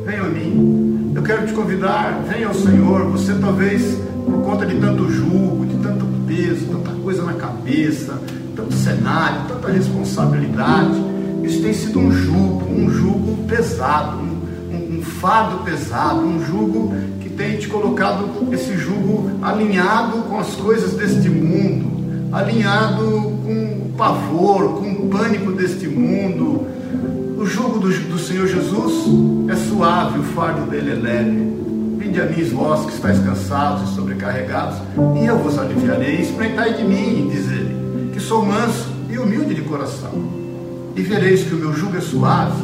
venham 0.05 0.25
a 0.25 0.29
mim. 0.29 1.11
Eu 1.13 1.21
quero 1.21 1.45
te 1.45 1.51
convidar, 1.51 2.23
venha 2.29 2.47
ao 2.47 2.53
Senhor. 2.53 3.11
Você 3.11 3.33
talvez, 3.33 3.99
por 4.23 4.41
conta 4.43 4.65
de 4.65 4.75
tanto 4.75 5.09
julgo, 5.09 5.65
de 5.65 5.75
tanto 5.77 6.05
peso, 6.27 6.65
tanta 6.67 6.91
coisa 7.01 7.23
na 7.23 7.33
cabeça, 7.33 8.19
tanto 8.55 8.73
cenário, 8.73 9.41
tanta 9.47 9.71
responsabilidade, 9.71 11.01
isso 11.43 11.61
tem 11.61 11.73
sido 11.73 11.99
um 11.99 12.11
jugo, 12.11 12.65
um 12.71 12.89
jugo 12.89 13.43
pesado, 13.47 14.17
um, 14.17 14.75
um, 14.75 14.97
um 14.97 15.01
fardo 15.01 15.63
pesado, 15.63 16.21
um 16.21 16.43
jugo 16.43 16.93
que 17.19 17.29
tem 17.29 17.57
te 17.57 17.67
colocado 17.67 18.29
esse 18.53 18.77
jugo 18.77 19.29
alinhado 19.41 20.19
com 20.23 20.39
as 20.39 20.55
coisas 20.55 20.93
deste 20.93 21.29
mundo, 21.29 22.31
alinhado 22.31 23.03
com 23.45 23.87
o 23.87 23.93
pavor, 23.97 24.79
com 24.79 24.89
o 24.89 25.09
pânico 25.09 25.51
deste 25.51 25.87
mundo. 25.87 26.65
O 27.37 27.45
jugo 27.45 27.79
do, 27.79 27.89
do 27.89 28.17
Senhor 28.17 28.47
Jesus 28.47 29.49
é 29.49 29.55
suave, 29.55 30.19
o 30.19 30.23
fardo 30.23 30.69
dele 30.69 30.91
é 30.91 30.95
leve. 30.95 31.53
Vinde 32.13 32.21
a 32.21 32.25
mim, 32.27 32.43
vós 32.43 32.85
que 32.85 32.93
estáis 32.93 33.17
cansados 33.17 33.89
e 33.89 33.95
sobrecarregados, 33.95 34.77
e 35.19 35.25
eu 35.25 35.39
vos 35.39 35.57
aliviarei. 35.57 36.21
Experimentai 36.21 36.75
de 36.75 36.83
mim, 36.83 37.27
diz 37.27 37.49
ele, 37.49 38.11
que 38.13 38.19
sou 38.19 38.45
manso 38.45 38.93
e 39.09 39.17
humilde 39.17 39.55
de 39.55 39.63
coração. 39.63 40.11
E 40.95 41.01
vereis 41.01 41.41
que 41.41 41.55
o 41.55 41.57
meu 41.57 41.73
jugo 41.73 41.97
é 41.97 42.01
suave 42.01 42.61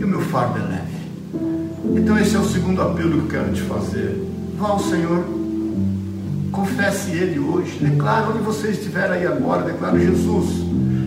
e 0.00 0.02
o 0.02 0.08
meu 0.08 0.20
fardo 0.22 0.58
é 0.58 0.62
leve. 0.62 1.96
Então, 1.96 2.18
esse 2.18 2.34
é 2.34 2.40
o 2.40 2.44
segundo 2.44 2.82
apelo 2.82 3.12
que 3.12 3.18
eu 3.18 3.40
quero 3.40 3.52
te 3.52 3.62
fazer. 3.62 4.20
Vá 4.58 4.70
ao 4.70 4.80
Senhor 4.80 5.24
Confesse 6.50 7.12
Ele 7.12 7.38
hoje. 7.38 7.78
Declare 7.80 8.32
onde 8.32 8.40
você 8.40 8.70
estiver 8.70 9.08
aí 9.12 9.24
agora. 9.24 9.62
Declare 9.62 10.00
Jesus. 10.00 10.56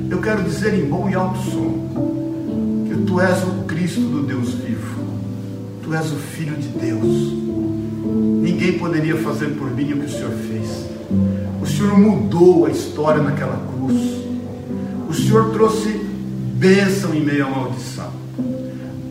Eu 0.09 0.21
quero 0.21 0.43
dizer 0.43 0.73
em 0.73 0.85
bom 0.85 1.09
e 1.09 1.13
alto 1.13 1.39
som 1.39 2.85
que 2.87 3.01
Tu 3.01 3.19
és 3.19 3.43
o 3.43 3.65
Cristo 3.67 3.99
do 3.99 4.23
Deus 4.23 4.53
vivo. 4.53 5.03
Tu 5.83 5.93
és 5.93 6.09
o 6.09 6.15
Filho 6.15 6.55
de 6.55 6.69
Deus. 6.69 7.44
Ninguém 8.55 8.79
poderia 8.79 9.17
fazer 9.17 9.47
por 9.47 9.69
mim 9.69 9.91
o 9.91 9.97
que 9.97 10.05
o 10.05 10.09
Senhor 10.09 10.31
fez. 10.31 10.85
O 11.61 11.67
Senhor 11.67 11.99
mudou 11.99 12.65
a 12.65 12.69
história 12.69 13.21
naquela 13.21 13.59
cruz. 13.67 14.23
O 15.09 15.13
Senhor 15.13 15.51
trouxe 15.51 15.89
bênção 16.53 17.13
em 17.13 17.19
meio 17.19 17.47
à 17.47 17.49
maldição. 17.49 18.09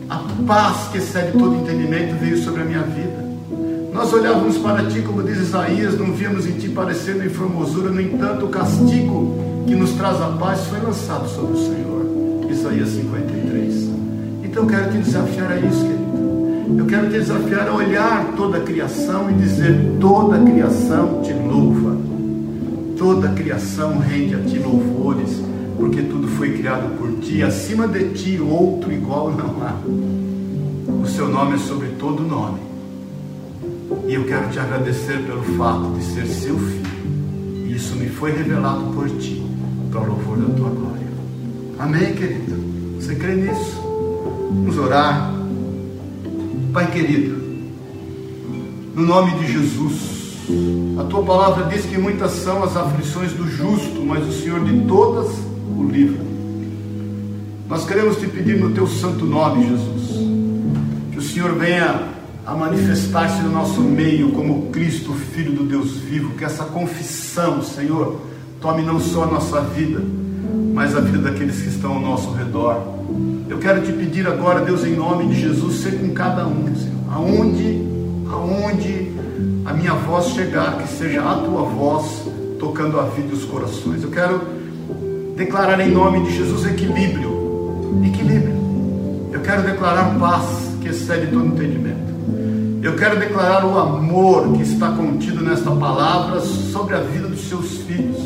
A 0.09 0.17
paz 0.47 0.87
que 0.91 0.97
excede 0.97 1.37
todo 1.37 1.57
entendimento 1.57 2.19
veio 2.19 2.39
sobre 2.39 2.63
a 2.63 2.65
minha 2.65 2.81
vida. 2.81 3.23
Nós 3.93 4.11
olhávamos 4.13 4.57
para 4.57 4.83
ti, 4.87 5.03
como 5.03 5.21
diz 5.21 5.37
Isaías, 5.37 5.95
não 5.95 6.11
víamos 6.11 6.47
em 6.47 6.53
ti 6.53 6.69
parecendo 6.69 7.23
em 7.23 7.29
formosura, 7.29 7.91
no 7.91 8.01
entanto, 8.01 8.47
o 8.47 8.49
castigo 8.49 9.63
que 9.67 9.75
nos 9.75 9.91
traz 9.91 10.19
a 10.23 10.29
paz 10.29 10.61
foi 10.61 10.79
lançado 10.79 11.29
sobre 11.29 11.53
o 11.53 11.57
Senhor. 11.57 12.51
Isaías 12.51 12.89
53. 12.89 13.89
Então 14.43 14.65
quero 14.65 14.91
te 14.91 14.97
desafiar 14.97 15.51
a 15.51 15.59
isso, 15.59 15.81
querido. 15.81 16.04
Eu 16.77 16.85
quero 16.85 17.07
te 17.07 17.13
desafiar 17.19 17.67
a 17.67 17.73
olhar 17.73 18.33
toda 18.35 18.57
a 18.57 18.61
criação 18.61 19.29
e 19.29 19.33
dizer: 19.33 19.97
toda 19.99 20.37
a 20.37 20.43
criação 20.43 21.21
te 21.21 21.33
louva, 21.33 21.97
toda 22.97 23.29
a 23.29 23.33
criação 23.33 23.99
rende 23.99 24.35
a 24.35 24.39
ti 24.39 24.57
louvores, 24.57 25.41
porque 25.77 26.01
tudo 26.01 26.27
foi 26.29 26.57
criado 26.57 26.97
por 26.97 27.11
ti, 27.19 27.43
acima 27.43 27.87
de 27.87 28.09
ti 28.09 28.39
outro 28.41 28.91
igual 28.91 29.31
não 29.31 29.63
há. 29.63 29.75
O 31.03 31.05
seu 31.07 31.29
nome 31.29 31.55
é 31.55 31.59
sobre 31.59 31.89
todo 31.99 32.23
nome 32.23 32.59
e 34.07 34.13
eu 34.13 34.23
quero 34.25 34.49
te 34.49 34.59
agradecer 34.59 35.19
pelo 35.25 35.43
fato 35.57 35.93
de 35.97 36.03
ser 36.03 36.25
seu 36.27 36.57
filho. 36.57 36.85
Isso 37.67 37.95
me 37.95 38.07
foi 38.07 38.31
revelado 38.31 38.93
por 38.93 39.09
ti, 39.09 39.43
para 39.91 40.01
o 40.01 40.07
louvor 40.07 40.37
da 40.37 40.53
tua 40.53 40.69
glória. 40.69 41.07
Amém, 41.79 42.13
querido? 42.13 42.55
Você 42.99 43.15
crê 43.15 43.35
nisso? 43.35 43.81
Vamos 44.51 44.77
orar. 44.77 45.34
Pai 46.75 46.91
querido, 46.91 47.41
no 48.93 49.05
nome 49.05 49.31
de 49.39 49.49
Jesus, 49.49 50.99
A 50.99 51.05
tua 51.05 51.23
palavra 51.23 51.67
diz 51.67 51.85
que 51.85 51.97
muitas 51.97 52.31
são 52.31 52.65
as 52.65 52.75
aflições 52.75 53.31
do 53.31 53.49
justo, 53.49 54.03
mas 54.05 54.27
o 54.27 54.31
Senhor 54.33 54.61
de 54.61 54.81
todas 54.81 55.31
o 55.73 55.83
livra. 55.89 56.21
Nós 57.69 57.85
queremos 57.85 58.17
te 58.17 58.27
pedir 58.27 58.59
no 58.59 58.71
teu 58.71 58.87
santo 58.87 59.23
nome, 59.23 59.69
Jesus, 59.69 60.27
que 61.13 61.17
o 61.17 61.21
Senhor 61.21 61.53
venha 61.53 62.09
a 62.45 62.53
manifestar-se 62.53 63.41
no 63.41 63.51
nosso 63.51 63.79
meio 63.79 64.33
como 64.33 64.69
Cristo, 64.69 65.13
Filho 65.13 65.53
do 65.53 65.63
Deus 65.63 65.91
vivo, 65.91 66.31
que 66.31 66.43
essa 66.43 66.65
confissão, 66.65 67.63
Senhor, 67.63 68.19
tome 68.59 68.81
não 68.81 68.99
só 68.99 69.23
a 69.23 69.27
nossa 69.27 69.61
vida, 69.61 70.03
mas 70.73 70.93
a 70.93 70.99
vida 70.99 71.19
daqueles 71.19 71.61
que 71.61 71.69
estão 71.69 71.93
ao 71.93 72.01
nosso 72.01 72.33
redor. 72.33 72.94
Eu 73.49 73.57
quero 73.59 73.81
te 73.81 73.91
pedir 73.91 74.27
agora, 74.27 74.61
Deus, 74.61 74.85
em 74.85 74.95
nome 74.95 75.27
de 75.27 75.39
Jesus, 75.39 75.81
ser 75.81 75.99
com 75.99 76.09
cada 76.13 76.45
um, 76.45 76.65
Senhor, 76.75 76.95
aonde, 77.11 77.83
aonde 78.29 79.11
a 79.65 79.73
minha 79.73 79.93
voz 79.93 80.27
chegar, 80.27 80.77
que 80.77 80.87
seja 80.87 81.21
a 81.21 81.35
tua 81.35 81.63
voz 81.63 82.27
tocando 82.59 82.99
a 82.99 83.03
vida 83.03 83.29
e 83.31 83.33
os 83.33 83.45
corações. 83.45 84.03
Eu 84.03 84.09
quero 84.09 84.41
declarar 85.35 85.79
em 85.79 85.91
nome 85.91 86.23
de 86.23 86.35
Jesus 86.35 86.65
equilíbrio, 86.65 88.01
equilíbrio. 88.05 88.55
Eu 89.31 89.41
quero 89.41 89.63
declarar 89.63 90.17
paz 90.19 90.45
que 90.81 90.89
excede 90.89 91.27
todo 91.27 91.45
entendimento. 91.45 92.15
Eu 92.81 92.95
quero 92.95 93.19
declarar 93.19 93.65
o 93.65 93.77
amor 93.77 94.53
que 94.53 94.61
está 94.61 94.91
contido 94.91 95.43
nesta 95.43 95.71
palavra 95.71 96.39
sobre 96.39 96.95
a 96.95 96.99
vida 96.99 97.27
dos 97.27 97.49
seus 97.49 97.79
filhos. 97.79 98.17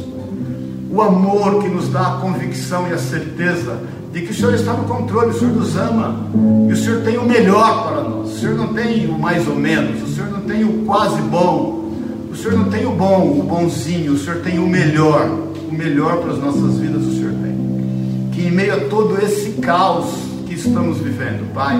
O 0.92 1.02
amor 1.02 1.62
que 1.62 1.70
nos 1.70 1.88
dá 1.90 2.02
a 2.02 2.12
convicção 2.20 2.88
e 2.90 2.94
a 2.94 2.98
certeza 2.98 3.80
de 4.12 4.22
que 4.22 4.32
o 4.32 4.34
Senhor 4.34 4.54
está 4.54 4.74
no 4.74 4.86
controle, 4.86 5.30
o 5.30 5.34
Senhor 5.34 5.54
nos 5.54 5.76
ama 5.78 6.28
e 6.68 6.74
o 6.74 6.76
Senhor 6.76 7.02
tem 7.02 7.18
o 7.18 7.26
melhor 7.26 7.88
para 7.88 8.04
nós. 8.04 8.32
O 8.32 8.40
Senhor 8.40 8.56
não 8.56 8.74
tem 8.74 9.08
o 9.08 9.18
mais 9.18 9.48
ou 9.48 9.56
menos, 9.56 10.02
o 10.02 10.16
Senhor 10.16 10.30
não 10.30 10.42
tem 10.42 10.64
o 10.64 10.86
quase 10.86 11.22
bom, 11.22 11.92
o 12.32 12.36
Senhor 12.36 12.58
não 12.58 12.66
tem 12.66 12.86
o 12.86 12.92
bom, 12.92 13.40
o 13.40 13.44
bonzinho, 13.44 14.14
o 14.14 14.18
Senhor 14.18 14.40
tem 14.40 14.58
o 14.60 14.68
melhor, 14.68 15.30
o 15.70 15.74
melhor 15.74 16.18
para 16.18 16.32
as 16.32 16.40
nossas 16.40 16.78
vidas 16.80 17.04
o 17.06 17.12
Senhor 17.12 17.34
tem. 17.34 18.30
Que 18.32 18.48
em 18.48 18.52
meio 18.52 18.74
a 18.74 18.80
todo 18.90 19.18
esse 19.24 19.52
caos 19.62 20.08
que 20.48 20.56
estamos 20.56 20.98
vivendo, 20.98 21.54
Pai, 21.54 21.80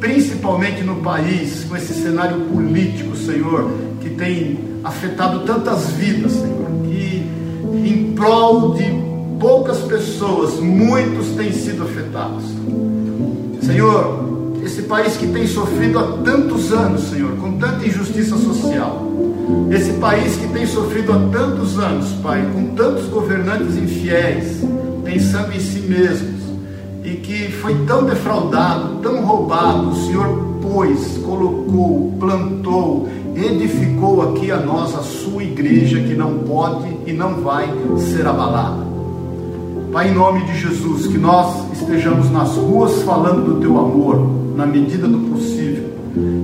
principalmente 0.00 0.82
no 0.82 0.96
país, 0.96 1.64
com 1.64 1.76
esse 1.76 1.94
cenário 1.94 2.40
político, 2.42 3.16
Senhor, 3.16 3.70
que 4.00 4.10
tem 4.10 4.58
afetado 4.84 5.40
tantas 5.40 5.90
vidas, 5.92 6.32
Senhor, 6.32 6.68
que 6.84 7.26
em 7.84 8.12
prol 8.14 8.74
de 8.74 8.97
poucas 9.38 9.78
pessoas, 9.78 10.58
muitos 10.60 11.28
têm 11.28 11.52
sido 11.52 11.84
afetados. 11.84 12.44
Senhor, 13.62 14.52
esse 14.64 14.82
país 14.82 15.16
que 15.16 15.26
tem 15.28 15.46
sofrido 15.46 15.98
há 15.98 16.18
tantos 16.24 16.72
anos, 16.72 17.02
Senhor, 17.04 17.32
com 17.36 17.52
tanta 17.58 17.86
injustiça 17.86 18.36
social, 18.36 19.06
esse 19.70 19.92
país 19.94 20.36
que 20.36 20.48
tem 20.48 20.66
sofrido 20.66 21.12
há 21.12 21.18
tantos 21.30 21.78
anos, 21.78 22.10
Pai, 22.22 22.46
com 22.52 22.74
tantos 22.74 23.06
governantes 23.06 23.76
infiéis, 23.76 24.60
pensando 25.04 25.52
em 25.54 25.60
si 25.60 25.80
mesmos, 25.80 26.42
e 27.04 27.10
que 27.16 27.50
foi 27.52 27.74
tão 27.86 28.04
defraudado, 28.04 28.96
tão 29.02 29.24
roubado, 29.24 29.90
o 29.90 30.06
Senhor 30.06 30.48
pôs, 30.60 31.18
colocou, 31.24 32.12
plantou, 32.18 33.08
edificou 33.34 34.30
aqui 34.30 34.50
a 34.50 34.58
nós 34.58 34.94
a 34.94 35.02
sua 35.02 35.44
igreja 35.44 36.00
que 36.00 36.14
não 36.14 36.38
pode 36.38 36.88
e 37.06 37.12
não 37.12 37.36
vai 37.36 37.68
ser 37.98 38.26
abalada. 38.26 38.87
Pai, 39.92 40.10
em 40.10 40.14
nome 40.14 40.44
de 40.44 40.60
Jesus, 40.60 41.06
que 41.06 41.16
nós 41.16 41.72
estejamos 41.72 42.30
nas 42.30 42.50
ruas 42.56 43.02
falando 43.02 43.54
do 43.54 43.60
teu 43.60 43.78
amor, 43.78 44.54
na 44.54 44.66
medida 44.66 45.08
do 45.08 45.18
possível. 45.30 45.88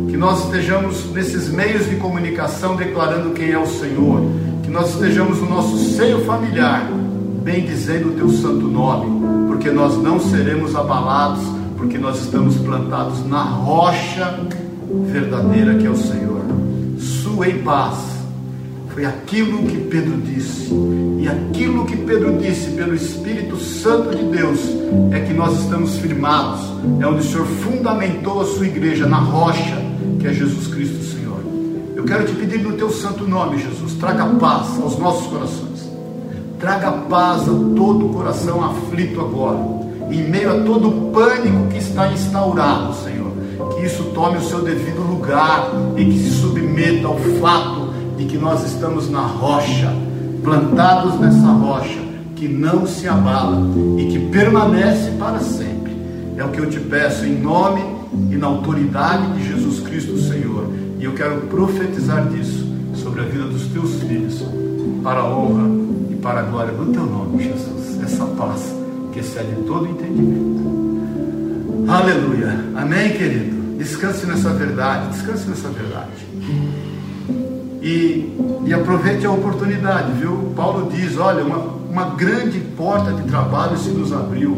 Que 0.09 0.17
nós 0.17 0.45
estejamos 0.45 1.13
nesses 1.13 1.51
meios 1.51 1.89
de 1.89 1.97
comunicação 1.97 2.75
declarando 2.75 3.35
quem 3.35 3.51
é 3.51 3.59
o 3.59 3.67
Senhor. 3.67 4.23
Que 4.63 4.71
nós 4.71 4.95
estejamos 4.95 5.41
no 5.41 5.51
nosso 5.51 5.77
seio 5.77 6.25
familiar, 6.25 6.91
bendizendo 7.43 8.09
o 8.09 8.13
teu 8.13 8.31
santo 8.31 8.67
nome, 8.67 9.47
porque 9.47 9.71
nós 9.71 10.03
não 10.03 10.19
seremos 10.19 10.75
abalados, 10.75 11.45
porque 11.77 11.99
nós 11.99 12.23
estamos 12.23 12.57
plantados 12.57 13.27
na 13.29 13.43
rocha 13.43 14.41
verdadeira 15.13 15.75
que 15.75 15.87
é 15.87 15.91
o 15.91 15.97
Senhor. 15.97 16.41
Sua 16.99 17.49
em 17.49 17.59
paz. 17.63 18.14
Foi 18.95 19.05
aquilo 19.05 19.67
que 19.67 19.77
Pedro 19.77 20.19
disse. 20.19 20.73
E 21.19 21.27
aquilo 21.27 21.85
que 21.85 21.97
Pedro 21.97 22.39
disse 22.39 22.71
pelo 22.71 22.95
Espírito 22.95 23.57
Santo 23.59 24.17
de 24.17 24.23
Deus 24.23 24.61
é 25.11 25.19
que 25.19 25.33
nós 25.33 25.59
estamos 25.59 25.99
firmados. 25.99 26.61
É 27.01 27.07
onde 27.07 27.19
o 27.19 27.25
Senhor 27.25 27.45
fundamentou 27.45 28.43
a 28.43 28.45
sua 28.45 28.67
igreja 28.67 29.05
na 29.05 29.17
rocha, 29.17 29.77
que 30.21 30.29
é 30.29 30.33
Jesus 30.33 30.69
Cristo, 30.69 31.03
Senhor. 31.13 31.41
Eu 31.97 32.05
quero 32.05 32.25
te 32.25 32.35
pedir 32.35 32.63
no 32.63 32.75
teu 32.75 32.89
santo 32.89 33.27
nome, 33.27 33.59
Jesus, 33.59 33.95
traga 33.95 34.27
paz 34.27 34.81
aos 34.81 34.97
nossos 34.97 35.27
corações. 35.27 35.91
Traga 36.61 36.93
paz 36.93 37.43
a 37.43 37.47
todo 37.47 38.07
o 38.07 38.09
coração 38.11 38.65
aflito 38.65 39.21
agora, 39.21 39.59
em 40.09 40.23
meio 40.31 40.53
a 40.53 40.61
todo 40.63 40.89
o 40.89 41.11
pânico 41.11 41.67
que 41.67 41.79
está 41.79 42.13
instaurado, 42.13 42.95
Senhor. 43.03 43.33
Que 43.75 43.87
isso 43.87 44.05
tome 44.15 44.39
o 44.39 44.43
seu 44.43 44.63
devido 44.63 45.03
lugar 45.03 45.69
e 45.97 46.05
que 46.05 46.17
se 46.17 46.31
submeta 46.31 47.09
ao 47.09 47.19
fato 47.41 47.74
de 48.17 48.25
que 48.27 48.37
nós 48.37 48.65
estamos 48.65 49.11
na 49.11 49.23
rocha, 49.23 49.93
plantados 50.43 51.19
nessa 51.19 51.47
rocha, 51.47 51.99
que 52.37 52.49
não 52.49 52.87
se 52.87 53.09
abala 53.09 53.67
e 53.99 54.07
que 54.07 54.19
permanece 54.31 55.11
para 55.19 55.41
sempre. 55.41 55.97
É 56.37 56.45
o 56.45 56.49
que 56.49 56.59
eu 56.59 56.69
te 56.69 56.81
peço 56.81 57.25
em 57.25 57.41
nome 57.41 57.83
e 58.31 58.37
na 58.37 58.47
autoridade 58.47 59.33
de 59.33 59.47
Jesus 59.47 59.81
Cristo, 59.81 60.19
Senhor. 60.19 60.69
E 60.99 61.05
eu 61.05 61.13
quero 61.13 61.43
profetizar 61.43 62.27
disso 62.29 62.67
sobre 62.95 63.21
a 63.21 63.25
vida 63.25 63.45
dos 63.45 63.67
teus 63.67 64.01
filhos, 64.01 64.45
para 65.03 65.21
a 65.21 65.29
honra 65.29 65.69
e 66.11 66.15
para 66.15 66.41
a 66.41 66.43
glória 66.43 66.73
do 66.73 66.87
teu 66.93 67.05
nome, 67.05 67.45
Jesus. 67.45 68.03
Essa 68.03 68.25
paz 68.25 68.75
que 69.13 69.21
excede 69.21 69.55
todo 69.67 69.87
entendimento. 69.87 70.65
Aleluia. 71.89 72.59
Amém, 72.77 73.13
querido? 73.13 73.77
Descanse 73.79 74.27
nessa 74.27 74.51
verdade, 74.51 75.11
descanse 75.11 75.49
nessa 75.49 75.69
verdade. 75.69 76.34
E, 77.85 78.35
e 78.65 78.73
aproveite 78.73 79.27
a 79.27 79.31
oportunidade, 79.31 80.13
viu? 80.13 80.55
Paulo 80.57 80.91
diz: 80.91 81.19
olha, 81.19 81.45
uma, 81.45 81.59
uma 81.59 82.15
grande 82.15 82.59
porta 82.59 83.13
de 83.13 83.29
trabalho 83.29 83.77
se 83.77 83.91
nos 83.91 84.11
abriu, 84.11 84.57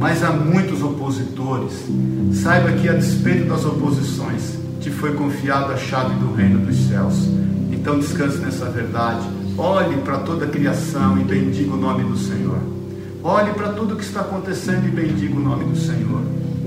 mas 0.00 0.24
há 0.24 0.32
muitos 0.32 0.82
opositores. 0.82 1.72
Saiba 2.32 2.72
que, 2.72 2.88
a 2.88 2.94
despeito 2.94 3.48
das 3.48 3.64
oposições, 3.64 4.58
te 4.80 4.90
foi 4.90 5.14
confiada 5.14 5.74
a 5.74 5.76
chave 5.76 6.12
do 6.16 6.34
reino 6.34 6.66
dos 6.66 6.88
céus. 6.88 7.28
Então, 7.70 8.00
descanse 8.00 8.38
nessa 8.38 8.64
verdade. 8.68 9.28
Olhe 9.56 9.98
para 9.98 10.18
toda 10.18 10.46
a 10.46 10.48
criação 10.48 11.20
e 11.20 11.22
bendiga 11.22 11.74
o 11.74 11.76
nome 11.76 12.02
do 12.02 12.18
Senhor. 12.18 12.58
Olhe 13.22 13.52
para 13.52 13.68
tudo 13.74 13.94
que 13.94 14.02
está 14.02 14.22
acontecendo 14.22 14.88
e 14.88 14.90
bendiga 14.90 15.36
o 15.36 15.40
nome 15.40 15.66
do 15.66 15.76
Senhor. 15.76 16.22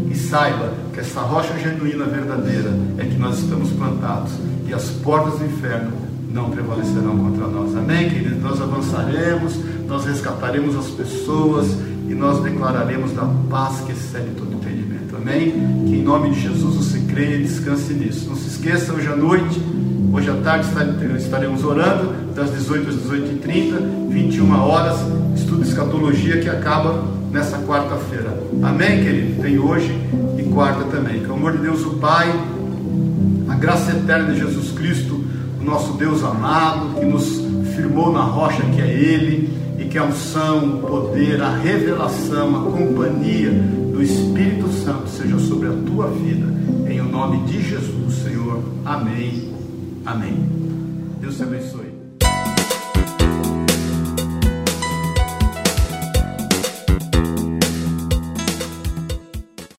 E 0.10 0.16
saiba 0.16 0.72
que 0.94 1.02
essa 1.02 1.20
rocha 1.20 1.58
genuína 1.60 2.06
verdadeira 2.06 2.72
é 2.98 3.04
que 3.04 3.18
nós 3.18 3.40
estamos 3.40 3.70
plantados 3.72 4.32
e 4.68 4.74
as 4.74 4.90
portas 4.90 5.40
do 5.40 5.46
inferno 5.46 5.92
não 6.32 6.50
prevalecerão 6.50 7.18
contra 7.18 7.48
nós. 7.48 7.76
Amém, 7.76 8.10
queridos? 8.10 8.42
Nós 8.42 8.62
avançaremos, 8.62 9.60
nós 9.88 10.06
resgataremos 10.06 10.76
as 10.76 10.88
pessoas 10.88 11.78
e 12.08 12.16
nós 12.16 12.42
declararemos 12.42 13.12
da 13.14 13.26
paz 13.50 13.82
que 13.82 13.92
excede 13.92 14.32
todo 14.38 14.54
entendimento. 14.54 15.16
Amém? 15.16 15.52
Que 15.88 15.96
em 15.96 16.04
nome 16.04 16.32
de 16.32 16.42
Jesus 16.42 16.76
você 16.76 17.00
creia 17.02 17.36
e 17.36 17.44
descanse 17.44 17.94
nisso. 17.94 18.28
Não 18.30 18.36
se 18.36 18.48
esqueça, 18.48 18.94
hoje 18.94 19.08
à 19.08 19.16
noite, 19.16 19.62
hoje 20.12 20.30
à 20.30 20.36
tarde 20.38 20.68
estaremos 21.18 21.64
orando, 21.64 22.12
das 22.34 22.52
18 22.52 22.90
às 22.90 22.96
18h30, 22.96 24.10
21 24.10 24.60
horas, 24.60 25.00
estudo 25.36 25.62
escatologia 25.62 26.40
que 26.40 26.50
acaba 26.50 27.04
nessa 27.32 27.60
quarta-feira. 27.60 28.38
Amém, 28.62 29.04
querido? 29.04 29.42
Tem 29.42 29.60
hoje 29.60 29.92
e 30.38 30.44
quarta 30.44 30.84
também. 30.86 31.20
Que 31.20 31.30
o 31.30 31.34
amor 31.34 31.52
de 31.54 31.60
Deus, 31.60 31.86
o 31.86 31.92
Pai, 31.92 32.28
graça 33.64 33.92
eterna 33.92 34.34
de 34.34 34.40
Jesus 34.40 34.72
Cristo, 34.74 35.24
o 35.58 35.64
nosso 35.64 35.94
Deus 35.94 36.22
amado, 36.22 37.00
que 37.00 37.06
nos 37.06 37.40
firmou 37.74 38.12
na 38.12 38.20
rocha 38.20 38.62
que 38.62 38.82
é 38.82 38.92
Ele, 38.92 39.58
e 39.80 39.86
que 39.86 39.98
a 39.98 40.04
unção, 40.04 40.80
o 40.80 40.82
poder, 40.82 41.42
a 41.42 41.56
revelação, 41.56 42.58
a 42.58 42.72
companhia 42.78 43.52
do 43.54 44.04
Espírito 44.04 44.68
Santo 44.68 45.08
seja 45.08 45.40
sobre 45.40 45.70
a 45.70 45.74
tua 45.88 46.08
vida, 46.08 46.46
em 46.92 47.00
o 47.00 47.06
nome 47.06 47.38
de 47.46 47.62
Jesus, 47.62 48.16
Senhor. 48.16 48.62
Amém. 48.84 49.54
Amém. 50.06 50.46
Deus 51.22 51.38
te 51.38 51.44
abençoe. 51.44 51.83